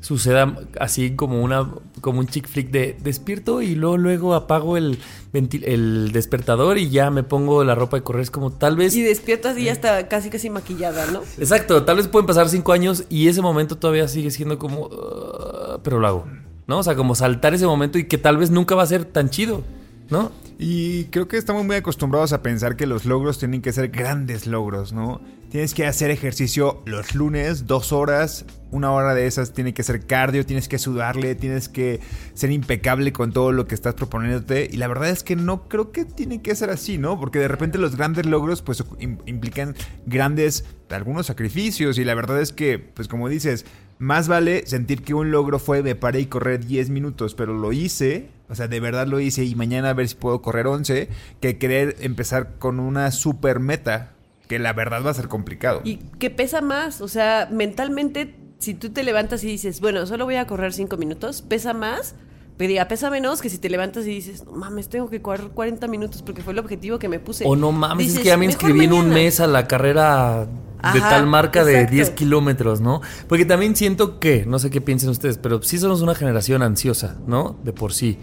suceda 0.00 0.56
así 0.80 1.10
como 1.14 1.42
una 1.42 1.70
como 2.00 2.20
un 2.20 2.26
chick 2.26 2.48
flick 2.48 2.70
de 2.70 2.96
despierto 3.02 3.60
y 3.60 3.74
luego 3.74 3.98
luego 3.98 4.32
apago 4.34 4.78
el 4.78 4.98
el 5.34 6.10
despertador 6.12 6.78
y 6.78 6.88
ya 6.88 7.10
me 7.10 7.22
pongo 7.22 7.64
la 7.64 7.74
ropa 7.74 7.98
de 7.98 8.02
correr 8.02 8.22
es 8.22 8.30
como 8.30 8.50
tal 8.50 8.76
vez 8.76 8.96
Y 8.96 9.02
despierto 9.02 9.50
así 9.50 9.64
ya 9.64 9.72
está 9.72 10.08
casi 10.08 10.30
casi 10.30 10.48
maquillada, 10.48 11.04
¿no? 11.10 11.20
exacto 11.38 11.84
tal 11.84 11.96
vez 11.98 12.08
pueden 12.08 12.26
pasar 12.26 12.48
cinco 12.48 12.72
años 12.72 13.04
y 13.10 13.28
ese 13.28 13.42
momento 13.42 13.76
todavía 13.76 14.08
sigue 14.08 14.30
siendo 14.30 14.58
como 14.58 14.88
"Ah", 14.90 15.78
pero 15.84 15.98
lo 16.00 16.06
hago 16.06 16.26
no 16.66 16.78
o 16.78 16.82
sea 16.82 16.96
como 16.96 17.14
saltar 17.14 17.52
ese 17.52 17.66
momento 17.66 17.98
y 17.98 18.04
que 18.04 18.16
tal 18.16 18.38
vez 18.38 18.50
nunca 18.50 18.74
va 18.74 18.84
a 18.84 18.86
ser 18.86 19.04
tan 19.04 19.28
chido 19.28 19.62
no 20.10 20.32
Y 20.58 21.04
creo 21.04 21.28
que 21.28 21.36
estamos 21.36 21.64
muy 21.64 21.76
acostumbrados 21.76 22.32
a 22.32 22.42
pensar 22.42 22.76
que 22.76 22.86
los 22.86 23.04
logros 23.04 23.38
tienen 23.38 23.62
que 23.62 23.72
ser 23.72 23.88
grandes 23.88 24.46
logros, 24.46 24.92
¿no? 24.92 25.20
Tienes 25.50 25.74
que 25.74 25.86
hacer 25.86 26.10
ejercicio 26.10 26.82
los 26.86 27.14
lunes, 27.14 27.66
dos 27.66 27.92
horas, 27.92 28.44
una 28.70 28.92
hora 28.92 29.14
de 29.14 29.26
esas 29.26 29.52
tiene 29.52 29.74
que 29.74 29.82
ser 29.82 30.06
cardio, 30.06 30.46
tienes 30.46 30.68
que 30.68 30.78
sudarle, 30.78 31.34
tienes 31.34 31.68
que 31.68 31.98
ser 32.34 32.52
impecable 32.52 33.12
con 33.12 33.32
todo 33.32 33.50
lo 33.50 33.66
que 33.66 33.74
estás 33.74 33.94
proponiéndote. 33.94 34.68
Y 34.70 34.76
la 34.76 34.86
verdad 34.86 35.08
es 35.10 35.24
que 35.24 35.34
no 35.34 35.66
creo 35.66 35.90
que 35.90 36.04
tiene 36.04 36.40
que 36.40 36.54
ser 36.54 36.70
así, 36.70 36.98
¿no? 36.98 37.18
Porque 37.18 37.40
de 37.40 37.48
repente 37.48 37.78
los 37.78 37.96
grandes 37.96 38.26
logros 38.26 38.62
pues 38.62 38.84
im- 39.00 39.18
implican 39.26 39.74
grandes, 40.06 40.64
algunos 40.90 41.26
sacrificios. 41.26 41.98
Y 41.98 42.04
la 42.04 42.14
verdad 42.14 42.40
es 42.40 42.52
que, 42.52 42.78
pues 42.78 43.08
como 43.08 43.28
dices, 43.28 43.66
más 43.98 44.28
vale 44.28 44.64
sentir 44.66 45.02
que 45.02 45.14
un 45.14 45.32
logro 45.32 45.58
fue 45.58 45.82
me 45.82 45.96
paré 45.96 46.20
y 46.20 46.26
correr 46.26 46.64
10 46.64 46.90
minutos, 46.90 47.34
pero 47.34 47.54
lo 47.54 47.72
hice, 47.72 48.28
o 48.50 48.54
sea, 48.54 48.68
de 48.68 48.80
verdad 48.80 49.06
lo 49.06 49.20
hice 49.20 49.44
y 49.44 49.54
mañana 49.54 49.90
a 49.90 49.94
ver 49.94 50.08
si 50.08 50.16
puedo 50.16 50.42
correr 50.42 50.66
11, 50.66 51.08
que 51.40 51.58
querer 51.58 51.96
empezar 52.00 52.58
con 52.58 52.80
una 52.80 53.12
super 53.12 53.60
meta, 53.60 54.12
que 54.48 54.58
la 54.58 54.72
verdad 54.72 55.04
va 55.04 55.10
a 55.10 55.14
ser 55.14 55.28
complicado. 55.28 55.80
Y 55.84 55.98
que 56.18 56.30
pesa 56.30 56.60
más, 56.60 57.00
o 57.00 57.08
sea, 57.08 57.48
mentalmente, 57.50 58.34
si 58.58 58.74
tú 58.74 58.90
te 58.90 59.04
levantas 59.04 59.44
y 59.44 59.46
dices, 59.46 59.80
bueno, 59.80 60.04
solo 60.06 60.24
voy 60.24 60.34
a 60.34 60.46
correr 60.46 60.72
cinco 60.72 60.96
minutos, 60.96 61.42
pesa 61.42 61.72
más, 61.72 62.16
pero 62.60 62.68
diga, 62.68 62.86
pesa 62.88 63.08
menos 63.08 63.40
que 63.40 63.48
si 63.48 63.56
te 63.56 63.70
levantas 63.70 64.04
y 64.06 64.10
dices, 64.10 64.44
no 64.44 64.52
mames, 64.52 64.90
tengo 64.90 65.08
que 65.08 65.22
correr 65.22 65.48
40 65.48 65.88
minutos 65.88 66.20
porque 66.20 66.42
fue 66.42 66.52
el 66.52 66.58
objetivo 66.58 66.98
que 66.98 67.08
me 67.08 67.18
puse. 67.18 67.46
o 67.46 67.56
no 67.56 67.72
mames 67.72 68.08
es 68.08 68.18
que 68.18 68.24
ya 68.24 68.36
me 68.36 68.46
"Mejor 68.48 68.52
inscribí 68.52 68.84
en 68.84 68.92
un 68.92 68.98
mañana". 68.98 69.14
mes 69.14 69.40
a 69.40 69.46
la 69.46 69.66
carrera 69.66 70.46
de 70.92 71.00
tal 71.00 71.26
marca 71.26 71.64
de 71.64 71.72
exacto. 71.72 71.94
10 71.94 72.10
kilómetros, 72.10 72.82
¿no? 72.82 73.00
Porque 73.28 73.46
también 73.46 73.74
siento 73.76 74.20
que, 74.20 74.44
no 74.44 74.58
sé 74.58 74.68
qué 74.68 74.82
piensen 74.82 75.08
ustedes, 75.08 75.38
pero 75.38 75.62
sí 75.62 75.78
somos 75.78 76.02
una 76.02 76.14
generación 76.14 76.60
ansiosa, 76.62 77.16
¿no? 77.26 77.56
De 77.64 77.72
por 77.72 77.94
sí. 77.94 78.18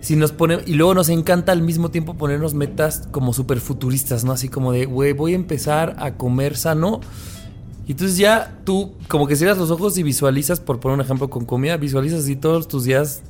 Si 0.00 0.14
nos 0.14 0.30
pone, 0.30 0.60
y 0.64 0.74
luego 0.74 0.94
nos 0.94 1.08
encanta 1.08 1.50
al 1.50 1.62
mismo 1.62 1.90
tiempo 1.90 2.14
ponernos 2.14 2.54
metas 2.54 3.08
como 3.10 3.32
súper 3.32 3.58
futuristas, 3.58 4.22
¿no? 4.22 4.30
Así 4.30 4.48
como 4.48 4.70
de, 4.70 4.84
güey, 4.84 5.14
voy 5.14 5.32
a 5.32 5.34
empezar 5.34 5.96
a 5.98 6.12
comer 6.14 6.56
sano. 6.56 7.00
Y 7.88 7.92
entonces 7.92 8.18
ya 8.18 8.56
tú 8.62 8.92
como 9.08 9.26
que 9.26 9.34
cierras 9.34 9.58
los 9.58 9.72
ojos 9.72 9.98
y 9.98 10.04
visualizas, 10.04 10.60
por 10.60 10.78
poner 10.78 10.94
un 10.94 11.00
ejemplo 11.00 11.28
con 11.28 11.44
comida, 11.44 11.76
visualizas 11.76 12.20
así 12.20 12.36
todos 12.36 12.68
tus 12.68 12.84
días 12.84 13.22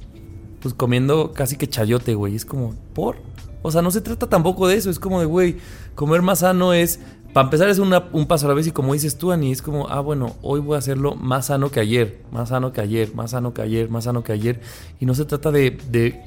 pues 0.60 0.74
comiendo 0.74 1.32
casi 1.32 1.56
que 1.56 1.68
chayote, 1.68 2.14
güey. 2.14 2.34
Es 2.34 2.44
como, 2.44 2.74
¿por? 2.94 3.16
O 3.62 3.70
sea, 3.70 3.82
no 3.82 3.90
se 3.90 4.00
trata 4.00 4.28
tampoco 4.28 4.68
de 4.68 4.76
eso. 4.76 4.90
Es 4.90 4.98
como 4.98 5.20
de, 5.20 5.26
güey, 5.26 5.56
comer 5.94 6.22
más 6.22 6.40
sano 6.40 6.72
es, 6.72 7.00
para 7.32 7.44
empezar, 7.46 7.68
es 7.68 7.78
una- 7.78 8.08
un 8.12 8.26
paso 8.26 8.46
a 8.46 8.48
la 8.48 8.54
vez. 8.54 8.66
Y 8.66 8.72
como 8.72 8.92
dices 8.94 9.18
tú, 9.18 9.32
Ani, 9.32 9.50
es 9.52 9.62
como, 9.62 9.88
ah, 9.88 10.00
bueno, 10.00 10.36
hoy 10.42 10.60
voy 10.60 10.76
a 10.76 10.78
hacerlo 10.78 11.14
más 11.14 11.46
sano 11.46 11.70
que 11.70 11.80
ayer, 11.80 12.20
más 12.32 12.48
sano 12.50 12.72
que 12.72 12.80
ayer, 12.80 13.14
más 13.14 13.32
sano 13.32 13.52
que 13.52 13.62
ayer, 13.62 13.90
más 13.90 14.04
sano 14.04 14.22
que 14.24 14.32
ayer. 14.32 14.60
Y 15.00 15.06
no 15.06 15.14
se 15.14 15.24
trata 15.24 15.50
de, 15.50 15.78
de 15.90 16.22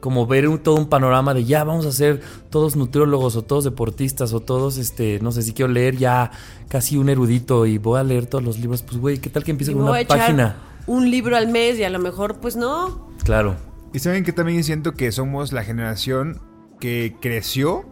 como 0.00 0.26
ver 0.26 0.46
un- 0.48 0.58
todo 0.60 0.76
un 0.76 0.86
panorama 0.88 1.34
de 1.34 1.44
ya 1.44 1.64
vamos 1.64 1.84
a 1.86 1.90
ser 1.92 2.20
todos 2.50 2.76
nutriólogos 2.76 3.34
o 3.34 3.42
todos 3.42 3.64
deportistas 3.64 4.32
o 4.32 4.40
todos, 4.40 4.78
este, 4.78 5.18
no 5.20 5.32
sé 5.32 5.42
si 5.42 5.52
quiero 5.52 5.72
leer 5.72 5.96
ya 5.96 6.30
casi 6.68 6.96
un 6.96 7.08
erudito 7.08 7.66
y 7.66 7.78
voy 7.78 7.98
a 7.98 8.04
leer 8.04 8.26
todos 8.26 8.44
los 8.44 8.58
libros. 8.58 8.82
Pues, 8.82 8.98
güey, 8.98 9.18
¿qué 9.18 9.28
tal 9.30 9.42
que 9.42 9.50
empiece 9.50 9.72
Y 9.72 9.74
con 9.74 9.82
voy 9.82 9.90
una 9.90 9.98
a 9.98 10.02
echar 10.02 10.18
página? 10.18 10.56
un 10.86 11.10
libro 11.10 11.36
al 11.36 11.48
mes 11.48 11.78
y 11.80 11.84
a 11.84 11.90
lo 11.90 11.98
mejor, 11.98 12.36
pues 12.36 12.54
no. 12.54 13.08
Claro. 13.24 13.56
Y 13.96 13.98
saben 13.98 14.24
que 14.24 14.32
también 14.34 14.62
siento 14.62 14.92
que 14.92 15.10
somos 15.10 15.54
la 15.54 15.64
generación 15.64 16.42
que 16.80 17.16
creció 17.18 17.88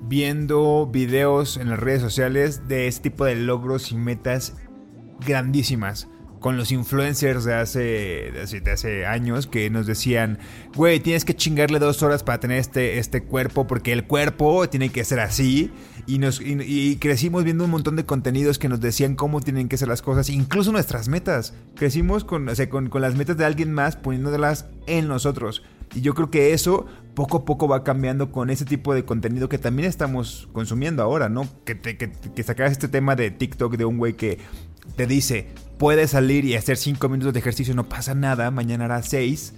viendo 0.00 0.86
videos 0.86 1.58
en 1.58 1.68
las 1.68 1.78
redes 1.78 2.00
sociales 2.00 2.66
de 2.66 2.86
este 2.86 3.10
tipo 3.10 3.26
de 3.26 3.36
logros 3.36 3.92
y 3.92 3.96
metas 3.96 4.56
grandísimas. 5.20 6.08
Con 6.40 6.56
los 6.56 6.72
influencers 6.72 7.44
de 7.44 7.52
hace, 7.52 7.80
de 8.32 8.70
hace, 8.72 9.04
años 9.04 9.46
que 9.46 9.68
nos 9.68 9.86
decían, 9.86 10.38
güey, 10.74 10.98
tienes 10.98 11.26
que 11.26 11.36
chingarle 11.36 11.78
dos 11.78 12.02
horas 12.02 12.22
para 12.22 12.40
tener 12.40 12.56
este, 12.56 12.98
este 12.98 13.22
cuerpo 13.22 13.66
porque 13.66 13.92
el 13.92 14.04
cuerpo 14.04 14.66
tiene 14.70 14.88
que 14.88 15.04
ser 15.04 15.20
así. 15.20 15.70
Y, 16.08 16.18
nos, 16.18 16.40
y, 16.40 16.96
crecimos 16.96 17.44
viendo 17.44 17.64
un 17.64 17.70
montón 17.70 17.94
de 17.94 18.06
contenidos 18.06 18.58
que 18.58 18.70
nos 18.70 18.80
decían 18.80 19.14
cómo 19.14 19.42
tienen 19.42 19.68
que 19.68 19.76
ser 19.76 19.88
las 19.88 20.00
cosas, 20.00 20.30
incluso 20.30 20.72
nuestras 20.72 21.06
metas. 21.08 21.52
Crecimos 21.74 22.24
con, 22.24 22.48
o 22.48 22.54
sea, 22.54 22.70
con, 22.70 22.88
con 22.88 23.02
las 23.02 23.14
metas 23.14 23.36
de 23.36 23.44
alguien 23.44 23.74
más 23.74 23.96
poniéndolas 23.96 24.64
en 24.86 25.06
nosotros. 25.06 25.62
Y 25.94 26.00
yo 26.00 26.14
creo 26.14 26.30
que 26.30 26.54
eso 26.54 26.86
poco 27.12 27.36
a 27.36 27.44
poco 27.44 27.68
va 27.68 27.84
cambiando 27.84 28.32
con 28.32 28.48
ese 28.48 28.64
tipo 28.64 28.94
de 28.94 29.04
contenido 29.04 29.50
que 29.50 29.58
también 29.58 29.86
estamos 29.86 30.48
consumiendo 30.54 31.02
ahora, 31.02 31.28
¿no? 31.28 31.46
Que, 31.66 31.74
te, 31.74 31.98
que, 31.98 32.10
que 32.10 32.42
sacas 32.42 32.72
este 32.72 32.88
tema 32.88 33.14
de 33.14 33.30
TikTok 33.30 33.76
de 33.76 33.84
un 33.84 33.98
güey 33.98 34.14
que 34.14 34.38
te 34.96 35.06
dice, 35.06 35.48
puedes 35.76 36.12
salir 36.12 36.46
y 36.46 36.54
hacer 36.54 36.78
5 36.78 37.06
minutos 37.10 37.34
de 37.34 37.40
ejercicio, 37.40 37.74
no 37.74 37.86
pasa 37.86 38.14
nada, 38.14 38.50
mañana 38.50 38.86
harás 38.86 39.10
6. 39.10 39.52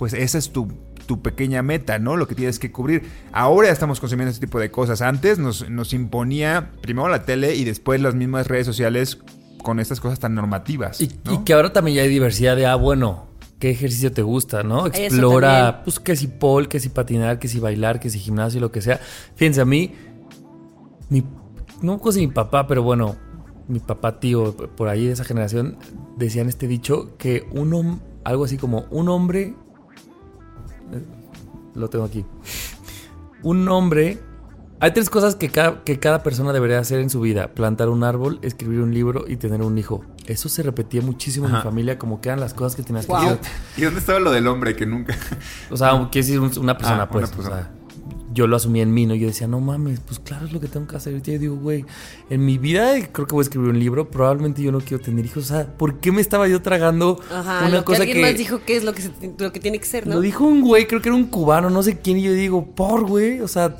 Pues 0.00 0.14
esa 0.14 0.38
es 0.38 0.48
tu, 0.48 0.66
tu 1.04 1.20
pequeña 1.20 1.62
meta, 1.62 1.98
¿no? 1.98 2.16
Lo 2.16 2.26
que 2.26 2.34
tienes 2.34 2.58
que 2.58 2.72
cubrir. 2.72 3.02
Ahora 3.32 3.68
estamos 3.68 4.00
consumiendo 4.00 4.30
este 4.30 4.46
tipo 4.46 4.58
de 4.58 4.70
cosas. 4.70 5.02
Antes 5.02 5.38
nos, 5.38 5.68
nos 5.68 5.92
imponía 5.92 6.70
primero 6.80 7.10
la 7.10 7.24
tele 7.24 7.54
y 7.54 7.64
después 7.64 8.00
las 8.00 8.14
mismas 8.14 8.46
redes 8.46 8.64
sociales 8.64 9.18
con 9.62 9.78
estas 9.78 10.00
cosas 10.00 10.18
tan 10.18 10.34
normativas. 10.34 11.02
Y, 11.02 11.10
¿no? 11.22 11.34
y 11.34 11.38
que 11.44 11.52
ahora 11.52 11.74
también 11.74 11.98
ya 11.98 12.02
hay 12.04 12.08
diversidad 12.08 12.56
de, 12.56 12.64
ah, 12.64 12.76
bueno, 12.76 13.26
¿qué 13.58 13.68
ejercicio 13.68 14.10
te 14.10 14.22
gusta, 14.22 14.62
no? 14.62 14.86
Explora, 14.86 15.82
pues 15.84 16.00
que 16.00 16.16
si 16.16 16.28
pole, 16.28 16.66
que 16.66 16.80
si 16.80 16.88
patinar, 16.88 17.38
que 17.38 17.48
si 17.48 17.60
bailar, 17.60 18.00
que 18.00 18.08
si 18.08 18.18
gimnasio, 18.18 18.58
lo 18.58 18.72
que 18.72 18.80
sea. 18.80 19.00
Fíjense, 19.34 19.60
a 19.60 19.66
mí, 19.66 19.92
mi, 21.10 21.22
no 21.82 21.98
pues 21.98 22.16
mi 22.16 22.28
papá, 22.28 22.66
pero 22.66 22.82
bueno, 22.82 23.16
mi 23.68 23.80
papá 23.80 24.18
tío, 24.18 24.56
por 24.56 24.88
ahí 24.88 25.04
de 25.04 25.12
esa 25.12 25.24
generación, 25.24 25.76
decían 26.16 26.48
este 26.48 26.68
dicho 26.68 27.18
que 27.18 27.46
un 27.50 28.00
algo 28.24 28.44
así 28.44 28.56
como 28.56 28.86
un 28.90 29.10
hombre, 29.10 29.54
lo 31.74 31.88
tengo 31.88 32.04
aquí, 32.04 32.24
un 33.42 33.68
hombre, 33.68 34.18
hay 34.80 34.92
tres 34.92 35.08
cosas 35.10 35.34
que 35.36 35.48
cada, 35.50 35.82
que 35.84 35.98
cada 35.98 36.22
persona 36.22 36.52
debería 36.52 36.78
hacer 36.78 37.00
en 37.00 37.10
su 37.10 37.20
vida. 37.20 37.48
Plantar 37.54 37.88
un 37.90 38.02
árbol, 38.04 38.38
escribir 38.42 38.80
un 38.80 38.92
libro 38.94 39.24
y 39.28 39.36
tener 39.36 39.62
un 39.62 39.76
hijo. 39.78 40.04
Eso 40.26 40.48
se 40.48 40.62
repetía 40.62 41.02
muchísimo 41.02 41.46
en 41.48 41.54
mi 41.54 41.60
familia, 41.60 41.98
como 41.98 42.20
que 42.20 42.28
eran 42.28 42.40
las 42.40 42.54
cosas 42.54 42.76
que 42.76 42.82
tenías 42.82 43.06
que 43.06 43.12
hacer. 43.14 43.38
¿Y 43.76 43.82
dónde 43.82 44.00
estaba 44.00 44.20
lo 44.20 44.30
del 44.30 44.46
hombre 44.46 44.76
que 44.76 44.86
nunca? 44.86 45.16
O 45.70 45.76
sea, 45.76 46.08
que 46.10 46.20
decir 46.20 46.40
un- 46.40 46.50
una 46.58 46.76
persona, 46.76 47.02
Ah, 47.02 47.04
una 47.04 47.10
pues. 47.10 47.30
persona. 47.30 47.48
O 47.56 47.58
sea, 47.58 47.70
yo 48.32 48.46
lo 48.46 48.56
asumí 48.56 48.80
en 48.80 48.92
mí, 48.94 49.06
¿no? 49.06 49.14
Yo 49.14 49.26
decía, 49.26 49.46
no 49.48 49.60
mames, 49.60 50.00
pues 50.00 50.18
claro 50.20 50.46
es 50.46 50.52
lo 50.52 50.60
que 50.60 50.68
tengo 50.68 50.86
que 50.86 50.96
hacer. 50.96 51.14
Y 51.14 51.20
yo 51.20 51.38
digo, 51.38 51.56
güey, 51.56 51.84
en 52.30 52.44
mi 52.44 52.58
vida 52.58 52.92
creo 53.12 53.26
que 53.26 53.34
voy 53.34 53.42
a 53.42 53.44
escribir 53.44 53.70
un 53.70 53.78
libro. 53.78 54.08
Probablemente 54.10 54.62
yo 54.62 54.70
no 54.72 54.80
quiero 54.80 55.02
tener 55.02 55.24
hijos. 55.24 55.44
O 55.44 55.54
sea, 55.54 55.66
¿por 55.76 55.98
qué 56.00 56.12
me 56.12 56.20
estaba 56.20 56.46
yo 56.48 56.62
tragando 56.62 57.20
Ajá, 57.32 57.60
una 57.66 57.68
lo 57.70 57.78
que 57.80 57.84
cosa 57.84 57.98
alguien 58.02 58.18
que. 58.18 58.22
más 58.22 58.36
dijo 58.38 58.60
que 58.64 58.76
es 58.76 58.84
lo 58.84 58.92
que, 58.92 59.02
se- 59.02 59.10
lo 59.38 59.52
que 59.52 59.60
tiene 59.60 59.78
que 59.78 59.84
ser, 59.86 60.06
¿no? 60.06 60.14
Lo 60.14 60.20
dijo 60.20 60.44
un 60.44 60.60
güey, 60.60 60.86
creo 60.86 61.02
que 61.02 61.08
era 61.08 61.16
un 61.16 61.26
cubano, 61.26 61.70
no 61.70 61.82
sé 61.82 61.98
quién, 61.98 62.18
y 62.18 62.22
yo 62.22 62.32
digo, 62.32 62.64
por 62.74 63.06
güey, 63.06 63.40
o 63.40 63.48
sea, 63.48 63.76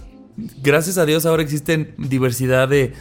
gracias 0.63 0.99
a 0.99 1.07
Dios 1.07 1.27
ahora 1.27 1.43
existen 1.43 1.95
diversidad 1.99 2.69
de... 2.69 2.93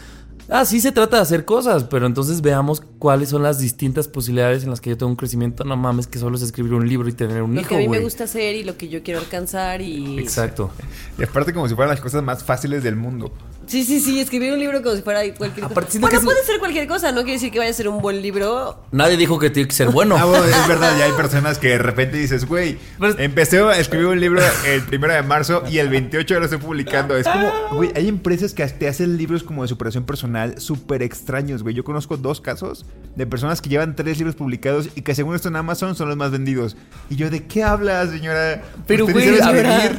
Ah, 0.52 0.66
sí 0.66 0.82
se 0.82 0.92
trata 0.92 1.18
de 1.18 1.22
hacer 1.22 1.46
cosas, 1.46 1.84
pero 1.84 2.08
entonces 2.08 2.42
veamos 2.42 2.82
cuáles 2.98 3.30
son 3.30 3.44
las 3.44 3.60
distintas 3.60 4.08
posibilidades 4.08 4.64
en 4.64 4.72
las 4.72 4.82
que 4.82 4.90
yo 4.90 4.98
tengo 4.98 5.12
un 5.12 5.16
crecimiento. 5.16 5.64
No 5.64 5.78
mames, 5.78 6.08
que 6.08 6.18
solo 6.18 6.36
es 6.38 6.42
escribir 6.42 6.74
un 6.74 6.88
libro 6.88 7.08
y 7.08 7.14
tener 7.14 7.44
un 7.44 7.54
lo 7.54 7.62
hijo, 7.62 7.70
que 7.70 7.76
a 7.76 7.80
mí 7.80 7.88
me 7.88 8.00
gusta 8.00 8.24
hacer 8.24 8.56
y 8.56 8.64
lo 8.64 8.76
que 8.76 8.90
yo 8.90 9.04
quiero 9.04 9.20
alcanzar 9.20 9.82
y... 9.82 10.20
Exacto. 10.20 10.72
Y 11.18 11.24
aparte 11.24 11.54
como 11.54 11.68
si 11.68 11.76
fueran 11.76 11.92
las 11.92 12.02
cosas 12.02 12.24
más 12.24 12.44
fáciles 12.44 12.84
del 12.84 12.96
mundo. 12.96 13.32
Sí, 13.70 13.84
sí, 13.86 14.00
sí, 14.02 14.20
escribir 14.20 14.52
un 14.52 14.60
libro 14.60 14.82
como 14.82 14.96
si 14.96 15.04
fuera 15.04 15.20
cualquier 15.36 15.68
cosa. 15.68 15.86
Bueno, 16.00 16.10
que 16.10 16.16
es- 16.18 16.24
puede 16.24 16.44
ser 16.44 16.58
cualquier 16.60 16.88
cosa, 16.88 17.12
no 17.12 17.18
quiere 17.22 17.34
decir 17.34 17.52
que 17.52 17.60
vaya 17.60 17.70
a 17.70 17.74
ser 17.74 17.88
un 17.88 18.02
buen 18.02 18.20
libro. 18.22 18.84
Nadie 18.92 19.16
dijo 19.16 19.38
que 19.38 19.52
tiene 19.52 19.68
que 19.70 19.76
ser 19.76 19.90
bueno. 19.90 20.18
Ah, 20.18 20.26
bueno, 20.26 20.44
es 20.44 20.68
verdad, 20.68 20.98
ya 20.98 21.06
hay 21.06 21.12
personas 21.18 21.60
que 21.60 21.70
de 21.70 21.78
repente 21.78 22.18
dices, 22.18 22.46
güey, 22.46 22.80
Pero- 23.00 23.20
empecé 23.20 23.60
a 23.60 23.78
escribir 23.78 24.08
un 24.08 24.20
libro 24.20 24.42
el 24.68 24.82
primero 24.82 25.14
de 25.14 25.22
marzo 25.22 25.62
y 25.70 25.78
el 25.78 25.88
28 25.90 26.34
ya 26.34 26.40
lo 26.40 26.46
estoy 26.46 26.58
publicando. 26.60 27.16
Es 27.16 27.28
como, 27.28 27.52
güey, 27.74 27.92
hay 27.96 28.08
empresas 28.08 28.54
que 28.56 28.66
te 28.68 28.88
hacen 28.88 29.18
libros 29.18 29.44
como 29.44 29.62
de 29.62 29.68
superación 29.68 30.04
personal 30.04 30.60
súper 30.60 31.04
extraños, 31.04 31.62
güey. 31.62 31.76
Yo 31.76 31.84
conozco 31.84 32.18
dos 32.18 32.42
casos 32.42 32.86
de 33.16 33.28
personas 33.28 33.62
que 33.62 33.70
llevan 33.70 33.96
tres 33.96 34.18
libros 34.18 34.36
publicados 34.36 34.90
y 34.96 35.02
que 35.04 35.14
según 35.14 35.36
esto 35.36 35.48
en 35.48 35.56
Amazon 35.58 35.96
son 35.96 36.08
los 36.08 36.18
más 36.18 36.32
vendidos. 36.32 36.76
Y 37.10 37.18
yo, 37.18 37.30
¿de 37.30 37.44
qué 37.46 37.62
hablas, 37.64 38.10
señora? 38.10 38.64
Pero, 38.88 39.06
güey, 39.06 39.38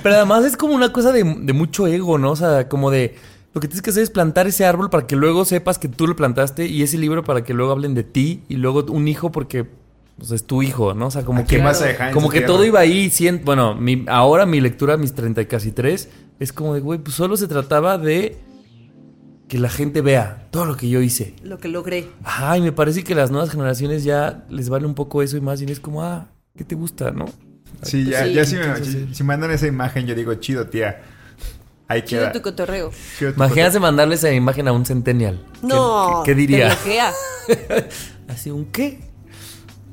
pero 0.02 0.16
además 0.16 0.44
es 0.44 0.56
como 0.56 0.74
una 0.74 0.92
cosa 0.92 1.12
de, 1.12 1.22
de 1.22 1.52
mucho 1.52 1.86
ego, 1.86 2.18
¿no? 2.18 2.32
O 2.32 2.36
sea, 2.36 2.68
como 2.68 2.90
de 2.90 3.14
lo 3.52 3.60
que 3.60 3.66
tienes 3.68 3.82
que 3.82 3.90
hacer 3.90 4.02
es 4.02 4.10
plantar 4.10 4.46
ese 4.46 4.64
árbol 4.64 4.90
para 4.90 5.06
que 5.06 5.16
luego 5.16 5.44
sepas 5.44 5.78
que 5.78 5.88
tú 5.88 6.06
lo 6.06 6.14
plantaste 6.16 6.66
y 6.66 6.82
ese 6.82 6.98
libro 6.98 7.24
para 7.24 7.42
que 7.44 7.52
luego 7.54 7.72
hablen 7.72 7.94
de 7.94 8.04
ti 8.04 8.42
y 8.48 8.56
luego 8.56 8.84
un 8.92 9.08
hijo 9.08 9.32
porque 9.32 9.66
pues, 10.16 10.30
es 10.30 10.44
tu 10.44 10.62
hijo, 10.62 10.94
¿no? 10.94 11.06
O 11.06 11.10
sea, 11.10 11.24
como 11.24 11.40
¿A 11.40 11.44
quién 11.44 11.62
que, 11.64 11.68
en 12.06 12.12
como 12.12 12.28
que 12.28 12.38
tierra? 12.38 12.52
todo 12.52 12.64
iba 12.64 12.78
ahí. 12.80 13.10
bueno, 13.44 13.74
mi- 13.74 14.04
ahora 14.08 14.46
mi 14.46 14.60
lectura, 14.60 14.96
mis 14.96 15.14
30 15.14 15.42
y 15.42 15.46
casi 15.46 15.72
3, 15.72 16.08
es 16.38 16.52
como 16.52 16.74
de, 16.74 16.80
güey, 16.80 16.98
pues 17.00 17.16
solo 17.16 17.36
se 17.36 17.48
trataba 17.48 17.98
de 17.98 18.36
que 19.48 19.58
la 19.58 19.68
gente 19.68 20.00
vea 20.00 20.46
todo 20.52 20.64
lo 20.64 20.76
que 20.76 20.88
yo 20.88 21.00
hice. 21.00 21.34
Lo 21.42 21.58
que 21.58 21.66
logré. 21.68 22.06
Ajá, 22.22 22.56
y 22.56 22.60
me 22.60 22.70
parece 22.70 23.02
que 23.02 23.14
las 23.16 23.30
nuevas 23.32 23.50
generaciones 23.50 24.04
ya 24.04 24.44
les 24.48 24.68
vale 24.68 24.86
un 24.86 24.94
poco 24.94 25.22
eso 25.22 25.36
y 25.36 25.40
más 25.40 25.58
bien 25.60 25.72
es 25.72 25.80
como, 25.80 26.04
ah, 26.04 26.28
¿qué 26.56 26.62
te 26.64 26.76
gusta, 26.76 27.10
no? 27.10 27.26
Sí, 27.82 28.04
ya, 28.04 28.24
Sí. 28.26 28.32
ya 28.34 28.44
si, 28.44 28.56
me, 28.56 29.14
si 29.14 29.24
mandan 29.24 29.50
esa 29.50 29.66
imagen, 29.66 30.06
yo 30.06 30.14
digo, 30.14 30.34
chido, 30.34 30.66
tía. 30.68 31.02
Ahí 31.90 32.02
Chido 32.02 32.22
queda. 32.22 32.32
tu 32.32 32.40
cotorreo. 32.42 32.90
Chido 33.18 33.32
tu 33.32 33.36
Imagínate 33.36 33.80
mandarle 33.80 34.14
esa 34.14 34.30
imagen 34.32 34.68
a 34.68 34.72
un 34.72 34.86
centennial. 34.86 35.44
¿Qué- 35.60 35.66
No. 35.66 36.22
¿Qué, 36.24 36.30
qué 36.30 36.34
diría? 36.36 36.68
Te 36.68 36.74
bloquea. 36.76 37.12
Así, 38.28 38.50
¿un 38.50 38.66
qué? 38.66 39.00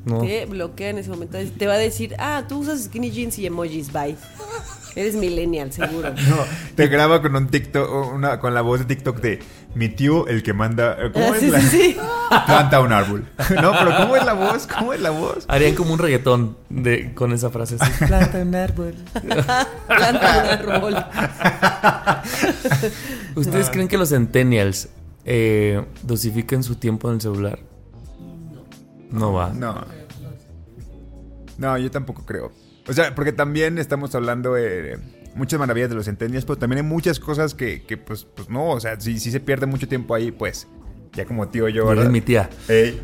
No. 0.06 0.22
Te 0.22 0.46
bloquea 0.46 0.90
en 0.92 1.00
ese 1.00 1.10
momento. 1.10 1.38
Te 1.58 1.68
va 1.68 1.74
a 1.74 1.78
decir, 1.78 2.16
ah, 2.20 2.44
tú 2.48 2.60
usas 2.60 2.84
skinny 2.86 3.12
jeans 3.12 3.38
y 3.40 3.46
emojis, 3.46 3.92
bye. 3.92 4.16
Eres 4.96 5.16
millennial, 5.16 5.72
seguro. 5.74 6.10
No, 6.30 6.38
te 6.76 6.88
graba 6.88 7.22
con 7.22 7.36
un 7.36 7.48
TikTok, 7.50 8.14
una, 8.14 8.40
con 8.40 8.54
la 8.54 8.62
voz 8.62 8.80
de 8.80 8.86
TikTok 8.86 9.20
de 9.20 9.40
mi 9.78 9.90
tío, 9.90 10.28
el 10.28 10.42
que 10.44 10.54
manda. 10.54 10.98
¿Cómo 11.14 11.34
Ah, 11.34 11.38
es 11.38 11.44
la? 11.44 11.62
sí, 11.62 11.68
sí. 11.70 11.98
Planta 12.46 12.82
un 12.82 12.92
árbol. 12.92 13.26
No, 13.62 13.72
pero 13.72 13.96
¿cómo 13.98 14.16
es 14.18 14.26
la 14.26 14.34
voz? 14.34 14.68
¿Cómo 14.68 14.94
es 14.94 15.00
la 15.02 15.12
voz? 15.12 15.46
Harían 15.48 15.76
como 15.76 15.94
un 15.94 16.00
reggaetón 16.00 16.58
de, 16.70 17.14
con 17.14 17.32
esa 17.32 17.50
frase 17.50 17.78
así. 17.80 18.06
Planta 18.08 18.40
un 18.40 18.56
árbol. 18.56 18.96
Planta 19.88 20.60
un 20.64 20.70
árbol. 20.72 20.96
¿Ustedes 23.36 23.70
creen 23.70 23.88
que 23.88 23.98
los 23.98 24.10
centennials 24.10 24.90
eh, 25.26 25.84
dosifiquen 26.04 26.64
su 26.64 26.76
tiempo 26.76 27.10
en 27.10 27.16
el 27.16 27.22
celular? 27.22 27.60
No 29.12 29.34
va. 29.34 29.50
No. 29.54 29.86
No, 31.58 31.78
yo 31.78 31.90
tampoco 31.92 32.26
creo. 32.26 32.52
O 32.88 32.94
sea, 32.94 33.14
porque 33.16 33.32
también 33.32 33.78
estamos 33.78 34.14
hablando 34.16 34.54
de 34.54 34.98
muchas 35.38 35.60
maravillas 35.60 35.90
de 35.90 35.96
los 35.96 36.06
centenias, 36.06 36.44
pero 36.46 36.58
también 36.58 36.78
hay 36.84 36.90
muchas 36.90 37.20
cosas 37.20 37.54
que, 37.54 37.84
que, 37.84 37.98
pues, 37.98 38.26
pues 38.36 38.50
no, 38.50 38.70
o 38.72 38.80
sea, 38.80 39.00
si, 39.00 39.20
si 39.20 39.32
se 39.32 39.40
pierde 39.40 39.66
mucho 39.66 39.88
tiempo 39.88 40.14
ahí, 40.16 40.32
pues, 40.32 40.68
ya 41.14 41.26
como 41.26 41.48
tío 41.48 41.68
yo, 41.70 41.86
¿verdad? 41.88 42.04
eres 42.04 42.12
mi 42.12 42.22
tía. 42.22 42.50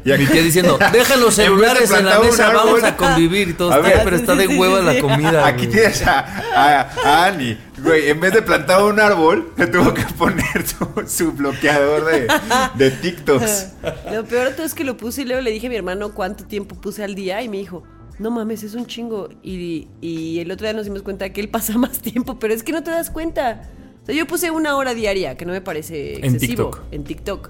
Ya 0.05 0.17
Mi 0.17 0.25
tía 0.27 0.41
diciendo, 0.43 0.77
deja 0.91 1.15
los 1.15 1.33
celulares 1.33 1.89
en 1.89 2.05
la 2.05 2.19
mesa, 2.19 2.51
vamos 2.53 2.83
a 2.83 2.95
convivir 2.95 3.49
y 3.49 3.53
todo. 3.53 3.71
A 3.73 3.81
Tía, 3.81 3.89
ver. 3.95 4.01
pero 4.03 4.15
está 4.17 4.35
de 4.35 4.45
Sí, 4.45 4.53
sí, 4.53 4.59
hueva 4.59 4.79
sí, 4.81 4.85
la 4.85 4.93
sí. 4.93 4.99
comida. 5.01 5.47
Aquí 5.47 5.65
güey. 5.65 5.71
tienes 5.71 6.01
a, 6.05 6.19
a, 6.53 6.81
a 7.05 7.25
Ani. 7.25 7.57
Güey, 7.81 8.09
en 8.09 8.19
vez 8.19 8.33
de 8.33 8.41
plantar 8.43 8.83
un 8.83 8.99
árbol, 8.99 9.51
le 9.57 9.65
tuvo 9.67 9.93
que 9.95 10.03
poner 10.17 10.67
su, 10.67 10.85
su 11.07 11.31
bloqueador 11.31 12.05
de, 12.05 12.27
de 12.75 12.91
TikToks. 13.01 13.67
Lo 14.11 14.25
peor 14.25 14.49
de 14.49 14.53
todo 14.53 14.65
es 14.65 14.75
que 14.75 14.83
lo 14.83 14.95
puse 14.95 15.23
y 15.23 15.25
luego 15.25 15.41
le 15.41 15.49
dije 15.51 15.65
a 15.67 15.69
mi 15.71 15.75
hermano 15.77 16.13
cuánto 16.13 16.45
tiempo 16.45 16.75
puse 16.75 17.03
al 17.03 17.15
día 17.15 17.41
y 17.41 17.49
me 17.49 17.57
dijo, 17.57 17.83
no 18.23 18.31
mames, 18.31 18.63
es 18.63 18.73
un 18.73 18.85
chingo. 18.87 19.29
Y, 19.43 19.87
y 20.01 20.39
el 20.39 20.49
otro 20.51 20.65
día 20.65 20.73
nos 20.73 20.85
dimos 20.85 21.03
cuenta 21.03 21.31
que 21.31 21.41
él 21.41 21.49
pasa 21.49 21.77
más 21.77 21.99
tiempo, 21.99 22.39
pero 22.39 22.53
es 22.53 22.63
que 22.63 22.71
no 22.71 22.81
te 22.81 22.89
das 22.91 23.09
cuenta. 23.11 23.69
O 24.01 24.05
sea, 24.05 24.15
yo 24.15 24.25
puse 24.25 24.49
una 24.51 24.75
hora 24.75 24.93
diaria, 24.95 25.37
que 25.37 25.45
no 25.45 25.51
me 25.53 25.61
parece 25.61 26.15
En 26.25 26.33
excesivo. 26.33 26.71
TikTok. 26.71 26.81
En 26.91 27.03
TikTok. 27.03 27.49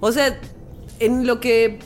O 0.00 0.10
sea, 0.12 0.40
en 0.98 1.26
lo 1.26 1.38
que... 1.40 1.78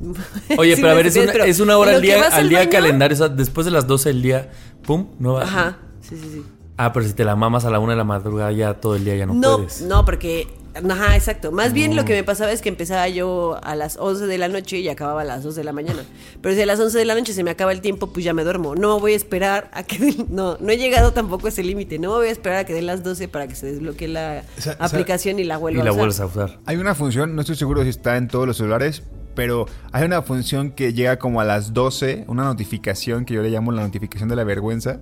Oye, 0.58 0.74
Sí 0.76 0.82
pero 0.82 0.92
a 0.92 0.94
ver, 0.96 1.06
es 1.06 1.16
una, 1.16 1.32
es 1.44 1.60
una 1.60 1.72
en 1.74 1.78
hora 1.78 1.92
al 1.96 2.02
día, 2.02 2.18
vas 2.18 2.34
al 2.34 2.48
día 2.48 2.60
baño- 2.60 2.70
calendario. 2.70 3.14
O 3.14 3.18
sea, 3.18 3.28
después 3.28 3.64
de 3.64 3.70
las 3.70 3.86
12 3.86 4.08
del 4.08 4.22
día, 4.22 4.50
pum, 4.82 5.08
no 5.18 5.34
va. 5.34 5.42
Ajá, 5.42 5.78
sí, 6.00 6.16
sí, 6.16 6.28
sí. 6.32 6.42
Ah, 6.76 6.92
pero 6.92 7.06
si 7.06 7.12
te 7.12 7.24
la 7.24 7.36
mamas 7.36 7.64
a 7.64 7.70
la 7.70 7.78
una 7.78 7.92
de 7.92 7.98
la 7.98 8.04
madrugada, 8.04 8.50
ya 8.50 8.74
todo 8.74 8.96
el 8.96 9.04
día 9.04 9.14
ya 9.14 9.26
no, 9.26 9.34
No, 9.34 9.56
puedes. 9.58 9.82
no, 9.82 10.04
porque. 10.04 10.48
Ajá, 10.90 11.14
exacto. 11.14 11.52
Más 11.52 11.72
bien 11.72 11.94
lo 11.96 12.04
que 12.04 12.12
me 12.14 12.24
pasaba 12.24 12.50
es 12.52 12.60
que 12.62 12.68
empezaba 12.68 13.08
yo 13.08 13.58
a 13.62 13.76
las 13.76 13.96
11 13.96 14.26
de 14.26 14.38
la 14.38 14.48
noche 14.48 14.78
y 14.78 14.88
acababa 14.88 15.20
a 15.22 15.24
las 15.24 15.42
2 15.44 15.54
de 15.54 15.64
la 15.64 15.72
mañana. 15.72 16.02
Pero 16.40 16.54
si 16.54 16.62
a 16.62 16.66
las 16.66 16.80
11 16.80 16.98
de 16.98 17.04
la 17.04 17.14
noche 17.14 17.32
se 17.32 17.44
me 17.44 17.50
acaba 17.50 17.72
el 17.72 17.80
tiempo, 17.80 18.08
pues 18.12 18.24
ya 18.24 18.32
me 18.34 18.42
duermo. 18.44 18.74
No 18.74 18.98
voy 19.00 19.12
a 19.12 19.16
esperar 19.16 19.70
a 19.72 19.82
que. 19.84 19.94
No, 20.28 20.56
no 20.58 20.70
he 20.72 20.76
llegado 20.76 21.12
tampoco 21.12 21.46
a 21.46 21.50
ese 21.50 21.62
límite. 21.62 21.98
No 21.98 22.10
voy 22.10 22.28
a 22.28 22.30
esperar 22.30 22.58
a 22.58 22.64
que 22.64 22.72
den 22.74 22.86
las 22.86 23.02
12 23.04 23.28
para 23.28 23.46
que 23.46 23.54
se 23.54 23.66
desbloquee 23.66 24.08
la 24.08 24.42
O 24.58 24.60
sea, 24.60 24.72
o 24.72 24.76
sea, 24.76 24.86
aplicación 24.86 25.38
y 25.38 25.44
la 25.44 25.56
Y 25.56 25.58
vuelva 25.58 25.84
la 25.84 25.90
a 25.90 25.92
usar. 25.92 26.24
a 26.24 26.26
usar. 26.26 26.58
Hay 26.66 26.76
una 26.76 26.94
función, 26.94 27.34
no 27.34 27.40
estoy 27.42 27.56
seguro 27.56 27.82
si 27.84 27.90
está 27.90 28.16
en 28.16 28.26
todos 28.28 28.46
los 28.46 28.56
celulares, 28.56 29.02
pero 29.34 29.66
hay 29.92 30.04
una 30.04 30.22
función 30.22 30.70
que 30.72 30.92
llega 30.92 31.18
como 31.18 31.40
a 31.40 31.44
las 31.44 31.72
12, 31.72 32.24
una 32.28 32.44
notificación 32.44 33.24
que 33.24 33.34
yo 33.34 33.42
le 33.42 33.50
llamo 33.50 33.70
la 33.72 33.82
notificación 33.82 34.28
de 34.28 34.36
la 34.36 34.44
vergüenza, 34.44 35.00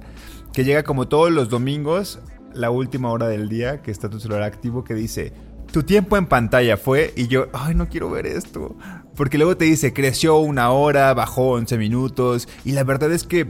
que 0.53 0.65
llega 0.65 0.83
como 0.83 1.09
todos 1.09 1.31
los 1.31 1.49
domingos, 1.49 2.19
la 2.55 2.71
última 2.71 3.11
hora 3.11 3.29
del 3.29 3.49
día, 3.49 3.81
que 3.83 3.91
está 3.91 4.11
tu 4.11 4.21
celular 4.21 4.43
activo, 4.43 4.85
que 4.85 4.95
dice, 4.95 5.33
tu 5.73 5.83
tiempo 5.83 6.17
en 6.17 6.27
pantalla 6.27 6.77
fue, 6.77 7.13
y 7.17 7.27
yo, 7.29 7.49
ay, 7.53 7.75
no 7.75 7.89
quiero 7.89 8.11
ver 8.11 8.27
esto, 8.27 8.77
porque 9.17 9.39
luego 9.39 9.57
te 9.57 9.65
dice, 9.65 9.93
creció 9.93 10.39
una 10.39 10.71
hora, 10.71 11.13
bajó 11.15 11.51
11 11.53 11.77
minutos, 11.79 12.49
y 12.65 12.73
la 12.73 12.85
verdad 12.85 13.11
es 13.13 13.25
que, 13.25 13.47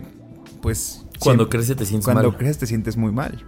pues... 0.62 1.04
Cuando 1.18 1.44
siempre- 1.44 1.58
crece 1.58 1.74
te 1.76 1.84
sientes 1.86 2.04
Cuando 2.06 2.28
mal. 2.30 2.36
creces 2.38 2.58
te 2.58 2.66
sientes 2.66 2.96
muy 2.96 3.12
mal. 3.12 3.44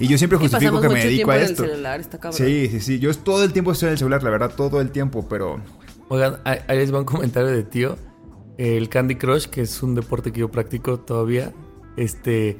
Y 0.00 0.06
yo 0.08 0.16
siempre 0.18 0.38
justifico 0.38 0.80
que 0.80 0.88
me 0.88 1.04
dedico 1.04 1.30
a 1.30 1.36
en 1.36 1.42
el 1.42 1.50
esto. 1.50 1.64
celular, 1.64 2.00
está 2.00 2.18
cabrón. 2.18 2.36
Sí, 2.38 2.68
sí, 2.70 2.80
sí. 2.80 2.98
Yo 3.00 3.12
todo 3.16 3.42
el 3.44 3.52
tiempo 3.52 3.72
estoy 3.72 3.88
en 3.88 3.92
el 3.92 3.98
celular, 3.98 4.22
la 4.22 4.30
verdad, 4.30 4.52
todo 4.56 4.80
el 4.80 4.90
tiempo, 4.92 5.26
pero. 5.28 5.60
Oigan, 6.08 6.38
ahí 6.44 6.58
ahí 6.68 6.78
les 6.78 6.92
va 6.94 7.00
un 7.00 7.04
comentario 7.04 7.48
de 7.50 7.62
tío. 7.64 7.96
El 8.58 8.88
Candy 8.88 9.16
Crush, 9.16 9.46
que 9.46 9.60
es 9.62 9.82
un 9.82 9.94
deporte 9.96 10.32
que 10.32 10.40
yo 10.40 10.50
practico 10.50 10.98
todavía. 11.00 11.52
Este. 11.96 12.58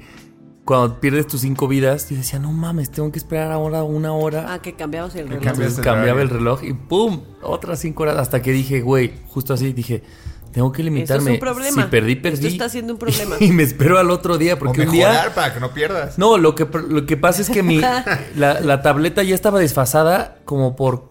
Cuando 0.69 1.01
pierdes 1.01 1.27
tus 1.27 1.41
cinco 1.41 1.67
vidas, 1.67 2.11
yo 2.11 2.19
decía, 2.19 2.39
no 2.39 2.53
mames, 2.53 2.91
tengo 2.91 3.11
que 3.11 3.19
esperar 3.19 3.51
ahora 3.53 3.85
una 3.85 4.13
hora. 4.13 4.53
Ah, 4.53 4.59
que 4.61 4.75
cambiamos 4.75 5.15
el 5.15 5.27
reloj. 5.27 5.43
cambias 5.43 5.57
Entonces 5.57 5.79
el 5.79 5.85
cambiaba 5.85 6.21
el 6.21 6.29
reloj 6.29 6.63
y 6.63 6.75
¡pum! 6.75 7.23
Otras 7.41 7.79
cinco 7.79 8.03
horas. 8.03 8.19
Hasta 8.19 8.43
que 8.43 8.53
dije, 8.53 8.83
güey, 8.83 9.15
justo 9.29 9.55
así, 9.55 9.73
dije, 9.73 10.03
tengo 10.53 10.71
que 10.71 10.83
limitarme. 10.83 11.23
Eso 11.23 11.31
es 11.31 11.35
un 11.37 11.41
problema. 11.41 11.85
Si 11.85 11.89
perdí, 11.89 12.17
perdí. 12.17 12.35
Esto 12.35 12.49
está 12.49 12.69
siendo 12.69 12.93
un 12.93 12.99
problema. 12.99 13.37
Y 13.41 13.51
me 13.51 13.63
espero 13.63 13.99
al 13.99 14.11
otro 14.11 14.37
día, 14.37 14.59
porque 14.59 14.83
o 14.83 14.85
un 14.85 14.91
día. 14.91 15.33
para 15.35 15.55
que 15.55 15.61
no 15.61 15.73
pierdas. 15.73 16.19
No, 16.19 16.37
lo 16.37 16.55
que, 16.55 16.67
lo 16.67 17.07
que 17.07 17.17
pasa 17.17 17.41
es 17.41 17.49
que 17.49 17.63
mi, 17.63 17.81
la, 18.37 18.61
la 18.61 18.83
tableta 18.83 19.23
ya 19.23 19.35
estaba 19.35 19.61
desfasada 19.61 20.37
como 20.45 20.77
por 20.77 21.09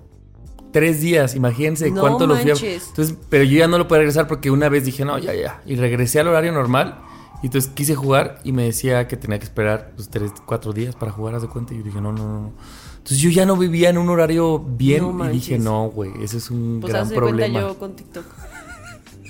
tres 0.72 1.02
días, 1.02 1.34
imagínense 1.34 1.90
No 1.90 2.02
cuánto 2.02 2.28
lo 2.28 2.36
fui 2.36 2.52
a... 2.52 2.54
Entonces, 2.54 3.16
pero 3.28 3.44
yo 3.44 3.58
ya 3.58 3.68
no 3.68 3.80
lo 3.80 3.88
puedo 3.88 4.02
regresar 4.02 4.28
porque 4.28 4.52
una 4.52 4.70
vez 4.70 4.86
dije, 4.86 5.04
no, 5.04 5.18
ya, 5.18 5.34
ya. 5.34 5.62
Y 5.66 5.78
regresé 5.78 6.20
al 6.20 6.28
horario 6.28 6.52
normal. 6.52 7.00
Y 7.44 7.48
entonces 7.48 7.72
quise 7.74 7.94
jugar 7.96 8.40
y 8.44 8.52
me 8.52 8.64
decía 8.64 9.08
que 9.08 9.16
tenía 9.16 9.38
que 9.38 9.46
esperar 9.46 9.92
pues, 9.96 10.10
tres, 10.10 10.32
cuatro 10.46 10.74
días 10.74 10.96
para 10.96 11.12
jugar, 11.12 11.36
haz 11.36 11.44
de 11.44 11.48
cuenta. 11.48 11.74
Y 11.74 11.78
yo 11.78 11.84
dije, 11.84 12.02
no, 12.02 12.12
no, 12.12 12.42
no. 12.42 12.52
Entonces 12.98 13.20
yo 13.20 13.30
ya 13.30 13.46
no 13.46 13.56
vivía 13.56 13.90
en 13.90 13.98
un 13.98 14.10
horario 14.10 14.60
bien 14.60 15.18
No 15.18 15.30
y 15.30 15.34
dije, 15.34 15.60
no, 15.60 15.90
güey, 15.90 16.12
ese 16.22 16.38
es 16.38 16.50
un 16.52 16.80
Pues 16.82 16.92
gran 16.92 17.08
de 17.08 17.16
cuenta 17.16 17.30
problema. 17.30 17.60
yo 17.62 17.78
con 17.80 17.96
TikTok. 17.96 18.26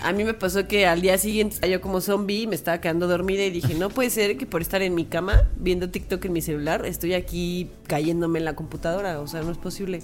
A 0.02 0.14
mí 0.14 0.24
me 0.24 0.34
pasó 0.34 0.68
que 0.68 0.86
al 0.86 1.02
día 1.02 1.18
siguiente 1.18 1.56
estaba 1.56 1.72
yo 1.72 1.82
como 1.82 2.02
zombie, 2.02 2.48
me 2.48 2.56
estaba 2.56 2.80
quedando 2.80 3.08
dormida 3.08 3.44
y 3.44 3.50
dije, 3.50 3.74
no 3.76 3.90
puede 3.90 4.10
ser 4.12 4.38
que 4.38 4.46
por 4.46 4.62
estar 4.62 4.82
en 4.84 4.94
mi 4.96 5.06
cama 5.06 5.44
viendo 5.58 5.90
TikTok 5.90 6.24
en 6.26 6.34
mi 6.34 6.42
celular, 6.42 6.86
estoy 6.86 7.14
aquí 7.14 7.72
cayéndome 7.88 8.40
en 8.40 8.46
la 8.46 8.56
computadora, 8.56 9.20
o 9.20 9.28
sea, 9.28 9.42
no 9.42 9.52
es 9.52 9.58
posible. 9.58 10.04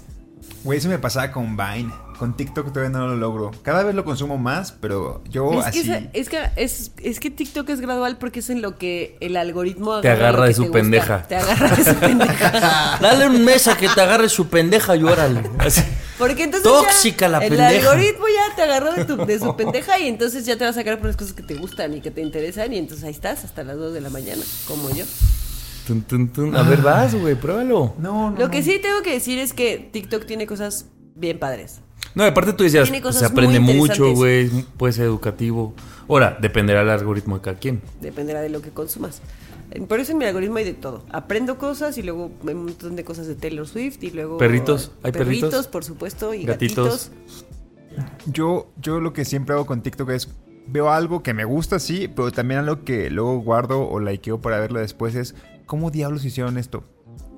Güey, 0.64 0.78
eso 0.78 0.88
me 0.88 0.98
pasaba 0.98 1.30
con 1.30 1.56
Vine. 1.56 1.92
Con 2.18 2.36
TikTok 2.36 2.68
todavía 2.72 2.96
no 2.96 3.08
lo 3.08 3.16
logro. 3.16 3.50
Cada 3.62 3.82
vez 3.82 3.94
lo 3.94 4.04
consumo 4.04 4.38
más, 4.38 4.72
pero 4.72 5.20
yo 5.28 5.52
es, 5.60 5.66
así. 5.66 5.82
que 5.82 5.90
esa- 5.92 6.08
es, 6.14 6.28
que 6.28 6.38
es, 6.56 6.90
es 7.02 7.20
que 7.20 7.30
TikTok 7.30 7.68
es 7.70 7.80
gradual 7.80 8.18
porque 8.18 8.38
es 8.38 8.48
en 8.50 8.62
lo 8.62 8.78
que 8.78 9.16
el 9.20 9.36
algoritmo 9.36 10.00
Te 10.00 10.08
agarra 10.10 10.46
de 10.46 10.54
su 10.54 10.62
te 10.62 10.68
gusta. 10.68 10.78
pendeja. 10.80 11.22
Te 11.28 11.36
agarra 11.36 11.74
de 11.76 11.84
su 11.84 11.94
pendeja. 11.96 12.98
Dale 13.02 13.26
un 13.26 13.44
mes 13.44 13.66
a 13.66 13.76
que 13.76 13.88
te 13.88 14.00
agarre 14.00 14.28
su 14.28 14.46
pendeja 14.46 14.94
y 14.96 15.02
órale. 15.02 15.42
Así. 15.58 15.82
Porque 16.16 16.44
entonces 16.44 16.70
Tóxica 16.70 17.26
ya 17.26 17.28
la 17.28 17.38
el 17.44 17.48
pendeja. 17.56 17.90
algoritmo 17.90 18.24
ya 18.28 18.54
te 18.56 18.62
agarró 18.62 18.92
de, 18.94 19.04
tu- 19.04 19.26
de 19.26 19.38
su 19.40 19.56
pendeja 19.56 19.98
y 19.98 20.06
entonces 20.06 20.46
ya 20.46 20.56
te 20.56 20.62
va 20.64 20.70
a 20.70 20.74
sacar 20.74 20.98
por 20.98 21.08
las 21.08 21.16
cosas 21.16 21.32
que 21.34 21.42
te 21.42 21.56
gustan 21.56 21.92
y 21.94 22.00
que 22.00 22.12
te 22.12 22.22
interesan 22.22 22.72
y 22.72 22.78
entonces 22.78 23.04
ahí 23.04 23.10
estás 23.10 23.44
hasta 23.44 23.64
las 23.64 23.76
2 23.76 23.92
de 23.92 24.00
la 24.00 24.08
mañana, 24.10 24.42
como 24.68 24.88
yo. 24.90 25.04
Tun, 25.86 26.02
tun, 26.02 26.28
tun. 26.28 26.56
A 26.56 26.62
ver, 26.62 26.80
vas, 26.80 27.14
güey, 27.14 27.34
pruébalo. 27.34 27.94
No, 27.98 28.30
no. 28.30 28.38
Lo 28.38 28.50
que 28.50 28.62
sí 28.62 28.78
tengo 28.80 29.02
que 29.02 29.12
decir 29.12 29.38
es 29.38 29.52
que 29.52 29.88
TikTok 29.92 30.24
tiene 30.26 30.46
cosas 30.46 30.86
bien 31.14 31.38
padres. 31.38 31.80
No, 32.14 32.24
aparte 32.24 32.52
tú 32.52 32.64
decías, 32.64 32.84
Tiene 32.84 33.02
cosas 33.02 33.20
se 33.20 33.26
aprende 33.26 33.60
muy 33.60 33.74
mucho, 33.74 34.14
güey, 34.14 34.48
puede 34.76 34.92
ser 34.92 35.04
educativo. 35.06 35.74
Ahora, 36.08 36.36
dependerá 36.40 36.80
del 36.80 36.90
algoritmo 36.90 37.36
de 37.36 37.42
cada 37.42 37.58
quien. 37.58 37.82
Dependerá 38.00 38.40
de 38.40 38.50
lo 38.50 38.62
que 38.62 38.70
consumas. 38.70 39.20
Eh, 39.70 39.80
Por 39.80 40.00
eso 40.00 40.12
en 40.12 40.18
mi 40.18 40.24
algoritmo 40.24 40.58
hay 40.58 40.64
de 40.64 40.74
todo. 40.74 41.04
Aprendo 41.10 41.58
cosas 41.58 41.98
y 41.98 42.02
luego 42.02 42.30
hay 42.46 42.54
un 42.54 42.64
montón 42.66 42.94
de 42.94 43.04
cosas 43.04 43.26
de 43.26 43.34
Taylor 43.34 43.66
Swift 43.66 44.02
y 44.02 44.10
luego... 44.10 44.38
¿Perritos? 44.38 44.92
¿Hay 45.02 45.12
perritos? 45.12 45.66
por 45.66 45.84
supuesto, 45.84 46.34
y 46.34 46.44
Gatitos. 46.44 47.10
gatitos. 47.10 48.14
Yo, 48.26 48.70
yo 48.80 49.00
lo 49.00 49.12
que 49.12 49.24
siempre 49.24 49.54
hago 49.54 49.66
con 49.66 49.82
TikTok 49.82 50.10
es 50.10 50.28
veo 50.66 50.90
algo 50.90 51.22
que 51.22 51.34
me 51.34 51.44
gusta, 51.44 51.78
sí, 51.78 52.08
pero 52.08 52.30
también 52.32 52.60
algo 52.60 52.84
que 52.84 53.10
luego 53.10 53.38
guardo 53.40 53.88
o 53.88 54.00
likeo 54.00 54.40
para 54.40 54.58
verlo 54.58 54.80
después 54.80 55.14
es 55.14 55.34
¿cómo 55.66 55.90
diablos 55.90 56.24
hicieron 56.24 56.58
esto? 56.58 56.84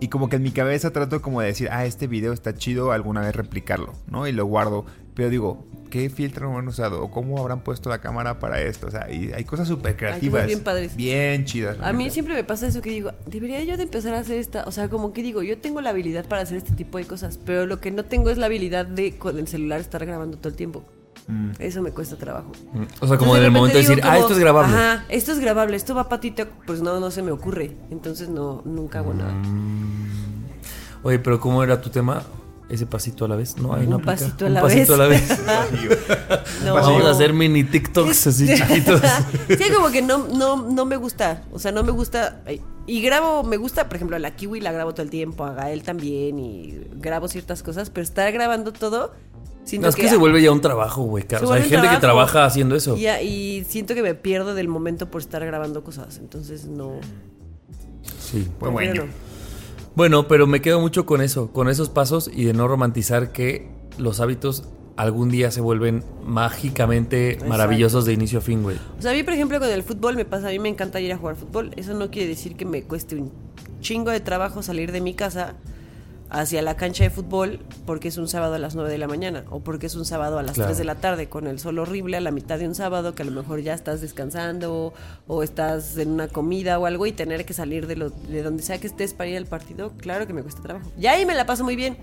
Y 0.00 0.08
como 0.08 0.28
que 0.28 0.36
en 0.36 0.42
mi 0.42 0.50
cabeza 0.50 0.92
trato 0.92 1.22
como 1.22 1.40
de 1.40 1.48
decir, 1.48 1.68
ah, 1.70 1.86
este 1.86 2.06
video 2.06 2.32
está 2.32 2.54
chido, 2.54 2.92
alguna 2.92 3.22
vez 3.22 3.34
replicarlo, 3.34 3.94
¿no? 4.06 4.26
Y 4.26 4.32
lo 4.32 4.44
guardo. 4.44 4.84
Pero 5.14 5.30
digo, 5.30 5.64
¿qué 5.90 6.10
filtro 6.10 6.56
han 6.58 6.68
usado? 6.68 7.02
¿O 7.02 7.10
cómo 7.10 7.38
habrán 7.38 7.60
puesto 7.60 7.88
la 7.88 8.02
cámara 8.02 8.38
para 8.38 8.60
esto? 8.60 8.88
O 8.88 8.90
sea, 8.90 9.10
y 9.10 9.32
hay 9.32 9.44
cosas 9.44 9.66
súper 9.66 9.96
creativas. 9.96 10.46
bien 10.46 10.60
padres. 10.60 10.94
Bien 10.96 11.46
chidas. 11.46 11.78
A 11.80 11.94
mí 11.94 12.10
siempre 12.10 12.34
me 12.34 12.44
pasa 12.44 12.66
eso 12.66 12.82
que 12.82 12.90
digo, 12.90 13.12
debería 13.24 13.64
yo 13.64 13.78
de 13.78 13.84
empezar 13.84 14.12
a 14.14 14.18
hacer 14.18 14.38
esta, 14.38 14.64
o 14.64 14.72
sea, 14.72 14.90
como 14.90 15.14
que 15.14 15.22
digo, 15.22 15.42
yo 15.42 15.56
tengo 15.56 15.80
la 15.80 15.90
habilidad 15.90 16.26
para 16.26 16.42
hacer 16.42 16.58
este 16.58 16.72
tipo 16.72 16.98
de 16.98 17.06
cosas, 17.06 17.38
pero 17.42 17.64
lo 17.64 17.80
que 17.80 17.90
no 17.90 18.04
tengo 18.04 18.28
es 18.28 18.36
la 18.36 18.46
habilidad 18.46 18.84
de 18.84 19.16
con 19.16 19.38
el 19.38 19.48
celular 19.48 19.80
estar 19.80 20.04
grabando 20.04 20.36
todo 20.36 20.50
el 20.50 20.56
tiempo. 20.56 20.84
Mm. 21.28 21.50
Eso 21.58 21.82
me 21.82 21.90
cuesta 21.90 22.16
trabajo. 22.16 22.52
O 23.00 23.06
sea, 23.08 23.18
como 23.18 23.34
Entonces, 23.34 23.38
en 23.38 23.44
el 23.44 23.50
momento 23.50 23.76
de 23.76 23.82
decir, 23.82 24.00
ah, 24.04 24.18
esto 24.18 24.32
es 24.32 24.38
grabable. 24.38 24.74
Ajá, 24.76 25.04
esto 25.08 25.32
es 25.32 25.40
grabable, 25.40 25.76
esto 25.76 25.94
va 25.94 26.08
para 26.08 26.20
TikTok, 26.20 26.48
pues 26.66 26.82
no, 26.82 27.00
no 27.00 27.10
se 27.10 27.22
me 27.22 27.32
ocurre. 27.32 27.76
Entonces 27.90 28.28
no, 28.28 28.62
nunca 28.64 29.00
hago 29.00 29.12
nada. 29.12 29.34
Oye, 31.02 31.18
pero 31.18 31.40
¿cómo 31.40 31.62
era 31.62 31.80
tu 31.80 31.90
tema? 31.90 32.22
Ese 32.68 32.84
pasito 32.84 33.24
a 33.24 33.28
la 33.28 33.36
vez, 33.36 33.56
¿no? 33.58 33.74
Ahí 33.74 33.86
no 33.86 33.96
Un 33.96 34.02
aplica. 34.02 34.12
pasito 34.12 34.44
a 34.44 34.48
Un 34.48 34.54
la 34.54 34.60
pasito 34.60 34.94
a 34.94 34.96
la 34.96 35.06
vez. 35.06 35.28
vez. 35.28 35.38
No. 36.64 36.74
Vamos 36.74 37.04
a 37.04 37.10
hacer 37.10 37.32
mini 37.32 37.62
TikToks 37.62 38.26
así 38.26 38.46
chiquitos. 38.54 39.00
sí, 39.48 39.72
como 39.72 39.90
que 39.90 40.02
no, 40.02 40.26
no, 40.34 40.56
no 40.68 40.84
me 40.84 40.96
gusta. 40.96 41.44
O 41.52 41.60
sea, 41.60 41.70
no 41.70 41.84
me 41.84 41.92
gusta. 41.92 42.42
Y 42.88 43.02
grabo, 43.02 43.44
me 43.44 43.56
gusta, 43.56 43.86
por 43.88 43.96
ejemplo, 43.96 44.16
a 44.16 44.18
la 44.18 44.34
Kiwi 44.34 44.60
la 44.60 44.72
grabo 44.72 44.94
todo 44.94 45.02
el 45.02 45.10
tiempo, 45.10 45.44
a 45.44 45.52
Gael 45.54 45.84
también, 45.84 46.40
y 46.40 46.80
grabo 46.94 47.28
ciertas 47.28 47.62
cosas, 47.62 47.90
pero 47.90 48.02
estar 48.02 48.30
grabando 48.32 48.72
todo. 48.72 49.12
Siento 49.66 49.86
No, 49.86 49.88
es 49.88 49.96
que 49.96 50.08
se 50.08 50.16
vuelve 50.16 50.40
ya 50.40 50.52
un 50.52 50.60
trabajo, 50.60 51.02
güey. 51.02 51.24
O 51.24 51.46
sea, 51.46 51.54
hay 51.54 51.68
gente 51.68 51.88
que 51.88 51.96
trabaja 51.96 52.44
haciendo 52.44 52.76
eso. 52.76 52.96
Y, 52.96 53.08
y 53.08 53.64
siento 53.68 53.96
que 53.96 54.02
me 54.02 54.14
pierdo 54.14 54.54
del 54.54 54.68
momento 54.68 55.10
por 55.10 55.20
estar 55.20 55.44
grabando 55.44 55.82
cosas. 55.82 56.18
Entonces 56.18 56.66
no. 56.66 57.00
Sí. 58.20 58.48
Pues 58.60 58.72
bueno. 58.72 59.04
no. 59.04 59.10
Bueno, 59.96 60.28
pero 60.28 60.46
me 60.46 60.62
quedo 60.62 60.80
mucho 60.80 61.04
con 61.04 61.20
eso, 61.20 61.52
con 61.52 61.68
esos 61.68 61.88
pasos 61.88 62.30
y 62.32 62.44
de 62.44 62.52
no 62.52 62.68
romantizar 62.68 63.32
que 63.32 63.68
los 63.98 64.20
hábitos 64.20 64.64
algún 64.96 65.30
día 65.30 65.50
se 65.50 65.60
vuelven 65.60 66.04
mágicamente 66.24 67.32
Exacto. 67.32 67.48
maravillosos 67.48 68.04
de 68.04 68.12
inicio 68.12 68.38
a 68.38 68.42
fin, 68.42 68.62
güey. 68.62 68.76
O 68.98 69.02
sea, 69.02 69.10
a 69.10 69.14
mí, 69.14 69.24
por 69.24 69.34
ejemplo, 69.34 69.58
con 69.58 69.68
el 69.68 69.82
fútbol 69.82 70.14
me 70.14 70.24
pasa, 70.24 70.48
a 70.48 70.50
mí 70.50 70.60
me 70.60 70.68
encanta 70.68 71.00
ir 71.00 71.12
a 71.12 71.16
jugar 71.18 71.34
fútbol. 71.34 71.72
Eso 71.76 71.94
no 71.94 72.10
quiere 72.10 72.28
decir 72.28 72.56
que 72.56 72.64
me 72.64 72.82
cueste 72.84 73.16
un 73.16 73.32
chingo 73.80 74.10
de 74.10 74.20
trabajo 74.20 74.62
salir 74.62 74.92
de 74.92 75.00
mi 75.00 75.14
casa 75.14 75.56
hacia 76.28 76.60
la 76.62 76.76
cancha 76.76 77.04
de 77.04 77.10
fútbol 77.10 77.60
porque 77.86 78.08
es 78.08 78.16
un 78.18 78.26
sábado 78.28 78.54
a 78.54 78.58
las 78.58 78.74
9 78.74 78.90
de 78.90 78.98
la 78.98 79.06
mañana 79.06 79.44
o 79.50 79.60
porque 79.60 79.86
es 79.86 79.94
un 79.94 80.04
sábado 80.04 80.38
a 80.38 80.42
las 80.42 80.54
Claro. 80.54 80.68
3 80.68 80.78
de 80.78 80.84
la 80.84 80.96
tarde 80.96 81.28
con 81.28 81.46
el 81.46 81.58
sol 81.60 81.78
horrible 81.78 82.16
a 82.16 82.20
la 82.20 82.30
mitad 82.32 82.58
de 82.58 82.66
un 82.66 82.74
sábado 82.74 83.14
que 83.14 83.22
a 83.22 83.26
lo 83.26 83.30
mejor 83.32 83.60
ya 83.60 83.74
estás 83.74 84.00
descansando 84.00 84.92
o 85.26 85.42
estás 85.42 85.96
en 85.98 86.10
una 86.10 86.28
comida 86.28 86.78
o 86.78 86.86
algo 86.86 87.06
y 87.06 87.12
tener 87.12 87.44
que 87.44 87.54
salir 87.54 87.86
de, 87.86 87.96
lo, 87.96 88.10
de 88.10 88.42
donde 88.42 88.62
sea 88.62 88.78
que 88.78 88.86
estés 88.88 89.14
para 89.14 89.30
ir 89.30 89.36
al 89.36 89.46
partido, 89.46 89.92
claro 89.98 90.26
que 90.26 90.32
me 90.32 90.42
cuesta 90.42 90.62
trabajo. 90.62 90.90
Ya 90.98 91.12
ahí 91.12 91.24
me 91.26 91.34
la 91.34 91.46
paso 91.46 91.62
muy 91.62 91.76
bien, 91.76 91.96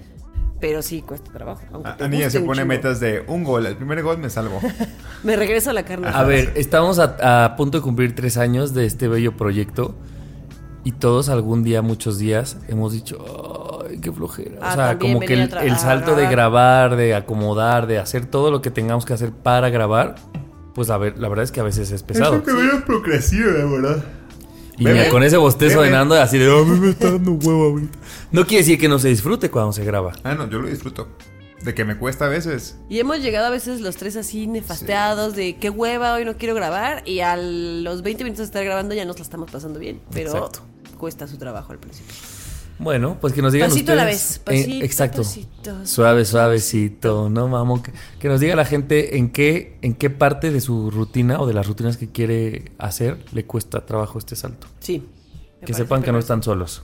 pero 0.61 0.81
sí 0.81 1.01
cuesta 1.01 1.29
trabajo. 1.31 1.61
A, 1.83 2.07
niña 2.07 2.29
se 2.29 2.39
pone 2.39 2.61
chingo. 2.61 2.67
metas 2.69 2.99
de 3.01 3.25
un 3.27 3.43
gol. 3.43 3.65
El 3.65 3.75
primer 3.75 4.01
gol 4.03 4.17
me 4.19 4.29
salvo. 4.29 4.61
Me 5.23 5.35
regreso 5.35 5.69
a 5.69 5.73
la 5.73 5.83
carne. 5.83 6.07
A 6.13 6.23
ver, 6.23 6.51
estamos 6.55 6.99
a, 6.99 7.43
a 7.45 7.55
punto 7.57 7.77
de 7.79 7.81
cumplir 7.83 8.13
tres 8.15 8.37
años 8.37 8.73
de 8.73 8.85
este 8.85 9.07
bello 9.09 9.35
proyecto 9.37 9.95
y 10.85 10.91
todos 10.93 11.29
algún 11.29 11.63
día, 11.63 11.81
muchos 11.81 12.17
días, 12.17 12.57
hemos 12.67 12.91
dicho, 12.91 13.17
ay, 13.25 13.62
qué 14.03 14.11
flojera. 14.11 14.59
Ah, 14.61 14.71
o 14.71 14.75
sea, 14.75 14.99
como 14.99 15.19
que 15.19 15.33
el, 15.33 15.77
salto 15.77 16.15
de 16.15 16.27
grabar. 16.27 16.95
de 16.95 17.15
acomodar, 17.15 17.87
de 17.87 17.97
hacer 17.97 18.27
todo 18.27 18.51
lo 18.51 18.61
que 18.61 18.69
tengamos 18.69 19.05
que 19.05 19.13
hacer 19.13 19.31
para 19.31 19.69
grabar, 19.69 20.15
pues 20.75 20.89
a 20.91 20.97
ver, 20.97 21.17
la 21.17 21.29
verdad 21.29 21.43
es 21.43 21.51
que 21.51 21.61
a 21.61 21.63
veces 21.63 21.89
es 21.91 22.03
pesado. 22.03 22.35
Eso 22.35 22.43
que 22.43 22.51
de 22.51 23.65
verdad. 23.65 24.03
Y 24.77 24.85
Bebe. 24.85 24.99
mira, 24.99 25.09
con 25.09 25.23
ese 25.23 25.37
bostezo 25.37 25.77
Bebe. 25.79 25.91
de 25.91 25.95
Nando 25.95 26.15
así 26.15 26.37
de, 26.37 26.45
a 26.45 26.63
mí 26.63 26.79
me 26.79 26.89
está 26.89 27.11
dando 27.11 27.31
huevo 27.31 27.63
ahorita. 27.71 27.97
No 28.31 28.45
quiere 28.45 28.63
decir 28.63 28.79
que 28.79 28.87
no 28.87 28.99
se 28.99 29.07
disfrute 29.07 29.49
cuando 29.49 29.71
se 29.71 29.83
graba. 29.83 30.13
Ah, 30.23 30.35
no, 30.35 30.49
yo 30.49 30.59
lo 30.59 30.67
disfruto. 30.67 31.07
De 31.63 31.73
que 31.73 31.85
me 31.85 31.97
cuesta 31.97 32.25
a 32.25 32.27
veces. 32.27 32.77
Y 32.89 32.99
hemos 32.99 33.21
llegado 33.21 33.47
a 33.47 33.49
veces 33.49 33.79
los 33.79 33.95
tres 33.95 34.17
así 34.17 34.47
nefasteados 34.47 35.33
de 35.33 35.55
qué 35.55 35.69
hueva, 35.69 36.13
hoy 36.15 36.25
no 36.25 36.35
quiero 36.35 36.55
grabar. 36.55 37.03
Y 37.05 37.21
a 37.21 37.37
los 37.37 38.01
20 38.01 38.25
minutos 38.25 38.39
de 38.39 38.45
estar 38.45 38.65
grabando 38.65 38.93
ya 38.95 39.05
nos 39.05 39.17
la 39.17 39.23
estamos 39.23 39.49
pasando 39.49 39.79
bien. 39.79 40.01
Pero 40.11 40.31
Exacto. 40.31 40.59
cuesta 40.97 41.25
su 41.27 41.37
trabajo 41.37 41.71
al 41.71 41.79
principio. 41.79 42.13
Bueno, 42.79 43.17
pues 43.21 43.33
que 43.33 43.41
nos 43.41 43.53
digan 43.53 43.69
Pasito 43.69 43.91
a 43.91 43.95
la 43.95 44.03
ustedes. 44.03 44.21
vez, 44.21 44.39
pasito, 44.39 44.71
eh, 44.71 44.85
exacto. 44.85 45.17
pasito, 45.21 45.85
Suave, 45.85 46.25
suavecito, 46.25 47.29
no 47.29 47.47
vamos. 47.49 47.81
Que, 47.81 47.93
que 48.19 48.27
nos 48.27 48.39
diga 48.39 48.55
la 48.55 48.65
gente 48.65 49.17
en 49.17 49.29
qué, 49.29 49.77
en 49.81 49.93
qué 49.93 50.09
parte 50.09 50.51
de 50.51 50.59
su 50.59 50.91
rutina 50.91 51.39
o 51.39 51.47
de 51.47 51.53
las 51.53 51.67
rutinas 51.67 51.97
que 51.97 52.09
quiere 52.09 52.71
hacer 52.77 53.23
le 53.31 53.45
cuesta 53.45 53.85
trabajo 53.85 54.19
este 54.19 54.35
salto. 54.35 54.67
Sí. 54.79 55.03
Que 55.65 55.73
sepan 55.73 56.01
que 56.03 56.11
no 56.11 56.19
están 56.19 56.43
solos. 56.43 56.83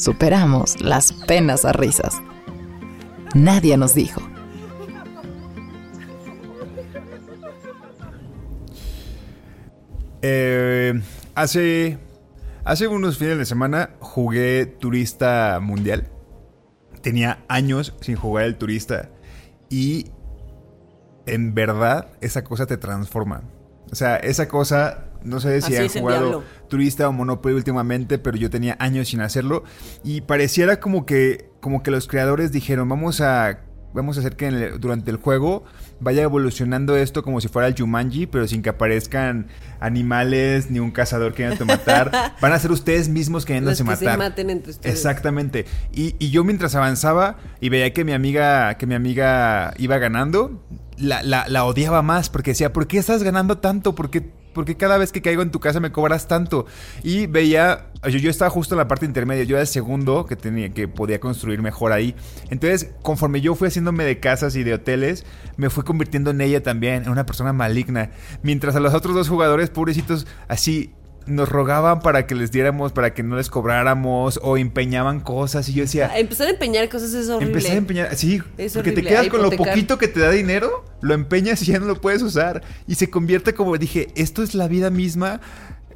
Superamos 0.00 0.80
las 0.80 1.12
penas 1.12 1.66
a 1.66 1.74
risas. 1.74 2.22
Nadie 3.34 3.76
nos 3.76 3.94
dijo. 3.94 4.22
Eh, 10.22 10.98
hace, 11.34 11.98
hace 12.64 12.88
unos 12.88 13.18
fines 13.18 13.36
de 13.36 13.44
semana 13.44 13.90
jugué 14.00 14.64
Turista 14.64 15.60
Mundial. 15.60 16.08
Tenía 17.02 17.44
años 17.48 17.94
sin 18.00 18.16
jugar 18.16 18.46
el 18.46 18.56
Turista. 18.56 19.10
Y 19.68 20.06
en 21.26 21.52
verdad 21.52 22.08
esa 22.22 22.42
cosa 22.42 22.64
te 22.64 22.78
transforma. 22.78 23.42
O 23.92 23.94
sea, 23.94 24.16
esa 24.16 24.48
cosa 24.48 25.09
No 25.24 25.40
sé 25.40 25.60
si 25.60 25.76
Así 25.76 25.98
han 25.98 26.02
jugado 26.02 26.44
turista 26.68 27.08
o 27.08 27.12
Monopoly 27.12 27.54
últimamente, 27.54 28.18
pero 28.18 28.36
yo 28.36 28.48
tenía 28.50 28.76
años 28.78 29.08
sin 29.08 29.20
hacerlo. 29.20 29.64
Y 30.04 30.22
pareciera 30.22 30.80
como 30.80 31.04
que, 31.06 31.50
como 31.60 31.82
que 31.82 31.90
los 31.90 32.06
creadores 32.08 32.52
dijeron, 32.52 32.88
vamos 32.88 33.20
a, 33.20 33.60
vamos 33.92 34.16
a 34.16 34.20
hacer 34.20 34.36
que 34.36 34.46
el- 34.48 34.80
durante 34.80 35.10
el 35.10 35.16
juego 35.18 35.64
vaya 35.98 36.22
evolucionando 36.22 36.96
esto 36.96 37.22
como 37.22 37.40
si 37.40 37.48
fuera 37.48 37.68
el 37.68 37.74
Jumanji, 37.76 38.26
pero 38.26 38.46
sin 38.48 38.62
que 38.62 38.70
aparezcan 38.70 39.48
animales 39.80 40.70
ni 40.70 40.78
un 40.78 40.90
cazador 40.92 41.34
queriendo 41.34 41.66
matar. 41.66 42.10
Van 42.40 42.52
a 42.52 42.58
ser 42.58 42.70
ustedes 42.70 43.08
mismos 43.08 43.42
Los 43.42 43.46
queriéndose 43.46 43.84
que 43.84 43.96
se 43.96 44.04
matar. 44.06 44.18
maten 44.18 44.50
entre 44.50 44.70
ustedes. 44.70 44.94
Exactamente. 44.94 45.66
Y, 45.92 46.14
y 46.18 46.30
yo 46.30 46.44
mientras 46.44 46.74
avanzaba 46.74 47.36
y 47.60 47.68
veía 47.68 47.92
que 47.92 48.04
mi 48.04 48.12
amiga, 48.12 48.74
que 48.78 48.86
mi 48.86 48.94
amiga 48.94 49.74
iba 49.78 49.98
ganando, 49.98 50.62
la, 51.00 51.22
la- 51.48 51.64
odiaba 51.64 52.02
más 52.02 52.28
porque 52.30 52.52
decía, 52.52 52.72
¿por 52.72 52.86
qué 52.86 52.98
estás 52.98 53.22
ganando 53.22 53.58
tanto? 53.58 53.94
¿Por 53.94 54.10
qué, 54.10 54.20
por 54.20 54.64
qué 54.64 54.76
cada 54.76 54.98
vez 54.98 55.12
que 55.12 55.22
caigo 55.22 55.42
en 55.42 55.50
tu 55.50 55.60
casa 55.60 55.80
me 55.80 55.92
cobras 55.92 56.28
tanto? 56.28 56.66
Y 57.02 57.26
veía, 57.26 57.86
yo, 58.04 58.18
yo 58.18 58.30
estaba 58.30 58.50
justo 58.50 58.74
en 58.74 58.78
la 58.78 58.88
parte 58.88 59.06
intermedia, 59.06 59.44
yo 59.44 59.56
era 59.56 59.62
el 59.62 59.66
segundo 59.68 60.26
que 60.26 60.36
tenía, 60.36 60.70
que 60.70 60.88
podía 60.88 61.20
construir 61.20 61.62
mejor 61.62 61.92
ahí. 61.92 62.14
Entonces, 62.50 62.90
conforme 63.02 63.40
yo 63.40 63.54
fui 63.54 63.68
haciéndome 63.68 64.04
de 64.04 64.20
casas 64.20 64.56
y 64.56 64.62
de 64.62 64.74
hoteles, 64.74 65.24
me 65.56 65.70
fui 65.70 65.84
convirtiendo 65.84 66.30
en 66.30 66.40
ella 66.40 66.62
también, 66.62 67.04
en 67.04 67.10
una 67.10 67.26
persona 67.26 67.52
maligna. 67.52 68.10
Mientras 68.42 68.76
a 68.76 68.80
los 68.80 68.94
otros 68.94 69.14
dos 69.14 69.28
jugadores, 69.28 69.70
pobrecitos, 69.70 70.26
así 70.48 70.92
nos 71.30 71.48
rogaban 71.48 72.00
para 72.00 72.26
que 72.26 72.34
les 72.34 72.50
diéramos, 72.52 72.92
para 72.92 73.14
que 73.14 73.22
no 73.22 73.36
les 73.36 73.48
cobráramos 73.48 74.38
o 74.42 74.56
empeñaban 74.58 75.20
cosas 75.20 75.68
y 75.68 75.72
yo 75.74 75.82
decía, 75.82 76.10
Ah, 76.12 76.18
Empezar 76.18 76.48
a 76.48 76.50
empeñar 76.50 76.88
cosas 76.88 77.14
es 77.14 77.28
horrible. 77.28 77.54
empecé 77.54 77.72
a 77.72 77.76
empeñar, 77.76 78.16
sí, 78.16 78.42
Es 78.58 78.74
porque 78.74 78.92
te 78.92 79.02
quedas 79.02 79.28
con 79.28 79.42
lo 79.42 79.50
poquito 79.50 79.96
que 79.98 80.08
te 80.08 80.20
da 80.20 80.30
dinero, 80.30 80.84
lo 81.00 81.14
empeñas 81.14 81.62
y 81.62 81.66
ya 81.72 81.78
no 81.78 81.86
lo 81.86 82.00
puedes 82.00 82.20
usar 82.22 82.62
y 82.86 82.96
se 82.96 83.08
convierte 83.08 83.54
como 83.54 83.78
dije, 83.78 84.08
esto 84.16 84.42
es 84.42 84.54
la 84.54 84.68
vida 84.68 84.90
misma. 84.90 85.40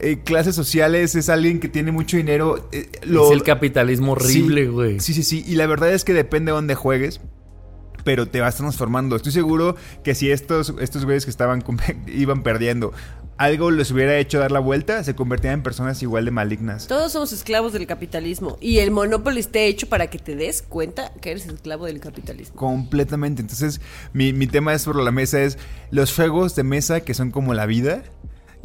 eh, 0.00 0.18
clases 0.24 0.56
sociales, 0.56 1.14
es 1.14 1.28
alguien 1.28 1.60
que 1.60 1.68
tiene 1.68 1.92
mucho 1.92 2.16
dinero. 2.16 2.68
eh, 2.72 2.90
lo- 3.04 3.26
es 3.26 3.32
el 3.32 3.42
capitalismo 3.44 4.12
horrible, 4.12 4.66
güey. 4.66 4.98
Sí, 5.00 5.14
sí, 5.14 5.22
sí. 5.22 5.44
Y 5.46 5.54
la 5.54 5.66
verdad 5.68 5.92
es 5.92 6.02
que 6.04 6.12
depende 6.12 6.50
de 6.50 6.56
dónde 6.56 6.74
juegues. 6.74 7.20
Pero 8.02 8.26
te 8.28 8.40
vas 8.40 8.56
transformando. 8.56 9.14
Estoy 9.16 9.32
seguro 9.32 9.76
que 10.02 10.14
si 10.14 10.30
estos, 10.30 10.74
estos 10.80 11.04
güeyes 11.04 11.24
que 11.24 11.30
estaban 11.30 11.62
iban 12.08 12.42
perdiendo, 12.42 12.92
algo 13.36 13.70
les 13.70 13.90
hubiera 13.90 14.16
hecho 14.18 14.38
dar 14.38 14.52
la 14.52 14.60
vuelta, 14.60 15.02
se 15.02 15.14
convertían 15.14 15.54
en 15.54 15.62
personas 15.62 16.02
igual 16.02 16.24
de 16.24 16.30
malignas. 16.30 16.86
Todos 16.86 17.12
somos 17.12 17.32
esclavos 17.32 17.72
del 17.72 17.86
capitalismo. 17.86 18.58
Y 18.60 18.78
el 18.78 18.90
Monopoly 18.90 19.40
está 19.40 19.60
hecho 19.60 19.88
para 19.88 20.08
que 20.08 20.18
te 20.18 20.36
des 20.36 20.62
cuenta 20.62 21.12
que 21.20 21.32
eres 21.32 21.46
esclavo 21.46 21.86
del 21.86 22.00
capitalismo. 22.00 22.56
Completamente. 22.56 23.42
Entonces, 23.42 23.80
mi, 24.12 24.32
mi 24.32 24.46
tema 24.46 24.72
es 24.72 24.82
sobre 24.82 25.02
la 25.02 25.10
mesa 25.10 25.42
es 25.42 25.58
los 25.90 26.14
juegos 26.14 26.54
de 26.54 26.62
mesa 26.62 27.00
que 27.00 27.14
son 27.14 27.30
como 27.30 27.54
la 27.54 27.66
vida. 27.66 28.02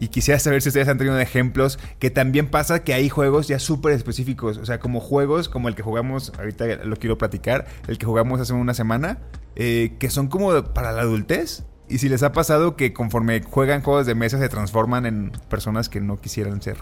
Y 0.01 0.07
quisiera 0.07 0.39
saber 0.39 0.61
si 0.61 0.69
ustedes 0.69 0.87
han 0.87 0.97
tenido 0.97 1.19
ejemplos 1.19 1.77
que 1.99 2.09
también 2.09 2.49
pasa 2.49 2.85
que 2.85 2.93
hay 2.93 3.09
juegos 3.09 3.49
ya 3.49 3.59
súper 3.59 3.91
específicos. 3.91 4.57
O 4.57 4.65
sea, 4.65 4.79
como 4.79 5.01
juegos 5.01 5.49
como 5.49 5.67
el 5.67 5.75
que 5.75 5.83
jugamos, 5.83 6.31
ahorita 6.37 6.85
lo 6.85 6.95
quiero 6.95 7.17
platicar, 7.17 7.67
el 7.87 7.97
que 7.97 8.05
jugamos 8.05 8.39
hace 8.39 8.53
una 8.53 8.73
semana, 8.73 9.17
eh, 9.57 9.97
que 9.99 10.09
son 10.09 10.27
como 10.29 10.63
para 10.73 10.93
la 10.93 11.01
adultez. 11.01 11.63
Y 11.89 11.97
si 11.97 12.07
les 12.07 12.21
ha 12.23 12.31
pasado 12.31 12.75
que 12.75 12.93
conforme 12.93 13.41
juegan 13.41 13.81
juegos 13.81 14.05
de 14.05 14.15
mesa 14.15 14.37
se 14.37 14.47
transforman 14.47 15.05
en 15.05 15.31
personas 15.49 15.89
que 15.89 15.99
no 15.99 16.21
quisieran 16.21 16.61
ser. 16.61 16.77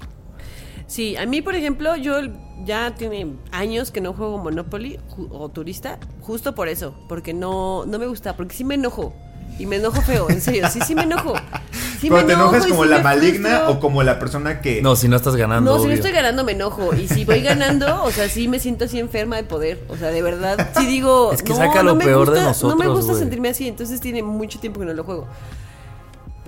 Sí, 0.86 1.18
a 1.18 1.26
mí, 1.26 1.42
por 1.42 1.56
ejemplo, 1.56 1.96
yo 1.96 2.16
ya 2.66 2.96
tiene 2.96 3.36
años 3.52 3.92
que 3.92 4.00
no 4.00 4.14
juego 4.14 4.38
Monopoly 4.38 5.00
o 5.32 5.50
turista, 5.50 6.00
justo 6.22 6.56
por 6.56 6.70
eso, 6.70 6.98
porque 7.10 7.34
no, 7.34 7.86
no 7.86 8.00
me 8.00 8.08
gusta, 8.08 8.38
porque 8.38 8.56
sí 8.56 8.64
me 8.64 8.76
enojo. 8.76 9.14
Y 9.60 9.66
me 9.66 9.78
enojo 9.78 10.02
feo, 10.02 10.30
en 10.30 10.40
serio, 10.42 10.68
sí, 10.72 10.80
sí 10.86 10.96
me 10.96 11.04
enojo. 11.04 11.34
Sí 12.00 12.10
Pero 12.12 12.22
me 12.22 12.28
te 12.28 12.34
enojo 12.34 12.50
enojas 12.54 12.68
como 12.70 12.84
sí 12.84 12.90
la 12.92 13.00
maligna 13.00 13.50
frustro. 13.50 13.72
o 13.72 13.80
como 13.80 14.04
la 14.04 14.20
persona 14.20 14.62
que... 14.62 14.84
No, 14.84 14.96
si 14.96 15.08
no 15.08 15.16
estás 15.16 15.36
ganando. 15.36 15.74
No, 15.76 15.82
si 15.82 15.88
no 15.88 15.94
estoy 15.94 16.12
ganando 16.12 16.44
me 16.44 16.52
enojo. 16.52 16.94
Y 16.94 17.08
si 17.08 17.26
voy 17.26 17.42
ganando, 17.42 18.04
o 18.04 18.12
sea, 18.12 18.30
sí 18.30 18.48
me 18.48 18.60
siento 18.60 18.86
así 18.86 19.00
enferma 19.00 19.36
de 19.36 19.44
poder. 19.44 19.84
O 19.90 19.98
sea, 19.98 20.10
de 20.12 20.22
verdad, 20.22 20.70
sí 20.78 20.86
digo. 20.86 21.32
Es 21.34 21.42
que 21.42 21.54
no, 21.54 21.56
saca 21.56 21.78
no 21.82 21.84
lo 21.90 21.96
me 21.96 22.06
peor 22.06 22.30
de 22.30 22.40
gusta- 22.46 22.68
No 22.68 22.76
me 22.76 22.86
nosotros, 22.86 23.06
gusta 23.08 23.14
sentirme 23.16 23.50
así, 23.50 23.68
entonces 23.68 24.00
tiene 24.00 24.22
mucho 24.22 24.60
tiempo 24.60 24.80
que 24.80 24.86
no 24.86 24.94
lo 24.94 25.04
juego. 25.04 25.28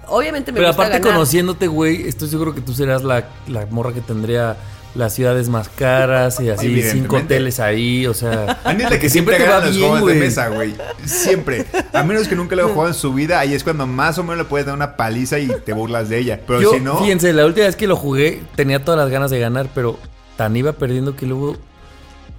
Obviamente 0.07 0.51
me 0.51 0.57
Pero 0.57 0.67
gusta 0.69 0.83
aparte 0.83 0.99
ganar. 0.99 1.13
conociéndote, 1.13 1.65
güey, 1.65 2.07
estoy 2.07 2.29
seguro 2.29 2.53
que 2.53 2.61
tú 2.61 2.73
serás 2.73 3.03
la, 3.03 3.25
la 3.47 3.65
morra 3.67 3.91
que 3.91 4.01
tendría 4.01 4.55
las 4.95 5.13
ciudades 5.13 5.49
más 5.49 5.69
caras 5.69 6.39
y 6.39 6.49
así 6.49 6.81
cinco 6.81 7.17
hoteles 7.17 7.59
ahí, 7.59 8.07
o 8.07 8.13
sea, 8.13 8.59
A 8.63 8.73
mí 8.73 8.83
es 8.83 8.97
que 8.99 9.09
siempre 9.09 9.37
te 9.37 9.43
va 9.43 9.49
ganan 9.49 9.67
los 9.67 9.77
bien, 9.77 9.89
juegos 9.89 10.09
de 10.09 10.19
mesa, 10.19 10.47
güey. 10.49 10.75
Siempre. 11.05 11.65
A 11.93 12.03
menos 12.03 12.27
que 12.27 12.35
nunca 12.35 12.55
lo 12.55 12.63
haya 12.65 12.73
jugado 12.73 12.89
en 12.89 12.95
su 12.95 13.13
vida, 13.13 13.39
ahí 13.39 13.53
es 13.53 13.63
cuando 13.63 13.85
más 13.85 14.17
o 14.17 14.23
menos 14.23 14.37
le 14.37 14.45
puedes 14.45 14.65
dar 14.65 14.75
una 14.75 14.95
paliza 14.97 15.39
y 15.39 15.47
te 15.47 15.73
burlas 15.73 16.09
de 16.09 16.19
ella. 16.19 16.39
Pero 16.45 16.61
Yo, 16.61 16.71
si 16.71 16.79
no, 16.79 16.99
fíjense, 16.99 17.31
la 17.33 17.45
última 17.45 17.67
vez 17.67 17.75
que 17.75 17.87
lo 17.87 17.95
jugué 17.95 18.41
tenía 18.55 18.83
todas 18.83 18.99
las 18.99 19.09
ganas 19.09 19.29
de 19.31 19.39
ganar, 19.39 19.69
pero 19.75 19.97
tan 20.35 20.55
iba 20.55 20.73
perdiendo 20.73 21.15
que 21.15 21.25
luego 21.25 21.57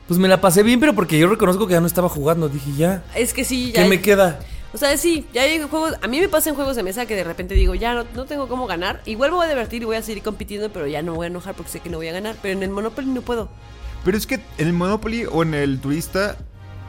pues 0.09 0.19
me 0.19 0.27
la 0.27 0.41
pasé 0.41 0.65
bien, 0.65 0.81
pero 0.81 0.93
porque 0.95 1.19
yo 1.21 1.29
reconozco 1.29 1.69
que 1.69 1.75
ya 1.75 1.81
no 1.81 1.87
estaba 1.87 2.09
jugando, 2.09 2.49
dije, 2.49 2.73
ya, 2.77 3.05
Es 3.15 3.33
que 3.33 3.45
sí, 3.45 3.71
ya. 3.73 3.85
¿qué 3.85 3.89
me 3.89 4.01
queda? 4.01 4.41
O 4.73 4.79
sea, 4.79 4.97
sí, 4.97 5.27
ya 5.35 5.43
hay 5.43 5.61
juegos. 5.62 5.95
A 6.01 6.07
mí 6.07 6.21
me 6.21 6.29
pasa 6.29 6.49
en 6.51 6.55
juegos 6.55 6.77
de 6.77 6.83
mesa 6.85 7.05
que 7.07 7.16
de 7.16 7.25
repente 7.25 7.55
digo, 7.55 7.75
ya 7.75 7.93
no, 7.95 8.05
no 8.14 8.25
tengo 8.25 8.47
cómo 8.49 8.66
ganar. 8.68 9.03
Igual 9.05 9.31
me 9.31 9.37
voy 9.39 9.47
a 9.47 9.49
divertir 9.49 9.83
y 9.83 9.85
voy 9.85 9.97
a 9.97 10.03
seguir 10.03 10.23
compitiendo, 10.23 10.73
pero 10.73 10.87
ya 10.87 11.03
no 11.03 11.12
me 11.12 11.16
voy 11.18 11.25
a 11.25 11.29
enojar 11.29 11.55
porque 11.55 11.73
sé 11.73 11.81
que 11.81 11.91
no 11.91 11.97
voy 11.99 12.09
a 12.09 12.12
ganar. 12.12 12.37
Pero 12.41 12.57
en 12.57 12.62
el 12.62 12.71
Monopoly 12.71 13.09
no 13.09 13.23
puedo. 13.23 13.49
pero 14.05 14.16
es 14.16 14.27
que 14.27 14.37
en 14.59 14.66
el 14.68 14.73
Monopoly 14.73 15.25
o 15.31 15.43
en 15.43 15.55
el 15.55 15.81
turista, 15.81 16.37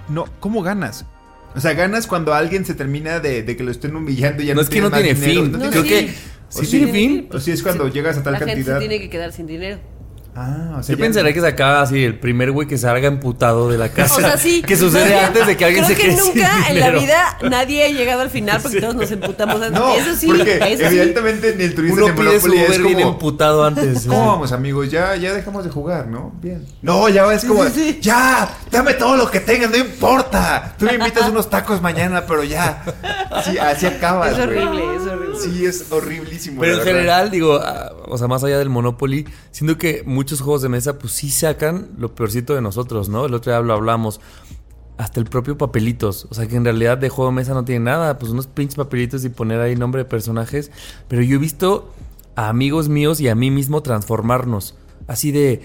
no, 0.09 0.25
¿cómo 0.39 0.61
ganas? 0.61 1.05
O 1.55 1.59
sea, 1.59 1.73
ganas 1.73 2.07
cuando 2.07 2.33
alguien 2.33 2.65
se 2.65 2.75
termina 2.75 3.19
de, 3.19 3.43
de 3.43 3.57
que 3.57 3.63
lo 3.63 3.71
estén 3.71 3.95
humillando 3.95 4.41
y 4.43 4.45
ya 4.45 4.53
No 4.53 4.57
no, 4.57 4.61
es 4.61 4.69
que 4.69 4.79
no 4.81 4.91
tiene 4.91 5.13
dinero. 5.15 5.41
fin. 5.43 5.51
No 5.51 5.57
No, 5.57 5.69
Creo 5.71 5.83
tiene- 5.83 6.07
que 6.07 6.13
Sí 6.49 6.65
sí 6.65 6.77
tiene 6.77 6.91
fin. 6.91 7.29
O 7.33 7.39
si 7.39 7.51
es 7.51 7.63
cuando 7.63 7.87
llegas 7.87 8.17
a 8.17 8.23
tal 8.23 8.33
La 8.33 8.39
gente 8.39 8.53
cantidad. 8.55 8.75
se 8.75 8.79
tiene 8.87 8.99
que 8.99 9.09
quedar 9.09 9.31
sin 9.33 9.47
dinero. 9.47 9.79
Ah, 10.33 10.77
o 10.79 10.83
sea, 10.83 10.95
Yo 10.95 11.01
pensaría 11.01 11.33
que 11.33 11.41
sacaba 11.41 11.81
así 11.81 12.01
el 12.03 12.17
primer 12.17 12.51
güey 12.51 12.65
que 12.65 12.77
salga 12.77 13.07
emputado 13.07 13.69
de 13.69 13.77
la 13.77 13.89
casa. 13.89 14.15
O 14.15 14.19
sea, 14.19 14.37
sí. 14.37 14.61
Que 14.65 14.77
sucede 14.77 15.05
bien, 15.05 15.25
antes 15.25 15.45
de 15.45 15.57
que 15.57 15.65
alguien 15.65 15.83
creo 15.83 15.97
se 15.97 16.01
que 16.01 16.09
quede 16.09 16.21
sin 16.21 16.35
nunca 16.35 16.69
en 16.69 16.79
la 16.79 16.85
dinero. 16.85 16.99
vida 17.01 17.37
nadie 17.49 17.85
ha 17.85 17.89
llegado 17.89 18.21
al 18.21 18.29
final 18.29 18.61
porque 18.61 18.79
todos 18.79 18.95
nos 18.95 19.11
emputamos 19.11 19.55
antes. 19.55 19.71
No, 19.71 19.93
eso 19.93 20.15
sí, 20.15 20.27
porque 20.27 20.55
eso 20.55 20.77
sí. 20.77 20.83
evidentemente 20.85 21.55
ni 21.57 21.63
el 21.65 21.75
turista 21.75 21.97
Uno 21.97 22.13
ni 22.13 22.21
pide 22.21 22.39
su 22.39 22.53
es 22.53 22.69
Uber 22.69 22.81
bien 22.81 22.93
como... 22.99 23.09
emputado 23.11 23.65
antes. 23.65 24.05
¿Cómo 24.07 24.27
vamos, 24.27 24.51
amigos? 24.53 24.89
Ya, 24.89 25.15
ya 25.17 25.33
dejamos 25.33 25.65
de 25.65 25.69
jugar, 25.69 26.07
¿no? 26.07 26.31
Bien. 26.41 26.65
No, 26.81 27.09
ya 27.09 27.31
es 27.33 27.43
como, 27.43 27.65
sí, 27.65 27.71
sí. 27.73 27.99
ya, 28.01 28.57
dame 28.71 28.93
todo 28.93 29.17
lo 29.17 29.29
que 29.29 29.41
tengas, 29.41 29.69
no 29.69 29.77
importa. 29.77 30.75
Tú 30.79 30.85
me 30.85 30.93
invitas 30.93 31.27
unos 31.29 31.49
tacos 31.49 31.81
mañana, 31.81 32.25
pero 32.25 32.43
ya. 32.43 32.83
Sí, 33.43 33.57
así 33.57 33.85
acabas, 33.85 34.33
Es 34.33 34.39
horrible, 34.39 34.83
es 34.95 35.01
horrible. 35.01 35.39
Sí, 35.39 35.65
es 35.65 35.91
horriblísimo. 35.91 36.61
Pero 36.61 36.73
en 36.73 36.79
verdad. 36.79 36.93
general, 36.93 37.31
digo, 37.31 37.55
ah, 37.61 37.91
o 38.07 38.17
sea, 38.17 38.27
más 38.27 38.43
allá 38.43 38.59
del 38.59 38.69
Monopoly, 38.69 39.27
siento 39.51 39.77
que 39.77 40.03
muchos 40.21 40.41
juegos 40.41 40.61
de 40.61 40.69
mesa, 40.69 40.99
pues 40.99 41.13
sí 41.13 41.29
sacan 41.31 41.89
lo 41.97 42.13
peorcito 42.13 42.53
de 42.53 42.61
nosotros, 42.61 43.09
¿no? 43.09 43.25
El 43.25 43.33
otro 43.33 43.51
día 43.51 43.59
lo 43.61 43.73
hablamos. 43.73 44.21
Hasta 44.97 45.19
el 45.19 45.25
propio 45.25 45.57
papelitos. 45.57 46.27
O 46.29 46.35
sea, 46.35 46.47
que 46.47 46.55
en 46.57 46.63
realidad 46.63 46.95
de 46.99 47.09
juego 47.09 47.31
de 47.31 47.35
mesa 47.37 47.53
no 47.55 47.65
tiene 47.65 47.85
nada. 47.85 48.19
Pues 48.19 48.31
unos 48.31 48.45
pinches 48.45 48.75
papelitos 48.75 49.25
y 49.25 49.29
poner 49.29 49.59
ahí 49.59 49.75
nombre 49.75 50.03
de 50.03 50.05
personajes. 50.09 50.69
Pero 51.07 51.23
yo 51.23 51.37
he 51.37 51.39
visto 51.39 51.91
a 52.35 52.49
amigos 52.49 52.87
míos 52.87 53.19
y 53.19 53.27
a 53.27 53.33
mí 53.33 53.49
mismo 53.49 53.81
transformarnos. 53.81 54.75
Así 55.07 55.31
de. 55.31 55.63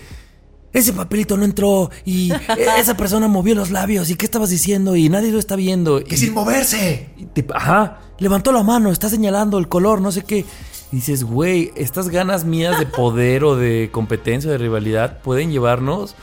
Ese 0.73 0.93
papelito 0.93 1.37
no 1.37 1.45
entró 1.45 1.91
y 2.05 2.31
esa 2.79 2.97
persona 2.97 3.29
movió 3.29 3.55
los 3.55 3.71
labios 3.71 4.11
y 4.11 4.15
qué 4.17 4.25
estabas 4.27 4.51
diciendo 4.51 4.95
y 4.97 5.09
nadie 5.09 5.33
lo 5.33 5.39
está 5.39 5.57
viendo. 5.57 6.03
Que 6.05 6.15
Y- 6.15 6.19
sin 6.19 6.35
moverse. 6.35 7.11
y 7.17 7.25
te- 7.27 7.47
ajá, 7.55 8.01
levantó 8.19 8.53
la 8.53 8.63
mano, 8.63 8.91
está 8.91 9.09
señalando 9.09 9.57
el 9.59 9.69
color, 9.69 10.01
no 10.03 10.13
sé 10.13 10.23
qué. 10.25 10.45
Y 10.93 10.97
dices, 10.97 11.25
güey, 11.25 11.73
estas 11.75 12.09
ganas 12.09 12.45
mías 12.45 12.79
de 12.79 12.87
poder 12.87 13.45
o 13.45 13.57
de 13.57 13.89
competencia 13.93 14.49
o 14.49 14.53
de 14.53 14.59
rivalidad 14.59 15.19
pueden 15.21 15.51
llevarnos, 15.51 16.15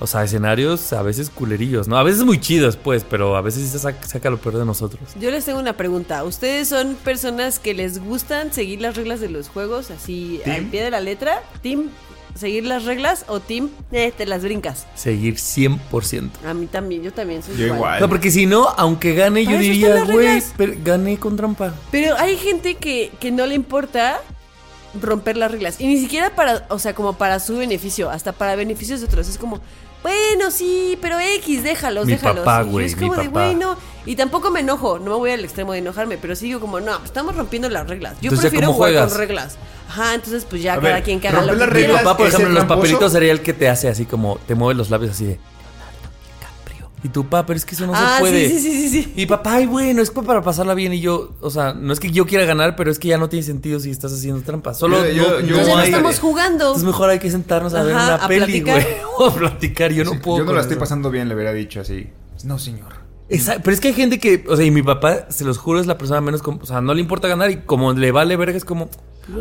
o 0.00 0.06
sea, 0.06 0.20
a 0.20 0.24
escenarios 0.24 0.92
a 0.92 1.02
veces 1.02 1.30
culerillos, 1.30 1.88
¿no? 1.88 1.96
A 1.96 2.02
veces 2.02 2.24
muy 2.24 2.38
chidos, 2.38 2.76
pues, 2.76 3.04
pero 3.08 3.36
a 3.36 3.40
veces 3.40 3.62
sí 3.64 3.68
se 3.68 3.78
saca, 3.78 4.06
saca 4.06 4.30
lo 4.30 4.38
peor 4.38 4.58
de 4.58 4.64
nosotros. 4.66 5.00
Yo 5.18 5.30
les 5.30 5.44
tengo 5.44 5.58
una 5.58 5.74
pregunta. 5.74 6.24
¿Ustedes 6.24 6.68
son 6.68 6.94
personas 6.94 7.58
que 7.58 7.72
les 7.74 7.98
gustan 8.02 8.52
seguir 8.52 8.80
las 8.82 8.96
reglas 8.96 9.20
de 9.20 9.30
los 9.30 9.48
juegos 9.48 9.90
así 9.90 10.40
al 10.44 10.52
¿Team? 10.52 10.70
pie 10.70 10.84
de 10.84 10.90
la 10.90 11.00
letra? 11.00 11.42
¿Team 11.62 11.88
seguir 12.34 12.64
las 12.64 12.84
reglas 12.84 13.24
o 13.28 13.40
team 13.40 13.70
eh, 13.92 14.12
te 14.16 14.26
las 14.26 14.42
brincas? 14.42 14.86
Seguir 14.94 15.34
100%. 15.36 16.30
A 16.46 16.54
mí 16.54 16.66
también, 16.66 17.02
yo 17.02 17.12
también 17.12 17.42
soy 17.42 17.56
Yo 17.56 17.64
igual. 17.66 17.78
igual. 17.78 18.00
No, 18.00 18.08
porque 18.08 18.30
si 18.30 18.46
no, 18.46 18.68
aunque 18.76 19.14
gane, 19.14 19.42
yo 19.44 19.50
Para 19.50 19.60
diría, 19.60 20.04
güey, 20.04 20.42
gané 20.84 21.18
con 21.18 21.36
trampa. 21.36 21.74
Pero 21.90 22.16
hay 22.16 22.36
gente 22.36 22.74
que, 22.76 23.12
que 23.20 23.30
no 23.30 23.46
le 23.46 23.54
importa 23.54 24.20
romper 25.00 25.36
las 25.36 25.50
reglas. 25.50 25.80
Y 25.80 25.86
ni 25.86 25.98
siquiera 26.00 26.34
para, 26.34 26.66
o 26.68 26.78
sea, 26.78 26.94
como 26.94 27.12
para 27.14 27.38
su 27.40 27.56
beneficio, 27.56 28.10
hasta 28.10 28.32
para 28.32 28.56
beneficios 28.56 29.00
de 29.00 29.06
otros. 29.06 29.28
Es 29.28 29.38
como, 29.38 29.60
bueno, 30.02 30.50
sí, 30.50 30.98
pero 31.00 31.18
X, 31.20 31.62
déjalos, 31.62 32.06
Mi 32.06 32.12
déjalos. 32.14 32.44
papá, 32.44 32.68
Y 32.80 32.84
es 32.84 32.96
mi 32.96 33.02
como 33.08 33.20
de, 33.20 33.28
papá. 33.28 33.44
güey, 33.44 33.54
no. 33.54 33.76
Y 34.06 34.16
tampoco 34.16 34.50
me 34.50 34.60
enojo, 34.60 34.98
no 34.98 35.10
me 35.10 35.16
voy 35.16 35.30
al 35.30 35.44
extremo 35.44 35.72
de 35.74 35.78
enojarme, 35.80 36.16
pero 36.18 36.34
sí 36.34 36.46
digo 36.46 36.58
como, 36.58 36.80
no, 36.80 36.92
pues 36.96 37.04
estamos 37.10 37.36
rompiendo 37.36 37.68
las 37.68 37.86
reglas. 37.86 38.14
Yo 38.20 38.30
Entonces, 38.30 38.44
¿ya 38.44 38.50
prefiero 38.50 38.72
jugar 38.72 38.90
juegas? 38.92 39.10
con 39.10 39.18
reglas. 39.18 39.58
Ajá, 39.90 40.14
entonces 40.14 40.46
pues 40.48 40.62
ya 40.62 40.74
A 40.74 40.80
cada 40.80 40.94
ver, 40.94 41.02
quien 41.02 41.18
que 41.20 41.26
haga 41.28 41.42
lo 41.42 41.52
que 41.52 41.58
quiera. 41.58 41.66
Mi 41.66 41.80
reglas 41.82 42.02
papá, 42.02 42.16
por 42.18 42.26
¿es 42.28 42.34
ejemplo, 42.34 42.48
en 42.50 42.54
los 42.54 42.66
tramposo? 42.66 42.80
papelitos 42.80 43.12
sería 43.12 43.32
el 43.32 43.40
que 43.40 43.52
te 43.52 43.68
hace 43.68 43.88
así 43.88 44.04
como, 44.06 44.38
te 44.46 44.54
mueve 44.54 44.74
los 44.78 44.88
labios 44.90 45.10
así 45.12 45.24
de... 45.24 45.30
Leonardo 45.32 46.10
DiCaprio. 46.38 46.90
Y 47.02 47.08
tu 47.08 47.24
papá, 47.24 47.46
pero 47.46 47.56
es 47.56 47.64
que 47.64 47.74
eso 47.74 47.86
no 47.86 47.92
Ah, 47.94 48.14
se 48.16 48.20
puede. 48.20 48.48
sí, 48.48 48.58
sí, 48.60 48.70
sí, 48.72 48.88
sí, 48.88 49.02
sí. 49.02 49.12
Y 49.16 49.26
papá, 49.26 49.54
ay, 49.54 49.66
bueno, 49.66 50.00
es 50.00 50.10
para 50.10 50.42
pasarla 50.42 50.74
bien. 50.74 50.92
Y 50.92 51.00
yo, 51.00 51.32
o 51.40 51.50
sea, 51.50 51.74
no 51.74 51.92
es 51.92 51.98
que 51.98 52.10
yo 52.12 52.24
quiera 52.26 52.44
ganar, 52.44 52.76
pero 52.76 52.90
es 52.90 52.98
que 53.00 53.08
ya 53.08 53.18
no 53.18 53.28
tiene 53.28 53.42
sentido 53.44 53.80
si 53.80 53.90
estás 53.90 54.12
haciendo 54.12 54.40
trampa. 54.42 54.74
Solo 54.74 54.98
Yo- 55.06 55.12
yo- 55.12 55.22
no, 55.22 55.22
yo- 55.22 55.30
no 55.30 55.38
Entonces 55.40 55.66
ya 55.66 55.74
no 55.74 55.80
hay- 55.80 55.88
estamos 55.90 56.18
jugando. 56.20 56.64
Entonces 56.66 56.84
mejor 56.84 57.10
hay 57.10 57.18
que 57.18 57.30
sentarnos 57.30 57.74
a 57.74 57.82
ver 57.82 57.94
Ajá, 57.96 58.14
una 58.16 58.24
a 58.24 58.28
peli, 58.28 58.38
platicar. 58.60 58.82
güey. 58.82 58.94
O 59.18 59.26
a 59.26 59.34
platicar. 59.34 59.92
Yo 59.92 60.04
no 60.04 60.12
Sí, 60.12 60.18
puedo. 60.22 60.38
yo 60.38 60.42
no 60.44 60.46
con 60.46 60.54
la 60.54 60.60
estoy 60.62 60.74
eso. 60.74 60.80
pasando 60.80 61.10
bien, 61.10 61.28
le 61.28 61.34
hubiera 61.34 61.52
dicho 61.52 61.80
así. 61.80 62.08
No, 62.44 62.58
señor. 62.58 63.00
Esa- 63.28 63.58
pero 63.60 63.72
es 63.72 63.80
que 63.80 63.88
hay 63.88 63.94
gente 63.94 64.18
que, 64.18 64.44
o 64.48 64.56
sea, 64.56 64.64
y 64.66 64.70
mi 64.70 64.82
papá, 64.82 65.26
se 65.30 65.44
los 65.44 65.56
juro, 65.56 65.80
es 65.80 65.86
la 65.86 65.96
persona 65.96 66.20
menos, 66.20 66.42
com- 66.42 66.58
o 66.60 66.66
sea, 66.66 66.80
no 66.80 66.94
le 66.94 67.00
importa 67.00 67.28
ganar 67.28 67.50
y 67.50 67.58
como 67.58 67.92
le 67.92 68.10
vale 68.12 68.36
verga 68.36 68.56
es 68.56 68.64
como, 68.64 68.90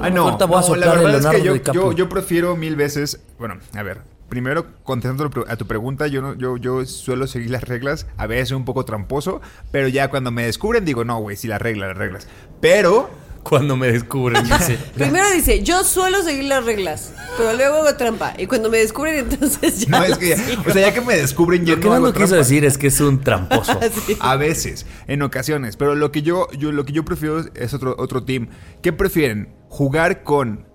Ah, 0.02 0.10
no, 0.10 0.26
mejor 0.26 0.38
te 0.38 0.46
voy 0.46 0.64
a 0.64 0.68
no, 0.68 0.76
la 0.76 0.94
verdad 0.96 1.36
es 1.36 1.42
que 1.42 1.46
yo, 1.46 1.56
yo, 1.74 1.92
yo 1.92 2.10
prefiero 2.10 2.56
mil 2.56 2.76
veces, 2.76 3.22
bueno, 3.38 3.58
a 3.74 3.84
ver, 3.84 4.02
primero 4.30 4.66
contestando 4.84 5.30
a 5.48 5.56
tu 5.58 5.66
pregunta, 5.66 6.08
yo 6.08 6.22
no, 6.22 6.36
yo, 6.36 6.56
yo 6.58 6.86
suelo 6.86 7.28
seguir 7.28 7.50
las 7.50 7.64
reglas, 7.64 8.08
a 8.18 8.28
veces 8.28 8.52
un 8.52 8.64
poco 8.64 8.86
tramposo, 8.86 9.42
pero 9.72 9.88
ya 9.88 10.10
cuando 10.10 10.32
me 10.32 10.46
descubren 10.46 10.86
digo, 10.86 11.04
no, 11.04 11.20
güey, 11.20 11.36
sí 11.36 11.48
las 11.48 11.62
reglas, 11.62 11.90
las 11.90 11.98
reglas. 11.98 12.28
Pero, 12.62 13.10
Cuando 13.42 13.78
me 13.78 13.92
descubren, 13.92 14.44
dice, 14.44 14.78
Primero 14.96 15.26
dice, 15.32 15.64
yo 15.64 15.84
suelo 15.84 16.22
seguir 16.24 16.44
las 16.44 16.66
reglas, 16.66 17.14
pero 17.38 17.54
luego 17.54 17.78
hago 17.78 17.96
trampa. 17.96 18.34
Y 18.38 18.48
cuando 18.48 18.70
me 18.70 18.78
descubren, 18.78 19.16
entonces 19.32 19.88
ya. 19.88 19.98
no 19.98 20.04
es 20.04 20.18
que, 20.18 20.38
sigo. 20.38 20.64
o 20.68 20.72
sea, 20.72 20.88
ya 20.90 20.94
que 20.94 21.02
me 21.02 21.16
descubren 21.16 21.66
ya 21.66 21.76
lo 21.76 21.80
que 21.80 21.88
no 21.88 22.00
no 22.00 22.08
quiso 22.08 22.28
trampa. 22.28 22.36
decir 22.36 22.66
es 22.66 22.78
que 22.78 22.88
es 22.88 23.00
un 23.00 23.22
tramposo. 23.22 23.80
Sí. 24.06 24.18
A 24.20 24.36
veces, 24.36 24.86
en 25.08 25.22
ocasiones. 25.22 25.76
Pero 25.78 25.96
lo 25.96 26.12
que 26.12 26.22
yo, 26.22 26.48
yo, 26.52 26.72
lo 26.72 26.86
que 26.86 26.94
yo 26.94 27.04
prefiero 27.06 27.44
es 27.56 27.74
otro, 27.74 27.96
otro 27.98 28.24
team. 28.24 28.50
¿Qué 28.82 28.94
prefieren? 28.94 29.50
¿Jugar 29.70 30.24
con 30.24 30.66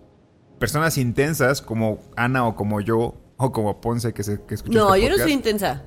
personas 0.59 0.97
intensas 0.99 1.61
como 1.61 1.99
Ana 2.16 2.47
o 2.47 2.57
como 2.57 2.80
yo? 2.80 3.14
O 3.36 3.51
como 3.53 3.80
Ponce 3.80 4.14
que, 4.14 4.22
se, 4.22 4.40
que 4.45 4.55
escucha 4.55 4.78
No, 4.78 4.95
este 4.95 5.07
yo 5.09 5.16
no 5.16 5.22
soy 5.22 5.32
intensa. 5.32 5.82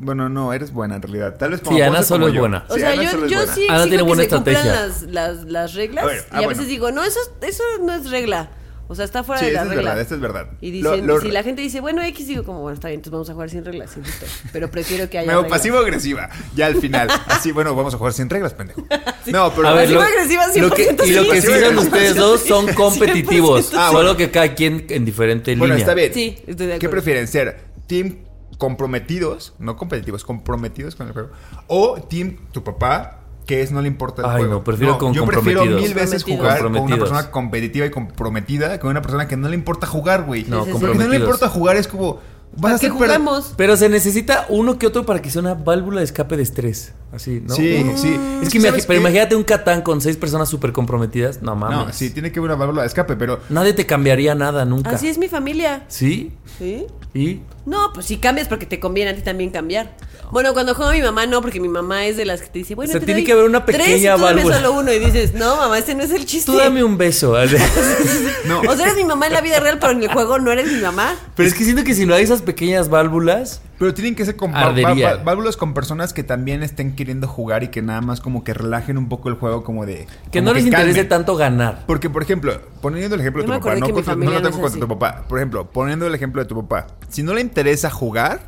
Bueno, 0.00 0.28
no, 0.30 0.52
eres 0.54 0.72
buena 0.72 0.96
en 0.96 1.02
realidad. 1.02 1.36
Tal 1.36 1.50
vez 1.50 1.60
como 1.60 1.76
Sí, 1.76 1.82
Ana 1.82 1.96
Ponce, 1.96 2.08
solo 2.08 2.20
como 2.24 2.28
es 2.28 2.34
yo. 2.34 2.40
buena. 2.40 2.64
O 2.68 2.74
Sí, 2.74 2.80
sea, 2.80 2.92
Ana 2.92 3.02
yo, 3.02 3.10
solo 3.10 3.24
es 3.26 3.30
yo 3.30 3.36
buena. 3.38 3.54
sí 3.54 3.66
Ana 3.68 3.76
exijo 3.76 3.88
tiene 3.88 3.96
que 3.98 4.08
buena 4.08 4.22
se 4.22 4.28
cumplan 4.30 4.56
estrategia. 4.56 4.86
las, 4.86 5.02
las, 5.36 5.44
las 5.44 5.74
reglas. 5.74 6.04
A 6.04 6.06
ver, 6.06 6.18
ah, 6.22 6.24
y 6.30 6.30
a 6.30 6.36
bueno. 6.38 6.48
veces 6.48 6.66
digo, 6.66 6.90
no, 6.90 7.04
eso, 7.04 7.20
eso 7.42 7.62
no 7.82 7.92
es 7.94 8.10
regla. 8.10 8.48
O 8.88 8.94
sea, 8.94 9.04
está 9.06 9.22
fuera 9.24 9.40
Sí, 9.40 9.46
de 9.46 9.52
la 9.52 9.60
esta 9.62 9.70
es 9.72 9.76
regla. 9.76 9.90
verdad, 9.90 10.02
esta 10.02 10.14
es 10.16 10.20
verdad. 10.20 10.46
Y 10.60 10.70
dicen, 10.70 11.06
lo- 11.06 11.20
si 11.20 11.30
la 11.30 11.42
gente 11.42 11.62
dice, 11.62 11.80
bueno, 11.80 12.02
X, 12.02 12.26
digo 12.26 12.44
como, 12.44 12.60
bueno, 12.60 12.74
está 12.74 12.88
bien, 12.88 12.98
entonces 12.98 13.12
vamos 13.12 13.30
a 13.30 13.32
jugar 13.32 13.48
sin 13.50 13.64
reglas, 13.64 13.90
sí, 13.94 14.00
listo. 14.04 14.26
Pero 14.52 14.70
prefiero 14.70 15.08
que 15.08 15.18
haya 15.18 15.26
Me 15.26 15.32
hago 15.32 15.42
reglas. 15.44 15.58
pasivo-agresiva. 15.60 16.28
Ya 16.54 16.66
al 16.66 16.76
final. 16.76 17.08
Así, 17.26 17.52
bueno, 17.52 17.74
vamos 17.74 17.94
a 17.94 17.96
jugar 17.98 18.12
sin 18.12 18.28
reglas, 18.28 18.52
pendejo. 18.54 18.84
No, 19.26 19.52
pero. 19.54 19.68
A 19.68 19.74
ver, 19.74 19.88
lo, 19.90 20.00
Pasivo-agresiva, 20.00 20.46
lo 20.68 20.70
que, 20.74 20.96
100% 20.96 21.06
y 21.06 21.10
lo 21.12 21.30
que 21.30 21.40
sí. 21.40 21.46
son 21.48 21.78
ustedes 21.78 22.16
dos 22.16 22.40
son 22.42 22.66
100% 22.66 22.74
competitivos. 22.74 23.72
Ah, 23.74 23.86
solo 23.92 23.98
bueno. 24.02 24.16
que 24.16 24.30
cada 24.32 24.54
quien 24.54 24.84
en 24.90 25.04
diferente 25.04 25.54
bueno, 25.56 25.74
línea. 25.74 25.78
está 25.84 25.94
bien. 25.94 26.12
Sí, 26.12 26.36
estoy 26.38 26.66
de 26.66 26.74
acuerdo. 26.74 26.78
¿Qué 26.80 26.88
prefieren? 26.88 27.28
¿Ser 27.28 27.60
team 27.86 28.18
comprometidos? 28.58 29.54
No 29.58 29.76
competitivos, 29.76 30.24
comprometidos 30.24 30.96
con 30.96 31.06
el 31.06 31.12
juego. 31.12 31.30
O 31.68 32.00
team 32.02 32.36
tu 32.52 32.64
papá, 32.64 33.20
que 33.46 33.62
es 33.62 33.72
no 33.72 33.80
le 33.82 33.88
importa 33.88 34.22
el 34.22 34.28
Ay, 34.28 34.36
juego. 34.38 34.54
no, 34.54 34.64
prefiero 34.64 34.98
con 34.98 35.12
Yo 35.12 35.24
prefiero 35.26 35.64
mil 35.64 35.94
veces 35.94 36.22
jugar 36.24 36.62
con 36.62 36.76
una 36.76 36.96
persona 36.96 37.30
competitiva 37.30 37.86
y 37.86 37.90
comprometida 37.90 38.78
que 38.78 38.86
una 38.86 39.02
persona 39.02 39.26
que 39.28 39.36
no 39.36 39.48
le 39.48 39.54
importa 39.56 39.86
jugar, 39.86 40.24
güey. 40.24 40.44
No, 40.44 40.64
Sí, 40.64 40.72
sí, 40.72 40.78
no 40.80 41.08
le 41.08 41.16
importa 41.16 41.48
jugar, 41.48 41.76
es 41.76 41.88
como. 41.88 42.20
Vas 42.54 42.58
a 42.58 42.60
¿Para 42.60 42.70
qué 42.80 42.86
hacer 42.86 42.98
per- 42.98 43.08
jugamos? 43.08 43.54
Pero 43.56 43.76
se 43.76 43.88
necesita 43.88 44.44
uno 44.50 44.78
que 44.78 44.86
otro 44.86 45.06
para 45.06 45.22
que 45.22 45.30
sea 45.30 45.40
una 45.40 45.54
válvula 45.54 46.00
de 46.00 46.04
escape 46.04 46.36
de 46.36 46.42
estrés. 46.42 46.92
Así, 47.12 47.42
¿no? 47.46 47.54
Sí, 47.54 47.84
sí. 47.96 48.18
Es 48.42 48.48
que, 48.48 48.58
imagi- 48.58 48.62
¿sabes 48.68 48.86
pero 48.86 48.96
qué? 48.98 49.00
imagínate 49.02 49.36
un 49.36 49.44
Catán 49.44 49.82
con 49.82 50.00
seis 50.00 50.16
personas 50.16 50.48
súper 50.48 50.72
comprometidas. 50.72 51.42
No 51.42 51.54
mames. 51.54 51.86
No, 51.86 51.92
sí, 51.92 52.08
tiene 52.10 52.32
que 52.32 52.38
haber 52.38 52.50
una 52.52 52.58
válvula 52.58 52.82
de 52.82 52.88
escape, 52.88 53.16
pero. 53.16 53.40
Nadie 53.50 53.74
te 53.74 53.84
cambiaría 53.84 54.34
nada 54.34 54.64
nunca. 54.64 54.90
Así 54.90 55.08
es 55.08 55.18
mi 55.18 55.28
familia. 55.28 55.84
¿Sí? 55.88 56.32
¿Sí? 56.58 56.86
¿Y? 57.14 57.40
No, 57.66 57.92
pues 57.92 58.06
si 58.06 58.16
cambias 58.16 58.48
porque 58.48 58.64
te 58.64 58.80
conviene 58.80 59.10
a 59.10 59.14
ti 59.14 59.20
también 59.20 59.50
cambiar. 59.50 59.94
Bueno, 60.30 60.54
cuando 60.54 60.74
juega 60.74 60.92
mi 60.92 61.02
mamá, 61.02 61.26
no, 61.26 61.42
porque 61.42 61.60
mi 61.60 61.68
mamá 61.68 62.06
es 62.06 62.16
de 62.16 62.24
las 62.24 62.40
que 62.40 62.48
te 62.48 62.58
dice, 62.60 62.74
bueno, 62.74 62.88
O 62.88 62.92
sea, 62.92 63.00
te 63.00 63.04
tiene 63.06 63.20
doy 63.20 63.26
que 63.26 63.32
haber 63.32 63.44
una 63.44 63.66
tres 63.66 63.78
y 63.78 63.82
pequeña 63.90 64.16
tú 64.16 64.22
válvula. 64.22 64.56
solo 64.56 64.72
uno 64.72 64.90
y 64.90 64.98
dices, 64.98 65.34
no, 65.34 65.56
mamá, 65.56 65.78
ese 65.78 65.94
no 65.94 66.02
es 66.02 66.10
el 66.10 66.24
chiste. 66.24 66.50
Tú 66.50 66.56
dame 66.56 66.82
un 66.82 66.96
beso. 66.96 67.34
No. 68.46 68.60
O 68.62 68.74
sea, 68.76 68.86
eres 68.86 68.96
mi 68.96 69.04
mamá 69.04 69.26
en 69.26 69.34
la 69.34 69.40
vida 69.40 69.60
real, 69.60 69.78
pero 69.78 69.92
en 69.92 70.02
el 70.02 70.08
juego 70.12 70.38
no 70.38 70.50
eres 70.50 70.72
mi 70.72 70.80
mamá. 70.80 71.14
Pero 71.36 71.48
es 71.48 71.54
que 71.54 71.64
siento 71.64 71.84
que 71.84 71.94
si 71.94 72.06
no 72.06 72.14
hay 72.14 72.24
esas 72.24 72.40
pequeñas 72.42 72.88
válvulas. 72.88 73.60
Pero 73.82 73.94
tienen 73.94 74.14
que 74.14 74.24
ser 74.24 74.36
con 74.36 74.54
Ardería. 74.54 75.16
válvulas 75.24 75.56
con 75.56 75.74
personas 75.74 76.12
que 76.12 76.22
también 76.22 76.62
estén 76.62 76.94
queriendo 76.94 77.26
jugar 77.26 77.64
y 77.64 77.68
que 77.68 77.82
nada 77.82 78.00
más 78.00 78.20
como 78.20 78.44
que 78.44 78.54
relajen 78.54 78.96
un 78.96 79.08
poco 79.08 79.28
el 79.28 79.34
juego, 79.34 79.64
como 79.64 79.86
de. 79.86 80.06
Que 80.30 80.38
como 80.38 80.50
no 80.50 80.54
les 80.54 80.66
interese 80.66 81.02
tanto 81.02 81.34
ganar. 81.34 81.82
Porque, 81.84 82.08
por 82.08 82.22
ejemplo, 82.22 82.60
poniendo 82.80 83.16
el 83.16 83.20
ejemplo 83.22 83.42
Yo 83.42 83.48
de 83.48 83.58
tu 83.58 83.60
papá, 83.64 83.74
no, 83.74 83.90
contra- 83.92 84.14
no 84.14 84.30
lo 84.30 84.40
tengo 84.40 84.60
contra 84.60 84.80
tu 84.80 84.86
papá. 84.86 85.24
Por 85.28 85.38
ejemplo, 85.40 85.68
poniendo 85.68 86.06
el 86.06 86.14
ejemplo 86.14 86.40
de 86.40 86.46
tu 86.48 86.54
papá, 86.64 86.94
si 87.08 87.24
no 87.24 87.34
le 87.34 87.40
interesa 87.40 87.90
jugar, 87.90 88.42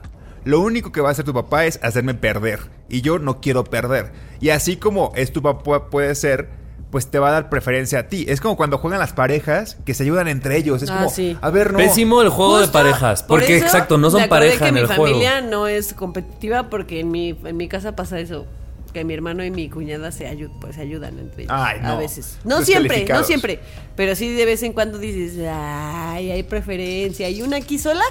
lo 0.44 0.60
único 0.60 0.92
que 0.92 1.00
va 1.00 1.08
a 1.08 1.10
hacer 1.10 1.24
tu 1.24 1.34
papá 1.34 1.64
es 1.66 1.80
hacerme 1.82 2.14
perder. 2.14 2.60
Y 2.88 3.00
yo 3.00 3.18
no 3.18 3.40
quiero 3.40 3.64
perder. 3.64 4.12
Y 4.38 4.50
así 4.50 4.76
como 4.76 5.10
es 5.16 5.32
tu 5.32 5.42
papá, 5.42 5.90
puede 5.90 6.14
ser. 6.14 6.48
Pues 6.94 7.08
te 7.08 7.18
va 7.18 7.30
a 7.30 7.32
dar 7.32 7.48
preferencia 7.50 7.98
a 7.98 8.02
ti. 8.06 8.24
Es 8.28 8.40
como 8.40 8.56
cuando 8.56 8.78
juegan 8.78 9.00
las 9.00 9.12
parejas 9.12 9.78
que 9.84 9.94
se 9.94 10.04
ayudan 10.04 10.28
entre 10.28 10.56
ellos. 10.56 10.80
Es 10.80 10.88
Ah, 10.90 10.98
como, 10.98 11.10
sí. 11.10 11.36
a 11.40 11.50
ver, 11.50 11.72
no. 11.72 11.78
Pésimo 11.78 12.22
el 12.22 12.28
juego 12.28 12.60
de 12.60 12.68
parejas. 12.68 13.24
por 13.24 13.40
Porque, 13.40 13.56
eso 13.56 13.64
exacto, 13.66 13.98
no 13.98 14.10
son 14.12 14.28
pareja 14.28 14.60
que 14.66 14.68
en 14.68 14.76
el 14.76 14.82
mi 14.84 14.86
juego. 14.94 15.02
familia 15.06 15.40
no 15.40 15.66
es 15.66 15.92
competitiva 15.92 16.70
porque 16.70 17.00
en 17.00 17.10
mi, 17.10 17.36
en 17.44 17.56
mi 17.56 17.66
casa 17.66 17.96
pasa 17.96 18.20
eso. 18.20 18.46
Que 18.92 19.02
mi 19.04 19.12
hermano 19.12 19.42
y 19.44 19.50
mi 19.50 19.68
cuñada 19.68 20.12
se, 20.12 20.30
ayu- 20.32 20.52
pues, 20.60 20.76
se 20.76 20.82
ayudan 20.82 21.18
entre 21.18 21.42
ellos. 21.42 21.52
Ay, 21.58 21.80
A 21.82 21.88
no. 21.94 21.98
veces. 21.98 22.38
No 22.44 22.58
Los 22.58 22.66
siempre, 22.66 23.04
no 23.08 23.24
siempre. 23.24 23.58
Pero 23.96 24.14
sí 24.14 24.32
de 24.32 24.44
vez 24.44 24.62
en 24.62 24.72
cuando 24.72 24.98
dices, 24.98 25.44
ay, 25.52 26.30
hay 26.30 26.44
preferencia. 26.44 27.28
¿Y 27.28 27.42
una 27.42 27.56
aquí 27.56 27.76
sola? 27.76 28.04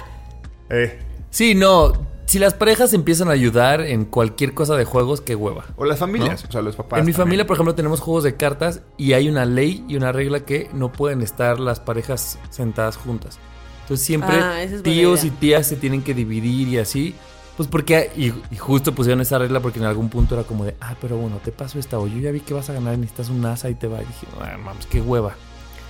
Eh. 0.68 0.98
Sí, 1.30 1.54
no. 1.54 2.06
Si 2.26 2.38
las 2.38 2.54
parejas 2.54 2.92
empiezan 2.94 3.28
a 3.28 3.32
ayudar 3.32 3.80
en 3.82 4.04
cualquier 4.06 4.54
cosa 4.54 4.76
de 4.76 4.84
juegos, 4.84 5.20
qué 5.20 5.34
hueva. 5.34 5.64
O 5.76 5.84
las 5.84 5.98
familias, 5.98 6.42
¿No? 6.42 6.48
o 6.48 6.52
sea, 6.52 6.62
los 6.62 6.74
papás. 6.76 6.98
en 6.98 7.04
mi 7.04 7.12
también. 7.12 7.26
familia, 7.26 7.46
por 7.46 7.56
ejemplo, 7.56 7.74
tenemos 7.74 8.00
juegos 8.00 8.24
de 8.24 8.36
cartas 8.36 8.80
y 8.96 9.12
hay 9.12 9.28
una 9.28 9.44
ley 9.44 9.84
y 9.88 9.96
una 9.96 10.10
regla 10.10 10.40
que 10.40 10.68
no 10.72 10.90
pueden 10.90 11.20
estar 11.22 11.60
las 11.60 11.80
parejas 11.80 12.38
sentadas 12.50 12.96
juntas. 12.96 13.38
Entonces 13.82 14.06
siempre 14.06 14.36
Ah, 14.36 14.62
es 14.62 14.82
tíos 14.82 15.24
y 15.24 15.30
tías 15.30 15.66
se 15.66 15.76
tienen 15.76 16.02
que 16.02 16.14
dividir 16.14 16.68
y 16.68 16.78
así. 16.78 17.14
Pues 17.58 17.68
porque, 17.68 18.10
y, 18.16 18.32
y 18.52 18.56
justo 18.56 18.94
pusieron 18.94 19.20
esa 19.20 19.38
regla 19.38 19.60
porque 19.60 19.78
en 19.78 19.84
algún 19.84 20.08
punto 20.08 20.34
era 20.34 20.44
como 20.44 20.64
de, 20.64 20.74
ah, 20.80 20.96
pero 21.00 21.18
bueno, 21.18 21.38
te 21.44 21.52
paso 21.52 21.78
esta 21.78 21.98
o 21.98 22.06
yo 22.08 22.18
ya 22.18 22.32
vi 22.32 22.40
que 22.40 22.54
vas 22.54 22.68
a 22.70 22.72
ganar 22.72 22.94
y 22.94 22.96
necesitas 22.96 23.28
un 23.28 23.44
asa 23.44 23.68
y 23.70 23.74
te 23.74 23.86
va. 23.86 23.98
Y 24.02 24.06
dije, 24.06 24.26
ah, 24.40 24.56
mames, 24.56 24.86
qué 24.86 25.00
hueva. 25.00 25.34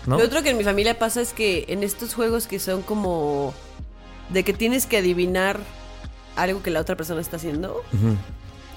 ¿No? 0.06 0.18
Lo 0.18 0.24
otro 0.24 0.42
que 0.42 0.50
en 0.50 0.58
mi 0.58 0.64
familia 0.64 0.98
pasa 0.98 1.22
es 1.22 1.32
que 1.32 1.64
en 1.68 1.82
estos 1.84 2.12
juegos 2.12 2.46
que 2.48 2.58
son 2.58 2.82
como 2.82 3.54
de 4.30 4.42
que 4.44 4.52
tienes 4.52 4.84
que 4.86 4.98
adivinar 4.98 5.60
algo 6.36 6.62
que 6.62 6.70
la 6.70 6.80
otra 6.80 6.96
persona 6.96 7.20
está 7.20 7.36
haciendo 7.36 7.82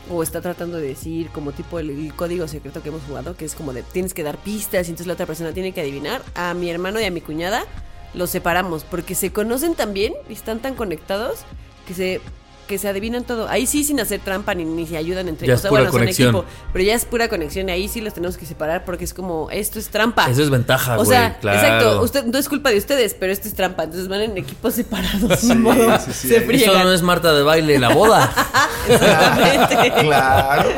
o 0.09 0.23
está 0.23 0.41
tratando 0.41 0.77
de 0.77 0.87
decir, 0.87 1.29
como 1.29 1.51
tipo 1.51 1.79
el, 1.79 1.89
el 1.89 2.13
código 2.13 2.47
secreto 2.47 2.81
que 2.81 2.89
hemos 2.89 3.03
jugado, 3.03 3.35
que 3.35 3.45
es 3.45 3.55
como 3.55 3.73
de 3.73 3.83
tienes 3.83 4.13
que 4.13 4.23
dar 4.23 4.37
pistas 4.37 4.87
y 4.87 4.91
entonces 4.91 5.07
la 5.07 5.13
otra 5.13 5.25
persona 5.25 5.51
tiene 5.51 5.73
que 5.73 5.81
adivinar. 5.81 6.21
A 6.35 6.53
mi 6.53 6.69
hermano 6.69 6.99
y 6.99 7.05
a 7.05 7.11
mi 7.11 7.21
cuñada 7.21 7.65
los 8.13 8.29
separamos 8.29 8.83
porque 8.83 9.15
se 9.15 9.31
conocen 9.31 9.75
tan 9.75 9.93
bien 9.93 10.13
y 10.29 10.33
están 10.33 10.59
tan 10.59 10.75
conectados 10.75 11.39
que 11.87 11.93
se 11.93 12.21
que 12.67 12.77
se 12.77 12.87
adivinan 12.87 13.23
todo. 13.23 13.47
Ahí 13.49 13.65
sí 13.65 13.83
sin 13.83 13.99
hacer 13.99 14.19
trampa 14.19 14.53
ni, 14.53 14.65
ni 14.65 14.85
se 14.85 14.97
ayudan 14.97 15.27
entre 15.27 15.47
ellos. 15.47 15.63
es 15.63 15.69
pura 15.69 15.87
conexión. 15.87 16.31
son 16.33 16.41
equipo, 16.41 16.55
pero 16.73 16.85
ya 16.85 16.93
es 16.95 17.05
pura 17.05 17.27
conexión 17.29 17.69
y 17.69 17.71
ahí 17.71 17.87
sí 17.87 18.01
los 18.01 18.13
tenemos 18.13 18.37
que 18.37 18.45
separar 18.45 18.85
porque 18.85 19.05
es 19.05 19.13
como 19.13 19.49
esto 19.49 19.79
es 19.79 19.89
trampa. 19.89 20.29
Eso 20.29 20.43
es 20.43 20.49
ventaja, 20.49 20.93
O 20.95 21.03
güey. 21.03 21.09
sea, 21.09 21.39
claro. 21.39 21.57
exacto, 21.57 22.01
usted, 22.03 22.25
no 22.25 22.37
es 22.37 22.49
culpa 22.49 22.69
de 22.69 22.77
ustedes, 22.77 23.13
pero 23.13 23.31
esto 23.33 23.47
es 23.47 23.53
trampa. 23.55 23.83
Entonces 23.83 24.07
van 24.07 24.21
en 24.21 24.37
equipos 24.37 24.73
separados. 24.75 25.39
Sí, 25.39 25.55
modo, 25.55 25.97
sí, 25.99 26.11
sí. 26.13 26.27
se 26.27 26.37
Eso 26.55 26.83
no 26.83 26.93
es 26.93 27.01
Marta 27.01 27.33
de 27.33 27.43
baile, 27.43 27.79
la 27.79 27.89
boda. 27.93 28.29
Exactamente. 28.87 29.93
Claro. 30.07 30.69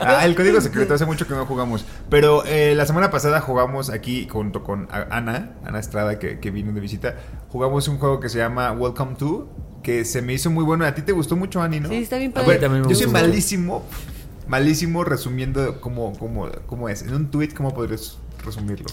Ah, 0.00 0.24
el 0.24 0.34
código 0.34 0.60
secreto 0.60 0.94
hace 0.94 1.04
mucho 1.04 1.26
que 1.26 1.34
no 1.34 1.46
jugamos. 1.46 1.84
Pero 2.08 2.44
eh, 2.44 2.74
la 2.74 2.86
semana 2.86 3.10
pasada 3.10 3.40
jugamos 3.40 3.90
aquí 3.90 4.26
junto 4.30 4.62
con 4.62 4.88
Ana, 4.90 5.54
Ana 5.64 5.78
Estrada, 5.78 6.18
que, 6.18 6.38
que 6.38 6.50
vino 6.50 6.72
de 6.72 6.80
visita. 6.80 7.16
Jugamos 7.48 7.88
un 7.88 7.98
juego 7.98 8.20
que 8.20 8.28
se 8.28 8.38
llama 8.38 8.72
Welcome 8.72 9.16
to, 9.16 9.48
que 9.88 10.04
se 10.04 10.20
me 10.20 10.34
hizo 10.34 10.50
muy 10.50 10.64
bueno. 10.64 10.84
A 10.84 10.94
ti 10.94 11.00
te 11.00 11.12
gustó 11.12 11.34
mucho, 11.34 11.62
Ani, 11.62 11.80
¿no? 11.80 11.88
Sí, 11.88 11.94
está 11.94 12.18
bien 12.18 12.30
padre. 12.30 12.46
ver, 12.46 12.56
A 12.56 12.58
mí 12.58 12.62
también 12.62 12.82
me 12.82 12.90
yo 12.90 12.94
soy 12.94 13.06
malísimo, 13.06 13.86
malísimo 14.46 15.02
resumiendo 15.02 15.80
cómo, 15.80 16.12
cómo, 16.18 16.46
cómo 16.66 16.90
es. 16.90 17.00
En 17.00 17.14
un 17.14 17.30
tweet, 17.30 17.54
¿cómo 17.56 17.72
podrías 17.72 18.18
resumirlo? 18.44 18.86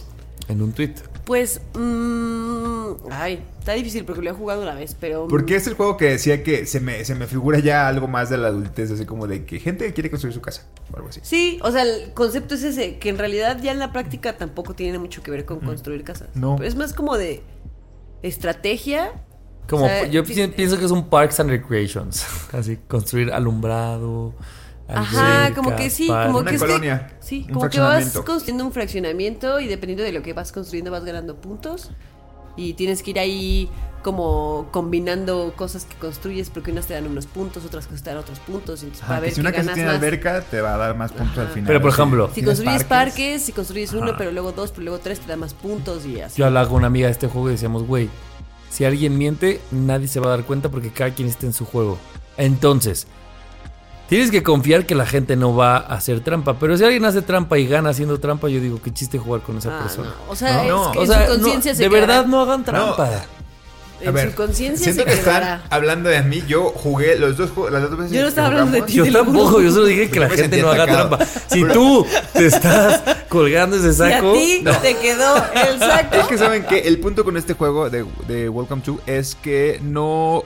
en 0.48 0.62
un 0.62 0.72
tweet. 0.72 0.93
Pues, 1.26 1.60
mm, 1.74 3.12
ay, 3.12 3.43
está 3.58 3.74
difícil 3.74 4.06
porque 4.06 4.22
lo 4.22 4.30
he 4.30 4.34
jugado 4.34 4.62
una 4.62 4.76
vez, 4.76 4.96
pero... 5.00 5.28
Porque 5.28 5.56
es 5.56 5.66
el 5.66 5.74
juego 5.74 5.98
que 5.98 6.06
decía 6.06 6.43
que 6.43 6.68
se 6.68 6.80
me, 6.80 7.04
se 7.04 7.16
me 7.16 7.26
figura 7.26 7.60
ya 7.60 7.88
algo 7.88 8.08
más 8.08 8.30
de 8.30 8.38
la 8.38 8.50
adultez, 8.50 8.91
así 8.91 9.06
como 9.06 9.26
de 9.28 9.46
que 9.46 9.60
gente 9.60 9.91
quiere 9.93 10.10
construir 10.10 10.34
su 10.34 10.41
casa 10.41 10.68
o 10.93 10.98
algo 10.98 11.10
así. 11.10 11.20
Sí, 11.24 11.60
o 11.64 11.72
sea, 11.72 11.82
el 11.82 12.14
concepto 12.14 12.56
es 12.56 12.64
ese, 12.64 13.00
que 13.00 13.10
en 13.10 13.18
realidad 13.18 13.60
ya 13.60 13.72
en 13.72 13.80
la 13.80 13.91
práctica 13.91 14.38
tampoco 14.38 14.76
tiene 14.76 15.00
mucho 15.00 15.24
que 15.24 15.32
ver 15.32 15.46
con 15.46 15.62
construir 15.62 16.04
casas. 16.04 16.30
No. 16.36 16.62
Es 16.62 16.76
más 16.76 16.93
como 16.93 17.18
de 17.18 17.41
estrategia. 18.22 19.14
Como 19.70 19.86
O 19.86 19.88
sea, 19.88 20.05
yo 20.07 20.24
pi- 20.24 20.47
pienso 20.47 20.78
que 20.78 20.86
es 20.86 20.91
un 20.91 21.09
Parks 21.09 21.39
and 21.39 21.49
Recreations. 21.49 22.26
Así, 22.53 22.78
construir 22.88 23.32
alumbrado. 23.32 24.34
Ajá, 24.88 25.38
albercas, 25.45 25.55
como 25.55 25.76
que 25.76 25.89
sí, 25.89 26.07
parques. 26.07 26.28
como 26.28 26.39
Una 26.39 26.49
que 26.51 26.55
es 26.57 26.61
que- 26.61 26.68
colonia, 26.68 27.18
sí, 27.20 27.47
como 27.51 27.70
que 27.70 27.80
vas 27.80 28.11
construyendo 28.20 28.66
un 28.66 28.72
fraccionamiento 28.72 29.59
y 29.59 29.68
dependiendo 29.68 30.03
de 30.03 30.11
lo 30.11 30.22
que 30.22 30.34
vas 30.34 30.51
construyendo 30.51 30.91
vas 30.91 31.03
ganando 31.05 31.36
puntos. 31.41 31.89
y 32.57 32.74
tienes 32.76 33.03
que 33.03 33.11
ir 33.11 33.20
ahí 33.20 33.70
como 34.01 34.68
combinando 34.72 35.51
cosas 35.57 35.84
que 35.84 35.95
construyes 35.97 36.49
porque 36.49 36.72
unas 36.72 36.86
te 36.86 36.93
dan 36.93 37.05
unos 37.05 37.26
puntos, 37.26 37.66
otras 37.66 37.86
te 37.88 37.95
dan 38.09 38.18
otros 38.20 38.39
puntos. 38.39 38.82
Entonces, 38.84 39.01
Ajá, 39.03 39.07
para 39.16 39.20
ver 39.22 39.32
si 39.34 39.41
una 39.41 39.51
casa 39.51 39.74
tiene 39.74 39.88
más. 39.89 39.97
alberca, 39.97 40.39
te 40.41 40.61
va 40.61 40.76
a 40.76 40.78
dar 40.78 40.95
más 40.95 41.11
puntos 41.11 41.38
al 41.38 41.49
final. 41.49 41.68
Pero, 41.68 41.82
por 41.82 41.89
ejemplo, 41.91 42.28
Si 42.30 42.36
¿Tienes 42.36 42.55
construyes 42.59 42.84
parques? 42.86 43.41
si 43.41 43.51
construyes 43.51 43.91
uno, 43.91 44.13
pero 44.18 44.32
luego 44.32 44.53
dos, 44.53 44.72
pero 44.72 44.84
luego 44.84 44.99
tres, 44.99 45.20
te 45.20 45.28
da 45.28 45.36
más 45.36 45.53
puntos 45.53 46.05
y 46.05 46.22
así. 46.22 46.39
Yo 46.39 46.45
hablaba 46.45 46.68
con 46.70 46.78
una 46.78 46.88
amiga 46.88 47.07
de 47.07 47.11
este 47.11 47.28
juego 47.28 47.49
y 47.49 47.53
decíamos, 47.53 47.84
güey, 47.86 48.09
si 48.76 48.84
alguien 48.84 49.17
miente, 49.17 49.61
nadie 49.71 50.09
se 50.09 50.19
va 50.19 50.28
a 50.28 50.30
dar 50.32 50.43
cuenta 50.43 50.67
porque 50.69 50.89
cada 50.89 51.11
quien 51.11 51.30
está 51.30 51.45
en 51.45 51.53
su 51.53 51.63
juego. 51.65 51.97
Entonces, 52.36 53.07
tienes 54.09 54.32
que 54.32 54.43
confiar 54.43 54.86
que 54.86 54.95
la 54.95 55.05
gente 55.05 55.38
no 55.38 55.55
va 55.55 55.78
a 55.78 55.95
hacer 55.95 56.19
trampa. 56.19 56.55
Pero 56.59 56.76
si 56.78 56.84
alguien 56.84 57.05
hace 57.05 57.21
trampa 57.21 57.57
y 57.57 57.67
gana 57.67 57.91
haciendo 57.91 58.19
trampa, 58.19 58.49
yo 58.49 58.59
digo, 58.59 58.82
qué 58.84 58.91
chiste 58.91 59.17
jugar 59.17 59.41
con 59.41 59.57
esa 59.59 59.78
Ah, 59.80 59.82
persona. 59.82 60.09
no. 60.09 60.32
O 60.32 60.36
sea, 60.36 60.65
No, 60.65 60.88
es 60.88 60.91
que 60.91 60.99
O 60.99 61.01
en 61.03 61.07
sea, 61.07 61.26
su 61.28 61.32
conciencia 61.34 61.71
no, 61.71 61.78
se 61.78 61.84
de 61.84 61.89
verdad 61.89 62.26
no 62.26 62.41
hagan 62.41 62.63
trampa. 62.65 63.26
En 64.02 64.10
A 64.10 64.12
ver, 64.12 64.30
su 64.32 64.36
conciencia 64.36 64.84
siento 64.93 65.04
se 65.04 65.08
que 65.10 65.14
están 65.14 65.41
quedará. 65.41 65.64
hablando 65.70 66.10
de 66.10 66.22
mí. 66.22 66.43
Yo 66.48 66.70
jugué 66.70 67.18
los 67.18 67.38
dos 67.38 67.52
las 67.72 67.82
dos 67.89 67.98
veces. 67.98 68.12
Yo 68.12 68.22
no 68.24 68.28
estaba 68.28 68.48
hablando 68.48 68.72
de 68.72 68.82
ti. 68.84 68.93
Yo 68.93 69.12
tampoco, 69.12 69.62
yo 69.62 69.72
solo 69.72 69.86
dije 69.86 70.10
que 70.10 70.20
la 70.20 70.30
gente 70.30 70.62
no 70.62 70.70
haga 70.70 70.84
atacado. 70.84 71.18
trampa. 71.18 71.26
Si 71.48 71.64
tú 71.64 72.06
te 72.34 72.46
estás 72.48 73.02
colgando 73.30 73.78
ese 73.78 73.93
Si 73.93 74.04
a 74.04 74.10
saco. 74.18 74.34
ti 74.34 74.60
no. 74.64 74.72
te 74.80 74.96
quedó 74.98 75.36
el 75.38 75.80
saco. 75.80 76.16
Es 76.18 76.28
que 76.28 76.38
saben 76.38 76.64
que 76.66 76.80
el 76.80 77.00
punto 77.00 77.24
con 77.24 77.38
este 77.38 77.54
juego 77.54 77.89
de, 77.89 78.06
de 78.28 78.50
Welcome 78.50 78.82
to 78.82 79.00
es 79.06 79.36
que 79.36 79.80
no 79.82 80.43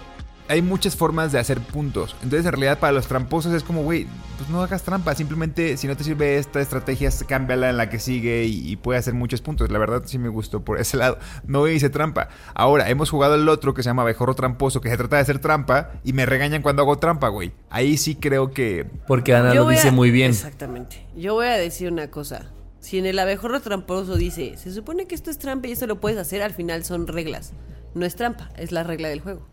hay 0.49 0.61
muchas 0.61 0.95
formas 0.97 1.31
de 1.31 1.39
hacer 1.39 1.59
puntos. 1.61 2.15
Entonces, 2.23 2.45
en 2.45 2.51
realidad, 2.51 2.79
para 2.79 2.91
los 2.91 3.07
tramposos 3.07 3.53
es 3.53 3.63
como, 3.63 3.83
güey, 3.83 4.07
pues 4.37 4.49
no 4.49 4.61
hagas 4.61 4.83
trampa. 4.83 5.15
Simplemente, 5.15 5.77
si 5.77 5.87
no 5.87 5.95
te 5.95 6.03
sirve 6.03 6.37
esta 6.37 6.59
estrategia, 6.59 7.09
cámbiala 7.27 7.69
en 7.69 7.77
la 7.77 7.89
que 7.89 7.99
sigue 7.99 8.45
y, 8.45 8.67
y 8.69 8.75
puede 8.75 8.99
hacer 8.99 9.13
muchos 9.13 9.41
puntos. 9.41 9.71
La 9.71 9.79
verdad, 9.79 10.01
sí 10.05 10.17
me 10.17 10.27
gustó 10.29 10.65
por 10.65 10.79
ese 10.79 10.97
lado. 10.97 11.17
No 11.45 11.67
hice 11.67 11.89
trampa. 11.89 12.29
Ahora, 12.55 12.89
hemos 12.89 13.09
jugado 13.09 13.35
el 13.35 13.47
otro 13.47 13.73
que 13.73 13.83
se 13.83 13.89
llama 13.89 14.03
Bejorro 14.03 14.33
Tramposo, 14.35 14.81
que 14.81 14.89
se 14.89 14.97
trata 14.97 15.15
de 15.17 15.21
hacer 15.21 15.39
trampa 15.39 15.91
y 16.03 16.13
me 16.13 16.25
regañan 16.25 16.61
cuando 16.61 16.81
hago 16.81 16.97
trampa, 16.97 17.27
güey. 17.29 17.51
Ahí 17.69 17.95
sí 17.97 18.15
creo 18.15 18.51
que. 18.51 18.85
Porque 19.07 19.35
Ana 19.35 19.53
Yo 19.53 19.63
lo 19.65 19.69
dice 19.69 19.89
a- 19.89 19.91
muy 19.91 20.09
bien. 20.11 20.31
Exactamente. 20.31 21.05
Yo 21.15 21.35
voy 21.35 21.47
a 21.47 21.57
decir 21.57 21.91
una 21.91 22.09
cosa. 22.09 22.51
Si 22.79 22.97
en 22.97 23.05
el 23.05 23.19
abejorro 23.19 23.59
tramposo 23.59 24.15
dice, 24.15 24.55
se 24.57 24.71
supone 24.73 25.05
que 25.05 25.13
esto 25.13 25.29
es 25.29 25.37
trampa 25.37 25.67
y 25.67 25.73
esto 25.73 25.85
lo 25.85 25.99
puedes 25.99 26.17
hacer, 26.17 26.41
al 26.41 26.53
final 26.53 26.83
son 26.85 27.07
reglas. 27.07 27.51
No 27.93 28.05
es 28.05 28.15
trampa, 28.15 28.49
es 28.57 28.71
la 28.71 28.83
regla 28.83 29.09
del 29.09 29.19
juego. 29.19 29.45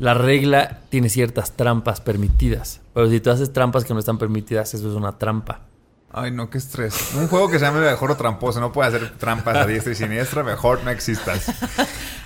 La 0.00 0.14
regla 0.14 0.80
tiene 0.88 1.08
ciertas 1.08 1.52
trampas 1.52 2.00
permitidas. 2.00 2.80
Pero 2.94 3.08
si 3.08 3.20
tú 3.20 3.30
haces 3.30 3.52
trampas 3.52 3.84
que 3.84 3.92
no 3.94 4.00
están 4.00 4.18
permitidas, 4.18 4.74
eso 4.74 4.88
es 4.90 4.96
una 4.96 5.18
trampa. 5.18 5.60
Ay, 6.12 6.32
no, 6.32 6.50
qué 6.50 6.58
estrés. 6.58 7.12
Un 7.14 7.28
juego 7.28 7.48
que 7.50 7.58
se 7.60 7.64
llama 7.66 7.78
Bejorro 7.78 8.16
Tramposo 8.16 8.58
no 8.60 8.72
puede 8.72 8.88
hacer 8.88 9.12
trampas 9.18 9.56
a 9.56 9.66
diestra 9.66 9.92
y 9.92 9.94
siniestra. 9.94 10.42
Mejor 10.42 10.82
no 10.82 10.90
existas. 10.90 11.52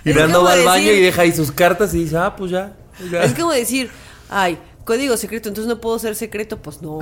Y 0.05 0.11
Es 0.11 0.17
Nando 0.17 0.39
como 0.39 0.49
va 0.49 0.55
al 0.55 0.65
baño 0.65 0.85
decir- 0.87 0.99
y 0.99 1.03
deja 1.03 1.23
ahí 1.23 1.33
sus 1.33 1.53
cartas 1.53 1.93
y 1.95 2.05
dice, 2.05 2.17
ah, 2.17 2.35
pues 2.37 2.51
ya. 2.51 2.75
ya. 3.11 3.25
Es 3.25 3.35
como 3.35 3.53
decir, 3.53 3.91
ay, 4.31 4.59
código 4.85 5.17
secreto, 5.19 5.49
entonces 5.51 5.69
no 5.69 5.81
puedo 5.83 5.99
ser 5.99 6.15
secreto, 6.15 6.63
pues 6.63 6.81
no. 6.81 7.01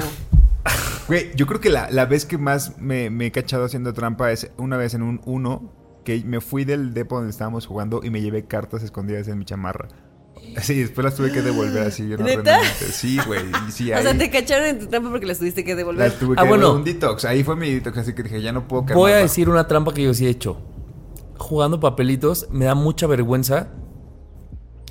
Güey, 1.06 1.32
yo 1.36 1.46
creo 1.46 1.60
que 1.60 1.68
la, 1.70 1.90
la 1.90 2.06
vez 2.06 2.24
que 2.24 2.38
más 2.38 2.78
me, 2.78 3.10
me 3.10 3.26
he 3.26 3.32
cachado 3.32 3.64
haciendo 3.64 3.92
trampa 3.92 4.32
es 4.32 4.50
una 4.56 4.76
vez 4.76 4.94
en 4.94 5.02
un 5.02 5.20
1 5.24 5.72
que 6.04 6.22
me 6.24 6.40
fui 6.40 6.64
del 6.64 6.94
depo 6.94 7.16
donde 7.16 7.30
estábamos 7.30 7.66
jugando 7.66 8.00
y 8.02 8.10
me 8.10 8.20
llevé 8.22 8.44
cartas 8.46 8.82
escondidas 8.82 9.28
en 9.28 9.38
mi 9.38 9.44
chamarra. 9.44 9.88
Sí, 10.62 10.80
después 10.80 11.05
las 11.05 11.14
tuve 11.16 11.32
que 11.32 11.40
devolver 11.43 11.86
así. 11.86 12.07
Yo 12.09 12.18
no 12.18 12.24
¿Neta? 12.24 12.59
Sí, 12.93 13.18
güey. 13.26 13.40
y 13.68 13.72
Sí, 13.72 13.93
O 13.95 14.03
sea, 14.03 14.16
te 14.16 14.30
cacharon 14.30 14.66
en 14.66 14.78
tu 14.80 14.86
trampa 14.86 15.11
porque 15.11 15.26
las 15.26 15.38
tuviste 15.38 15.64
que 15.64 15.74
devolver. 15.74 16.09
las 16.11 16.18
tuve 16.18 16.34
que 16.36 16.40
Ah, 16.40 16.45
bueno. 16.45 16.66
devolver 16.68 16.78
un 16.78 16.84
detox. 16.84 17.24
Ahí 17.24 17.43
fue 17.43 17.57
mi 17.57 17.72
detox, 17.72 17.99
así 17.99 18.12
que 18.14 18.22
dije, 18.22 18.43
ya 18.43 18.53
no 18.53 18.68
puedo 18.68 18.82
Voy 18.95 19.12
a 19.12 19.14
más 19.16 19.22
decir 19.24 19.49
una 19.49 19.66
trampa 19.66 19.95
que 19.95 20.03
yo 20.03 20.12
sí 20.14 20.26
he 20.26 20.30
hecho. 20.30 20.59
Jugando 21.38 21.80
papelitos, 21.80 22.49
me 22.51 22.66
da 22.66 22.74
mucha 22.74 23.07
vergüenza 23.07 23.68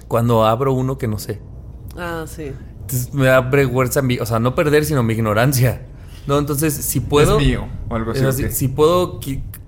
cuando 0.08 0.46
abro 0.46 0.74
uno 0.74 0.98
que 0.98 1.08
no 1.08 1.20
sé. 1.20 1.40
Ah, 1.98 2.26
sí. 2.28 2.52
Entonces 2.82 3.14
me 3.14 3.28
da 3.28 3.42
vergüenza, 3.42 4.02
mi, 4.02 4.18
o 4.20 4.26
sea, 4.26 4.40
no 4.40 4.56
perder, 4.56 4.84
sino 4.86 5.04
mi 5.04 5.14
ignorancia. 5.14 5.86
No, 6.28 6.38
entonces, 6.38 6.74
si 6.74 7.00
puedo. 7.00 7.40
Es 7.40 7.46
mío, 7.46 7.68
o 7.90 7.96
algo 7.96 8.12
así, 8.12 8.50
si, 8.52 8.68
puedo, 8.68 9.20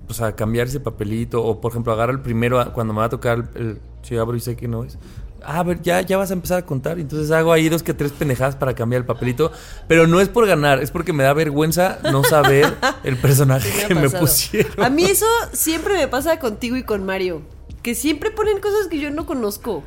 o 0.08 0.12
sea, 0.14 0.36
cambiar 0.36 0.66
ese 0.66 0.80
papelito, 0.80 1.42
o 1.42 1.60
por 1.60 1.70
ejemplo, 1.72 1.92
agarro 1.92 2.12
el 2.12 2.20
primero 2.20 2.72
cuando 2.74 2.92
me 2.92 2.98
va 3.00 3.06
a 3.06 3.08
tocar 3.10 3.48
el. 3.54 3.60
el- 3.62 3.80
si 4.02 4.18
abro 4.18 4.36
y 4.36 4.40
sé 4.40 4.54
que 4.54 4.68
no 4.68 4.84
es. 4.84 4.98
Ah, 5.46 5.60
a 5.60 5.62
ver, 5.62 5.82
ya, 5.82 6.00
ya 6.00 6.16
vas 6.16 6.30
a 6.30 6.34
empezar 6.34 6.58
a 6.58 6.66
contar. 6.66 6.98
Entonces 6.98 7.30
hago 7.30 7.52
ahí 7.52 7.68
dos 7.68 7.82
que 7.82 7.94
tres 7.94 8.12
pendejadas 8.12 8.56
para 8.56 8.74
cambiar 8.74 9.00
el 9.02 9.06
papelito. 9.06 9.52
Pero 9.88 10.06
no 10.06 10.20
es 10.20 10.28
por 10.28 10.46
ganar, 10.46 10.82
es 10.82 10.90
porque 10.90 11.12
me 11.12 11.22
da 11.24 11.32
vergüenza 11.32 11.98
no 12.10 12.24
saber 12.24 12.74
el 13.04 13.16
personaje 13.16 13.70
me 13.76 13.88
que 13.88 13.94
me 13.94 14.10
pusieron. 14.10 14.82
A 14.82 14.90
mí 14.90 15.04
eso 15.04 15.26
siempre 15.52 15.94
me 15.94 16.08
pasa 16.08 16.38
contigo 16.38 16.76
y 16.76 16.82
con 16.82 17.04
Mario. 17.04 17.42
Que 17.82 17.94
siempre 17.94 18.30
ponen 18.30 18.60
cosas 18.60 18.86
que 18.88 18.98
yo 18.98 19.10
no 19.10 19.26
conozco. 19.26 19.84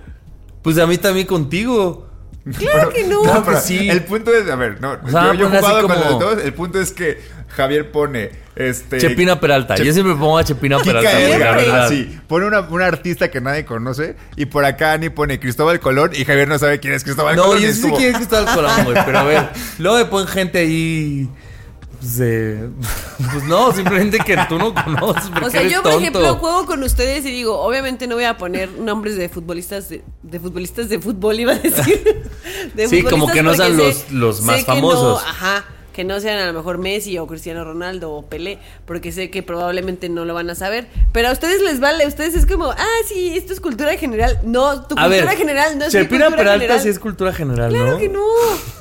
Pues 0.61 0.77
a 0.77 0.85
mí 0.87 0.97
también 0.97 1.27
contigo. 1.27 2.07
Claro 2.57 2.89
que 2.91 3.05
no. 3.05 3.23
Claro 3.23 3.41
que 3.41 3.45
pero 3.47 3.59
sí. 3.59 3.89
El 3.89 4.03
punto 4.05 4.33
es, 4.33 4.49
a 4.49 4.55
ver, 4.55 4.79
no, 4.79 4.93
O 5.03 5.09
sea, 5.09 5.33
yo, 5.33 5.39
yo 5.39 5.47
he 5.47 5.59
jugado 5.59 5.87
con 5.87 5.97
como- 5.97 6.09
los 6.11 6.19
dos. 6.19 6.43
El 6.43 6.53
punto 6.53 6.79
es 6.79 6.91
que 6.93 7.19
Javier 7.49 7.91
pone 7.91 8.31
este 8.55 8.97
Chepina 8.99 9.39
Peralta. 9.39 9.75
Chep- 9.75 9.85
Yo 9.85 9.93
siempre 9.93 10.13
pongo 10.15 10.37
a 10.37 10.43
Chepina 10.43 10.77
Kika 10.77 10.85
Peralta. 10.99 11.11
güey, 11.11 11.29
la 11.29 11.35
Edgar, 11.35 11.55
verdad. 11.57 11.85
así. 11.85 12.19
Pone 12.27 12.45
una, 12.45 12.61
una 12.61 12.85
artista 12.85 13.29
que 13.31 13.41
nadie 13.41 13.65
conoce. 13.65 14.15
Y 14.35 14.45
por 14.45 14.65
acá 14.65 14.93
Ani 14.93 15.09
pone 15.09 15.39
Cristóbal 15.39 15.79
Colón. 15.79 16.11
Y 16.13 16.25
Javier 16.25 16.47
no 16.47 16.59
sabe 16.59 16.79
quién 16.79 16.93
es 16.93 17.03
Cristóbal 17.03 17.35
No, 17.35 17.43
Colón. 17.45 17.59
y 17.61 17.65
yo 17.65 17.73
sí 17.73 17.81
sé 17.81 17.91
quién 17.93 18.09
es 18.11 18.15
Cristóbal 18.17 18.53
Colón, 18.53 18.83
güey. 18.85 18.97
Pero 19.05 19.19
a 19.19 19.23
ver, 19.23 19.49
luego 19.79 19.97
me 19.97 20.05
ponen 20.05 20.27
gente 20.27 20.59
ahí. 20.59 21.29
Pues, 21.99 22.17
de- 22.19 22.69
pues 23.31 23.43
no, 23.45 23.71
simplemente 23.73 24.19
que 24.19 24.37
tú 24.47 24.59
no 24.59 24.71
conoces. 24.71 25.29
Porque 25.31 25.45
O 25.45 25.49
sea, 25.49 25.61
eres 25.61 25.73
yo, 25.73 25.81
por 25.81 25.93
tonto. 25.93 26.01
ejemplo, 26.07 26.35
juego 26.35 26.65
con 26.67 26.83
ustedes 26.83 27.25
y 27.25 27.31
digo, 27.31 27.59
obviamente 27.59 28.05
no 28.07 28.13
voy 28.13 28.25
a 28.25 28.37
poner 28.37 28.69
nombres 28.69 29.17
de 29.17 29.29
futbolistas 29.29 29.89
de, 29.89 30.03
de 30.21 30.39
futbolistas 30.39 30.89
de 30.89 30.99
fútbol, 30.99 31.39
iba 31.39 31.53
a 31.53 31.57
decir. 31.59 32.23
De 32.75 32.87
Sí, 32.87 33.01
como 33.01 33.27
que 33.31 33.41
no 33.41 33.55
sean 33.55 33.75
los- 33.77 34.11
los 34.11 34.37
sé 34.37 34.43
más 34.43 34.57
que 34.57 34.67
no- 34.67 34.75
famosos. 34.75 35.23
ajá, 35.27 35.65
que 35.97 36.03
no 36.03 36.19
sean 36.19 36.37
a 36.37 36.45
lo 36.45 36.53
mejor 36.53 36.77
Messi 36.77 37.17
o 37.17 37.25
Cristiano 37.25 37.63
Ronaldo 37.63 38.11
o 38.13 38.21
Pelé, 38.23 38.59
porque 38.85 39.11
sé 39.11 39.31
que 39.31 39.41
probablemente 39.41 40.09
no 40.09 40.25
lo 40.25 40.35
van 40.35 40.47
a 40.51 40.53
saber. 40.53 40.85
Pero 41.11 41.29
a 41.29 41.31
ustedes 41.31 41.59
les 41.63 41.79
vale, 41.79 42.03
a 42.03 42.07
ustedes 42.07 42.35
es 42.35 42.45
como, 42.45 42.65
ah, 42.69 42.85
sí, 43.07 43.35
esto 43.35 43.51
es 43.51 43.59
cultura 43.59 43.97
general. 43.97 44.39
No, 44.43 44.73
tu 44.85 44.93
A 44.95 45.01
cultura 45.05 45.07
ver, 45.07 45.29
general 45.29 45.79
no 45.79 45.85
es 45.85 45.91
Chepina 45.91 46.25
cultura 46.25 46.37
Peralta 46.37 46.59
general. 46.61 46.81
sí 46.81 46.89
es 46.89 46.99
cultura 46.99 47.33
general, 47.33 47.71
Claro 47.71 47.91
¿no? 47.93 47.97
que 47.97 48.09
no. 48.09 48.21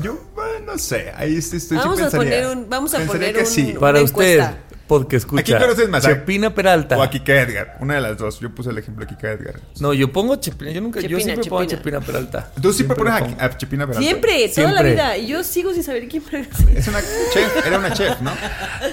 Yo, 0.02 0.18
bueno, 0.34 0.72
no 0.72 0.78
sé. 0.78 1.10
Ahí 1.16 1.38
estoy. 1.38 1.58
sí 1.58 1.74
Vamos 1.74 1.98
a 2.00 2.10
pensaría- 2.10 2.42
poner 2.42 2.46
un- 2.58 2.68
vamos 2.68 2.92
a 2.92 2.98
poner 3.00 3.32
que 3.32 3.40
un- 3.40 3.46
sí. 3.46 3.74
Para 3.80 4.00
Una 4.00 4.04
usted, 4.04 4.38
encuesta. 4.38 4.58
Porque 4.86 5.16
escucha. 5.16 5.40
¿A 5.40 5.44
quién 5.44 5.58
conoces 5.58 5.88
más? 5.88 6.04
Chepina 6.04 6.54
Peralta. 6.54 6.96
O 6.96 7.02
a 7.02 7.10
Kika 7.10 7.40
Edgar. 7.40 7.76
Una 7.80 7.94
de 7.94 8.00
las 8.00 8.18
dos. 8.18 8.40
Yo 8.40 8.54
puse 8.54 8.70
el 8.70 8.78
ejemplo 8.78 9.04
de 9.04 9.14
Kika 9.14 9.32
Edgar. 9.32 9.60
No, 9.80 9.92
yo 9.92 10.12
pongo 10.12 10.36
Chepina. 10.36 10.70
Yo 10.70 10.80
nunca, 10.80 11.00
yo 11.00 11.08
Chepina, 11.08 11.24
siempre 11.24 11.48
pongo 11.50 11.62
a 11.62 11.66
Chepina. 11.66 11.98
Chepina 11.98 12.00
Peralta. 12.00 12.52
Tú 12.60 12.72
siempre, 12.72 12.96
pones 12.96 13.12
a, 13.14 13.44
a 13.44 13.56
Chepina 13.56 13.86
Peralta. 13.86 14.08
Siempre, 14.08 14.48
toda 14.54 14.72
la 14.72 14.82
vida. 14.82 15.16
Y 15.16 15.26
yo 15.26 15.42
sigo 15.42 15.72
sin 15.72 15.82
saber 15.82 16.08
quién 16.08 16.22
es. 16.32 16.48
Es 16.76 16.88
una 16.88 17.00
chef. 17.32 17.66
Era 17.66 17.78
una 17.78 17.92
chef, 17.92 18.20
¿no? 18.20 18.32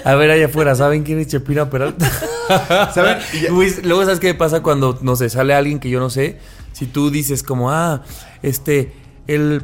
A 0.04 0.14
ver, 0.14 0.30
allá 0.30 0.46
afuera, 0.46 0.74
¿saben 0.74 1.02
quién 1.02 1.20
es 1.20 1.28
Chepina 1.28 1.70
Peralta? 1.70 2.10
¿Saben? 2.94 3.18
Luis, 3.50 3.84
luego, 3.84 4.04
¿sabes 4.04 4.20
qué 4.20 4.34
pasa 4.34 4.62
cuando, 4.62 4.98
no 5.02 5.16
sé, 5.16 5.30
sale 5.30 5.54
alguien 5.54 5.78
que 5.78 5.90
yo 5.90 6.00
no 6.00 6.10
sé? 6.10 6.38
Si 6.72 6.86
tú 6.86 7.10
dices 7.10 7.42
como, 7.42 7.70
ah, 7.70 8.02
este, 8.42 8.92
el 9.26 9.62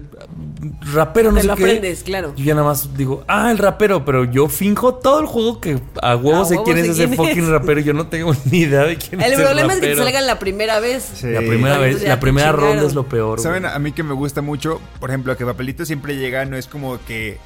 rapero 0.93 1.31
no 1.31 1.37
Te 1.37 1.43
sé 1.43 1.47
lo 1.49 1.57
qué. 1.57 1.65
aprendes, 1.65 2.03
claro. 2.03 2.33
Yo 2.37 2.45
ya 2.45 2.55
nada 2.55 2.67
más 2.67 2.97
digo, 2.97 3.25
ah, 3.29 3.51
el 3.51 3.59
rapero, 3.59 4.05
pero 4.05 4.25
yo 4.25 4.49
finjo 4.49 4.95
todo 4.95 5.21
el 5.21 5.27
juego 5.27 5.61
que 5.61 5.81
a 6.03 6.17
huevo 6.17 6.43
A 6.43 6.45
sé 6.47 6.55
huevo 6.55 6.65
quién 6.65 6.79
es 6.79 6.87
sé 6.87 6.93
ese 6.93 7.05
quién 7.07 7.17
fucking 7.17 7.45
es. 7.45 7.49
rapero 7.49 7.81
yo 7.81 7.93
no 7.93 8.07
tengo 8.07 8.35
ni 8.51 8.61
idea 8.61 8.85
de 8.85 8.97
quién 8.97 9.21
El 9.21 9.33
es 9.33 9.41
problema 9.41 9.75
es 9.75 9.81
que 9.81 9.89
te 9.89 9.97
salgan 9.97 10.27
la 10.27 10.39
primera 10.39 10.81
vez. 10.81 11.11
Sí. 11.15 11.27
La 11.29 11.41
primera 11.41 11.77
Ay, 11.77 11.95
vez, 11.95 12.03
la 12.03 12.19
primera 12.21 12.49
chingaron. 12.51 12.71
ronda 12.75 12.87
es 12.87 12.95
lo 12.95 13.05
peor. 13.07 13.37
güey. 13.39 13.43
¿Saben? 13.43 13.67
A 13.67 13.79
mí 13.79 13.93
que 13.93 14.03
me 14.03 14.15
gusta 14.15 14.41
mucho, 14.43 14.81
por 14.99 15.11
ejemplo, 15.11 15.37
que 15.37 15.45
Papelito 15.45 15.85
siempre 15.85 16.17
llega, 16.17 16.45
no 16.47 16.57
es 16.57 16.67
como 16.67 16.99
que 17.07 17.39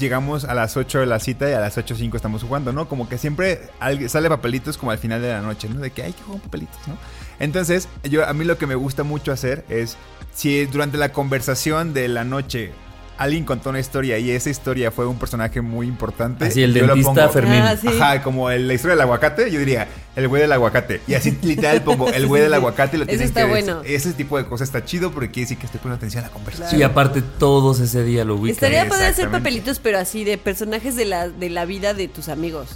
llegamos 0.00 0.44
a 0.44 0.54
las 0.54 0.76
8 0.76 1.00
de 1.00 1.06
la 1.06 1.20
cita 1.20 1.48
y 1.48 1.52
a 1.52 1.60
las 1.60 1.76
8.05 1.78 2.16
estamos 2.16 2.42
jugando, 2.42 2.72
¿no? 2.72 2.88
Como 2.88 3.08
que 3.08 3.18
siempre 3.18 3.60
sale 4.08 4.28
Papelitos 4.28 4.78
como 4.78 4.90
al 4.90 4.98
final 4.98 5.22
de 5.22 5.28
la 5.28 5.40
noche, 5.42 5.68
¿no? 5.68 5.80
De 5.80 5.90
que 5.90 6.02
hay 6.02 6.12
que 6.12 6.22
jugar 6.22 6.40
Papelitos, 6.42 6.76
¿no? 6.88 6.96
Entonces, 7.38 7.88
yo 8.04 8.26
a 8.26 8.32
mí 8.32 8.44
lo 8.44 8.56
que 8.58 8.66
me 8.66 8.74
gusta 8.74 9.02
mucho 9.04 9.30
hacer 9.30 9.64
es, 9.68 9.96
si 10.36 10.66
durante 10.66 10.98
la 10.98 11.12
conversación 11.12 11.94
de 11.94 12.08
la 12.08 12.22
noche 12.24 12.70
alguien 13.18 13.46
contó 13.46 13.70
una 13.70 13.80
historia 13.80 14.18
y 14.18 14.30
esa 14.30 14.50
historia 14.50 14.90
fue 14.90 15.06
un 15.06 15.18
personaje 15.18 15.62
muy 15.62 15.86
importante. 15.86 16.44
Así, 16.44 16.62
el 16.62 16.74
yo 16.74 16.82
lo 16.86 16.94
dentista 16.94 17.22
pongo- 17.22 17.32
Fermín. 17.32 17.60
Ah, 17.62 17.74
sí. 17.74 17.88
Ajá, 17.88 18.22
como 18.22 18.50
el- 18.50 18.68
la 18.68 18.74
historia 18.74 18.94
del 18.94 19.00
aguacate, 19.00 19.50
yo 19.50 19.58
diría, 19.58 19.88
el 20.14 20.28
güey 20.28 20.42
del 20.42 20.52
aguacate. 20.52 21.00
Y 21.06 21.14
así 21.14 21.30
literal 21.42 21.82
pongo, 21.82 22.10
el 22.10 22.26
güey 22.26 22.42
del 22.42 22.52
aguacate 22.52 22.96
y 22.96 23.00
lo 23.00 23.06
está 23.06 23.44
que 23.44 23.48
bueno. 23.48 23.80
Ese 23.86 24.12
tipo 24.12 24.36
de 24.36 24.44
cosas 24.44 24.68
está 24.68 24.84
chido 24.84 25.12
porque 25.12 25.30
quiere 25.30 25.44
decir 25.46 25.56
que 25.56 25.64
estoy 25.64 25.78
poniendo 25.80 25.96
atención 25.96 26.24
a 26.24 26.26
la 26.26 26.32
conversación. 26.34 26.78
Y 26.78 26.84
aparte 26.84 27.22
todos 27.22 27.80
ese 27.80 28.04
día 28.04 28.26
lo 28.26 28.34
ubican. 28.34 28.52
Estaría 28.52 28.86
padre 28.86 29.06
hacer 29.06 29.30
papelitos, 29.30 29.78
pero 29.78 29.98
así 29.98 30.22
de 30.24 30.36
personajes 30.36 30.94
de 30.94 31.06
la, 31.06 31.30
de 31.30 31.48
la 31.48 31.64
vida 31.64 31.94
de 31.94 32.08
tus 32.08 32.28
amigos. 32.28 32.68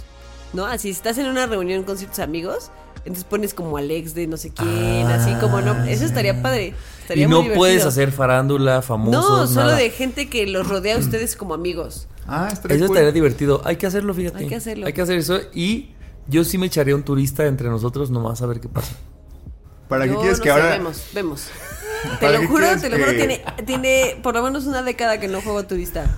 ¿No? 0.53 0.65
Así, 0.65 0.87
si 0.87 0.97
estás 0.97 1.19
en 1.19 1.27
una 1.27 1.45
reunión 1.45 1.83
con 1.83 1.97
ciertos 1.99 2.17
amigos, 2.19 2.71
entonces 3.05 3.23
pones 3.23 3.53
como 3.53 3.77
Alex 3.77 4.13
de 4.15 4.27
no 4.27 4.35
sé 4.37 4.49
quién, 4.51 5.05
así 5.07 5.33
como 5.39 5.61
no. 5.61 5.85
Eso 5.85 6.03
estaría 6.03 6.41
padre. 6.41 6.73
Estaría 7.11 7.23
Y 7.25 7.27
muy 7.27 7.31
no 7.35 7.41
divertido. 7.43 7.59
puedes 7.59 7.85
hacer 7.85 8.11
farándula, 8.11 8.81
famosos, 8.81 9.29
No, 9.29 9.47
solo 9.47 9.65
nada. 9.67 9.75
de 9.77 9.89
gente 9.89 10.29
que 10.29 10.47
los 10.47 10.67
rodea 10.67 10.95
a 10.95 10.99
ustedes 10.99 11.35
como 11.35 11.53
amigos. 11.53 12.07
Ah, 12.27 12.49
estaría 12.51 12.77
Eso 12.77 12.87
cool. 12.87 12.95
estaría 12.97 13.11
divertido. 13.11 13.61
Hay 13.65 13.75
que 13.75 13.87
hacerlo, 13.87 14.13
fíjate. 14.13 14.37
Hay 14.39 14.47
que 14.47 14.55
hacerlo. 14.55 14.87
Hay 14.87 14.93
que 14.93 15.01
hacer 15.01 15.17
eso. 15.17 15.39
Y 15.53 15.91
yo 16.27 16.43
sí 16.43 16.57
me 16.57 16.67
echaría 16.67 16.95
un 16.95 17.03
turista 17.03 17.45
entre 17.47 17.69
nosotros 17.69 18.09
nomás 18.11 18.41
a 18.41 18.45
ver 18.45 18.59
qué 18.61 18.69
pasa. 18.69 18.93
¿Para 19.89 20.05
qué 20.07 20.15
quieres 20.15 20.37
no 20.37 20.43
que 20.43 20.49
sé, 20.49 20.53
ahora 20.53 20.69
vemos, 20.69 21.03
vemos. 21.13 21.47
Te 22.19 22.25
¿Para 22.25 22.39
lo 22.39 22.47
juro, 22.47 22.65
te 22.79 22.89
lo 22.89 22.97
juro, 22.97 23.11
que- 23.11 23.17
tiene, 23.17 23.43
tiene 23.65 24.19
por 24.23 24.33
lo 24.33 24.41
menos 24.41 24.65
una 24.65 24.81
década 24.83 25.19
que 25.19 25.27
no 25.27 25.41
juego 25.41 25.63
turista. 25.65 26.17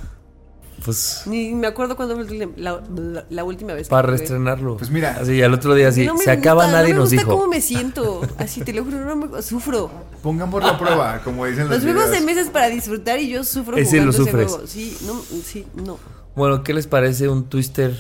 Pues 0.84 1.24
Ni 1.28 1.54
me 1.54 1.68
acuerdo 1.68 1.96
cuándo 1.96 2.16
fue 2.16 2.26
la, 2.58 2.82
la- 2.88 3.26
la 3.30 3.44
última 3.44 3.74
vez. 3.74 3.88
que 3.88 3.92
para 3.92 4.08
reestrenarlo. 4.10 4.76
Pues 4.78 4.90
mira. 4.90 5.18
Así, 5.22 5.42
al 5.42 5.54
otro 5.54 5.74
día 5.76 5.88
así, 5.88 6.06
No 6.06 6.18
se 6.18 6.30
acaba, 6.30 6.64
gusta, 6.66 6.78
nadie 6.80 6.94
no 6.94 6.96
me 6.96 7.00
nos 7.04 7.10
gusta 7.12 7.24
dijo. 7.26 7.38
cómo 7.38 7.48
me 7.50 7.62
siento. 7.62 8.22
Así 8.38 8.62
te 8.62 8.74
lo 8.74 8.84
juro, 8.84 9.00
no 9.06 9.16
me, 9.16 9.42
sufro. 9.42 9.90
pongamos 10.22 10.62
la 10.64 10.78
prueba, 10.78 11.22
como 11.24 11.46
dicen 11.46 11.70
los, 11.70 11.76
Los 11.78 11.84
juegos 11.84 12.04
de 12.06 12.10
videos. 12.20 12.26
mesa 12.26 12.42
es 12.42 12.50
para 12.50 12.68
disfrutar 12.68 13.20
y 13.20 13.30
yo 13.30 13.44
sufro 13.44 13.78
Ese 13.78 13.92
jugando 14.00 14.06
lo 14.06 14.12
ese 14.12 14.24
sufres. 14.24 14.52
juego. 14.52 14.68
Sí, 14.68 14.98
no, 15.06 15.22
sí, 15.46 15.66
no. 15.76 15.98
Bueno, 16.36 16.64
¿qué 16.64 16.74
les 16.74 16.88
parece 16.88 17.30
un 17.30 17.46
twister 17.48 17.96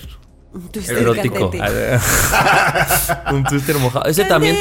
Un 0.53 0.67
twister 0.69 0.97
erótico? 0.97 1.51
un 3.31 3.43
twister 3.45 3.77
mojado. 3.77 4.05
Ese 4.05 4.25
también, 4.25 4.55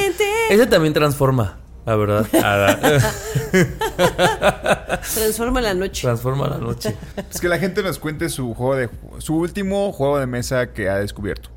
ese 0.51 0.67
también 0.67 0.93
transforma, 0.95 1.59
la 1.87 1.97
verdad. 1.97 2.27
Ah, 2.43 2.77
Transforma 5.15 5.61
la 5.61 5.75
noche. 5.75 6.03
transforma 6.03 6.49
la 6.49 6.59
noche. 6.59 6.95
Es 7.31 7.41
que 7.41 7.49
la 7.49 7.59
gente 7.59 7.83
nos 7.83 7.99
cuente 7.99 8.29
su 8.29 8.55
juego 8.55 8.77
de 8.77 8.89
su 9.19 9.37
último 9.37 9.93
juego 9.93 10.19
de 10.19 10.27
mesa 10.27 10.73
que 10.73 10.89
ha 10.89 10.97
descubierto. 10.97 11.51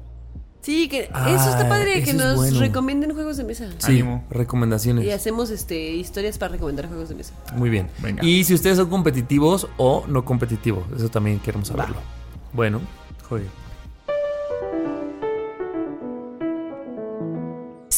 Sí, 0.62 0.90
que 0.90 1.10
Ah, 1.14 1.30
eso 1.30 1.50
está 1.52 1.70
padre, 1.70 2.02
que 2.04 2.10
es 2.10 2.16
nos 2.16 2.38
bueno. 2.38 2.60
recomienden 2.60 3.14
juegos 3.14 3.38
de 3.38 3.44
mesa. 3.44 3.68
Sí, 3.78 3.92
Ánimo. 4.00 4.26
recomendaciones. 4.32 5.06
Y 5.06 5.12
hacemos 5.12 5.52
este 5.52 5.92
historias 5.92 6.40
para 6.40 6.54
recomendar 6.54 6.88
juegos 6.88 7.10
de 7.10 7.16
mesa. 7.16 7.34
Muy 7.54 7.70
bien. 7.70 7.88
Venga. 8.00 8.24
Y 8.26 8.44
si 8.46 8.56
ustedes 8.56 8.78
son 8.78 8.90
competitivos 8.90 9.68
o 9.78 10.06
no 10.08 10.26
competitivos, 10.26 10.84
eso 10.98 11.10
también 11.10 11.40
queremos 11.40 11.68
saberlo. 11.68 11.98
Bueno, 12.52 12.82
joder. 13.30 13.46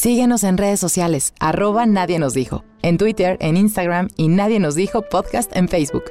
Síguenos 0.00 0.44
en 0.44 0.58
redes 0.58 0.78
sociales, 0.78 1.34
arroba 1.40 1.84
Nadie 1.84 2.20
nos 2.20 2.32
dijo, 2.32 2.64
en 2.82 2.98
Twitter, 2.98 3.36
en 3.40 3.56
Instagram 3.56 4.06
y 4.16 4.28
Nadie 4.28 4.60
nos 4.60 4.76
dijo 4.76 5.02
podcast 5.02 5.50
en 5.56 5.68
Facebook. 5.68 6.04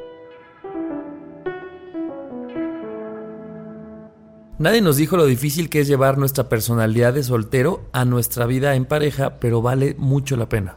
Nadie 4.59 4.81
nos 4.81 4.97
dijo 4.97 5.15
lo 5.15 5.25
difícil 5.25 5.69
que 5.69 5.79
es 5.79 5.87
llevar 5.87 6.17
nuestra 6.17 6.49
personalidad 6.49 7.13
de 7.13 7.23
soltero 7.23 7.87
a 7.93 8.03
nuestra 8.03 8.45
vida 8.45 8.75
en 8.75 8.83
pareja, 8.83 9.39
pero 9.39 9.61
vale 9.61 9.95
mucho 9.97 10.35
la 10.35 10.49
pena. 10.49 10.75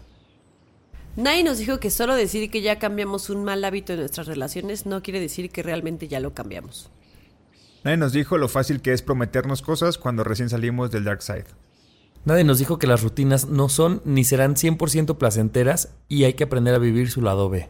Nadie 1.16 1.42
nos 1.42 1.58
dijo 1.58 1.80
que 1.80 1.90
solo 1.90 2.14
decir 2.14 2.48
que 2.48 2.62
ya 2.62 2.78
cambiamos 2.78 3.28
un 3.28 3.42
mal 3.42 3.64
hábito 3.64 3.92
en 3.92 3.98
nuestras 3.98 4.28
relaciones 4.28 4.86
no 4.86 5.02
quiere 5.02 5.18
decir 5.18 5.50
que 5.50 5.64
realmente 5.64 6.06
ya 6.06 6.20
lo 6.20 6.32
cambiamos. 6.32 6.92
Nadie 7.82 7.96
nos 7.96 8.12
dijo 8.12 8.38
lo 8.38 8.46
fácil 8.46 8.80
que 8.80 8.92
es 8.92 9.02
prometernos 9.02 9.62
cosas 9.62 9.98
cuando 9.98 10.22
recién 10.22 10.48
salimos 10.48 10.92
del 10.92 11.02
dark 11.02 11.22
side. 11.22 11.46
Nadie 12.24 12.44
nos 12.44 12.58
dijo 12.58 12.78
que 12.78 12.86
las 12.86 13.02
rutinas 13.02 13.48
no 13.48 13.68
son 13.68 14.02
ni 14.04 14.24
serán 14.24 14.54
100% 14.54 15.16
placenteras 15.16 15.94
y 16.08 16.24
hay 16.24 16.34
que 16.34 16.44
aprender 16.44 16.74
a 16.74 16.78
vivir 16.78 17.10
su 17.10 17.22
lado 17.22 17.48
B. 17.48 17.68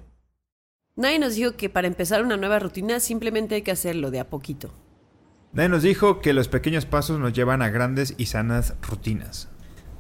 Nadie 0.97 1.19
nos 1.19 1.37
dijo 1.37 1.57
que 1.57 1.71
para 1.71 1.87
empezar 1.87 2.25
una 2.25 2.37
nueva 2.37 2.59
rutina 2.59 2.99
simplemente 3.01 3.55
hay 3.55 3.63
que 3.63 3.71
hacerlo 3.71 4.11
de 4.11 4.21
a 4.21 4.29
poquito. 4.29 4.73
Nadie 5.53 5.69
nos 5.69 5.83
dijo 5.83 6.21
que 6.21 6.33
los 6.33 6.49
pequeños 6.49 6.85
pasos 6.85 7.19
nos 7.19 7.33
llevan 7.33 7.63
a 7.63 7.71
grandes 7.71 8.15
y 8.17 8.27
sanas 8.27 8.75
rutinas. 8.83 9.49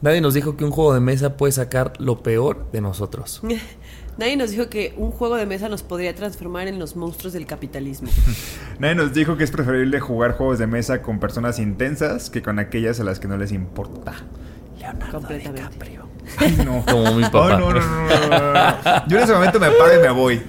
Nadie 0.00 0.20
nos 0.20 0.34
dijo 0.34 0.56
que 0.56 0.64
un 0.64 0.70
juego 0.70 0.94
de 0.94 1.00
mesa 1.00 1.36
puede 1.36 1.52
sacar 1.52 1.92
lo 2.00 2.22
peor 2.22 2.70
de 2.72 2.80
nosotros. 2.80 3.42
Nadie 4.20 4.36
nos 4.36 4.50
dijo 4.50 4.68
que 4.68 4.92
un 4.98 5.12
juego 5.12 5.36
de 5.36 5.46
mesa 5.46 5.70
nos 5.70 5.82
podría 5.82 6.14
transformar 6.14 6.68
en 6.68 6.78
los 6.78 6.94
monstruos 6.94 7.32
del 7.32 7.46
capitalismo. 7.46 8.10
Nadie 8.78 8.94
nos 8.94 9.14
dijo 9.14 9.38
que 9.38 9.44
es 9.44 9.50
preferible 9.50 9.98
jugar 9.98 10.36
juegos 10.36 10.58
de 10.58 10.66
mesa 10.66 11.00
con 11.00 11.18
personas 11.18 11.58
intensas 11.58 12.28
que 12.28 12.42
con 12.42 12.58
aquellas 12.58 13.00
a 13.00 13.04
las 13.04 13.18
que 13.18 13.28
no 13.28 13.38
les 13.38 13.50
importa. 13.50 14.12
completamente. 15.10 15.62
Ay, 16.36 16.54
no. 16.66 16.84
Como 16.84 17.14
mi 17.14 17.22
papá. 17.22 17.56
Ay, 17.56 17.60
no, 17.60 17.72
no, 17.72 17.80
no, 17.80 18.28
no, 18.28 18.52
no. 18.52 19.08
Yo 19.08 19.16
en 19.16 19.24
ese 19.24 19.32
momento 19.32 19.58
me 19.58 19.70
paro 19.70 19.98
y 19.98 20.02
me 20.02 20.10
voy. 20.10 20.42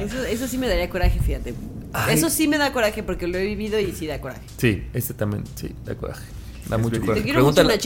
Eso, 0.00 0.24
eso 0.24 0.46
sí 0.46 0.56
me 0.56 0.68
daría 0.68 0.88
coraje, 0.88 1.18
fíjate. 1.18 1.54
Ay. 1.92 2.14
Eso 2.14 2.30
sí 2.30 2.46
me 2.46 2.58
da 2.58 2.72
coraje 2.72 3.02
porque 3.02 3.26
lo 3.26 3.38
he 3.38 3.44
vivido 3.44 3.80
y 3.80 3.90
sí 3.90 4.06
da 4.06 4.20
coraje. 4.20 4.42
Sí, 4.56 4.86
este 4.94 5.14
también, 5.14 5.42
sí, 5.56 5.74
da 5.84 5.96
coraje. 5.96 6.22
Da 6.68 6.76
Es 6.76 6.82
mucho 6.82 7.00
coraje. 7.00 7.22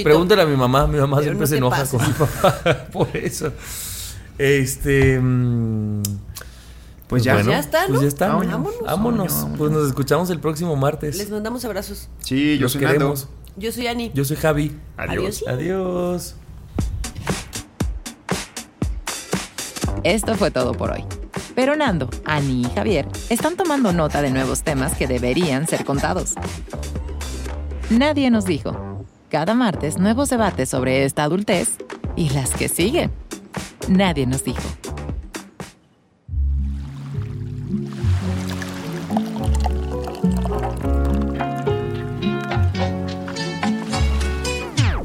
Pregúntale, 0.05 0.43
a 0.43 0.47
mi 0.47 0.55
mamá. 0.55 0.87
Mi 0.87 0.99
mamá 0.99 1.17
Pero 1.17 1.31
siempre 1.31 1.41
no 1.41 1.47
se 1.47 1.57
enoja 1.57 1.77
pases. 1.79 1.99
con 1.99 2.07
mi 2.07 2.13
papá. 2.13 2.87
Por 2.93 3.09
eso. 3.17 3.55
Este. 4.39 5.19
mm, 5.21 6.03
Pues 7.09 7.23
ya. 7.25 7.35
bueno, 7.35 7.51
Ya 7.51 7.59
está, 7.61 7.83
¿no? 7.83 7.89
Pues 7.89 8.01
ya 8.03 8.09
está. 8.09 8.29
Vámonos. 8.29 8.51
Vámonos. 8.53 8.83
Vámonos. 9.33 9.47
Pues 9.59 9.71
nos 9.73 9.87
escuchamos 9.89 10.31
el 10.31 10.41
próximo 10.41 10.77
martes. 10.77 11.17
Les 11.19 11.31
mandamos 11.31 11.65
abrazos. 11.65 12.09
Sí, 12.21 12.57
yo 12.59 12.63
Los 12.65 12.73
soy 12.73 12.83
Nando. 12.83 12.95
queremos. 12.99 13.29
Yo 13.57 13.73
soy 13.73 13.87
Ani. 13.87 14.11
Yo 14.15 14.25
soy 14.25 14.37
Javi. 14.37 14.77
Adiós. 14.97 15.45
Adiós. 15.49 16.35
Esto 20.05 20.35
fue 20.37 20.51
todo 20.51 20.73
por 20.73 20.91
hoy. 20.93 21.05
Pero 21.55 21.75
Nando, 21.75 22.11
Ani 22.25 22.63
y 22.63 22.75
Javier 22.75 23.09
están 23.31 23.57
tomando 23.57 23.93
nota 23.93 24.21
de 24.23 24.31
nuevos 24.31 24.63
temas 24.63 24.95
que 24.95 25.07
deberían 25.07 25.67
ser 25.67 25.85
contados. 25.85 26.35
Nadie 27.91 28.31
nos 28.31 28.45
dijo. 28.45 29.05
Cada 29.31 29.55
martes 29.55 29.99
nuevos 29.99 30.29
debates 30.31 30.69
sobre 30.69 31.05
esta 31.05 31.25
adultez 31.25 31.71
y 32.15 32.29
las 32.31 32.51
que 32.51 32.69
siguen. 32.69 33.11
Nadie 33.89 34.27
nos 34.27 34.43
dijo. 34.43 34.63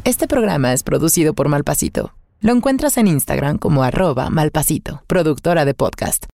Este 0.04 0.28
programa 0.28 0.74
es 0.74 0.84
producido 0.84 1.34
por 1.34 1.48
Malpasito. 1.48 2.14
Lo 2.40 2.54
encuentras 2.54 2.98
en 2.98 3.08
Instagram 3.08 3.60
como 3.60 3.84
arroba 3.84 4.30
malpasito, 4.30 5.04
productora 5.08 5.64
de 5.64 5.74
podcast. 5.74 6.26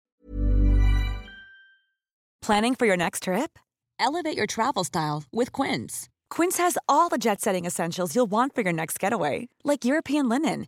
Planning 2.41 2.75
for 2.75 2.87
your 2.87 2.97
next 2.97 3.23
trip? 3.23 3.59
Elevate 3.99 4.37
your 4.37 4.47
travel 4.47 4.85
style 4.85 5.23
with 5.33 5.51
Quince. 5.51 6.07
Quince 6.29 6.57
has 6.57 6.77
all 6.87 7.09
the 7.09 7.17
jet 7.17 7.41
setting 7.41 7.65
essentials 7.65 8.15
you'll 8.15 8.29
want 8.29 8.55
for 8.55 8.61
your 8.63 8.73
next 8.73 8.99
getaway, 8.99 9.49
like 9.65 9.83
European 9.85 10.29
linen, 10.29 10.67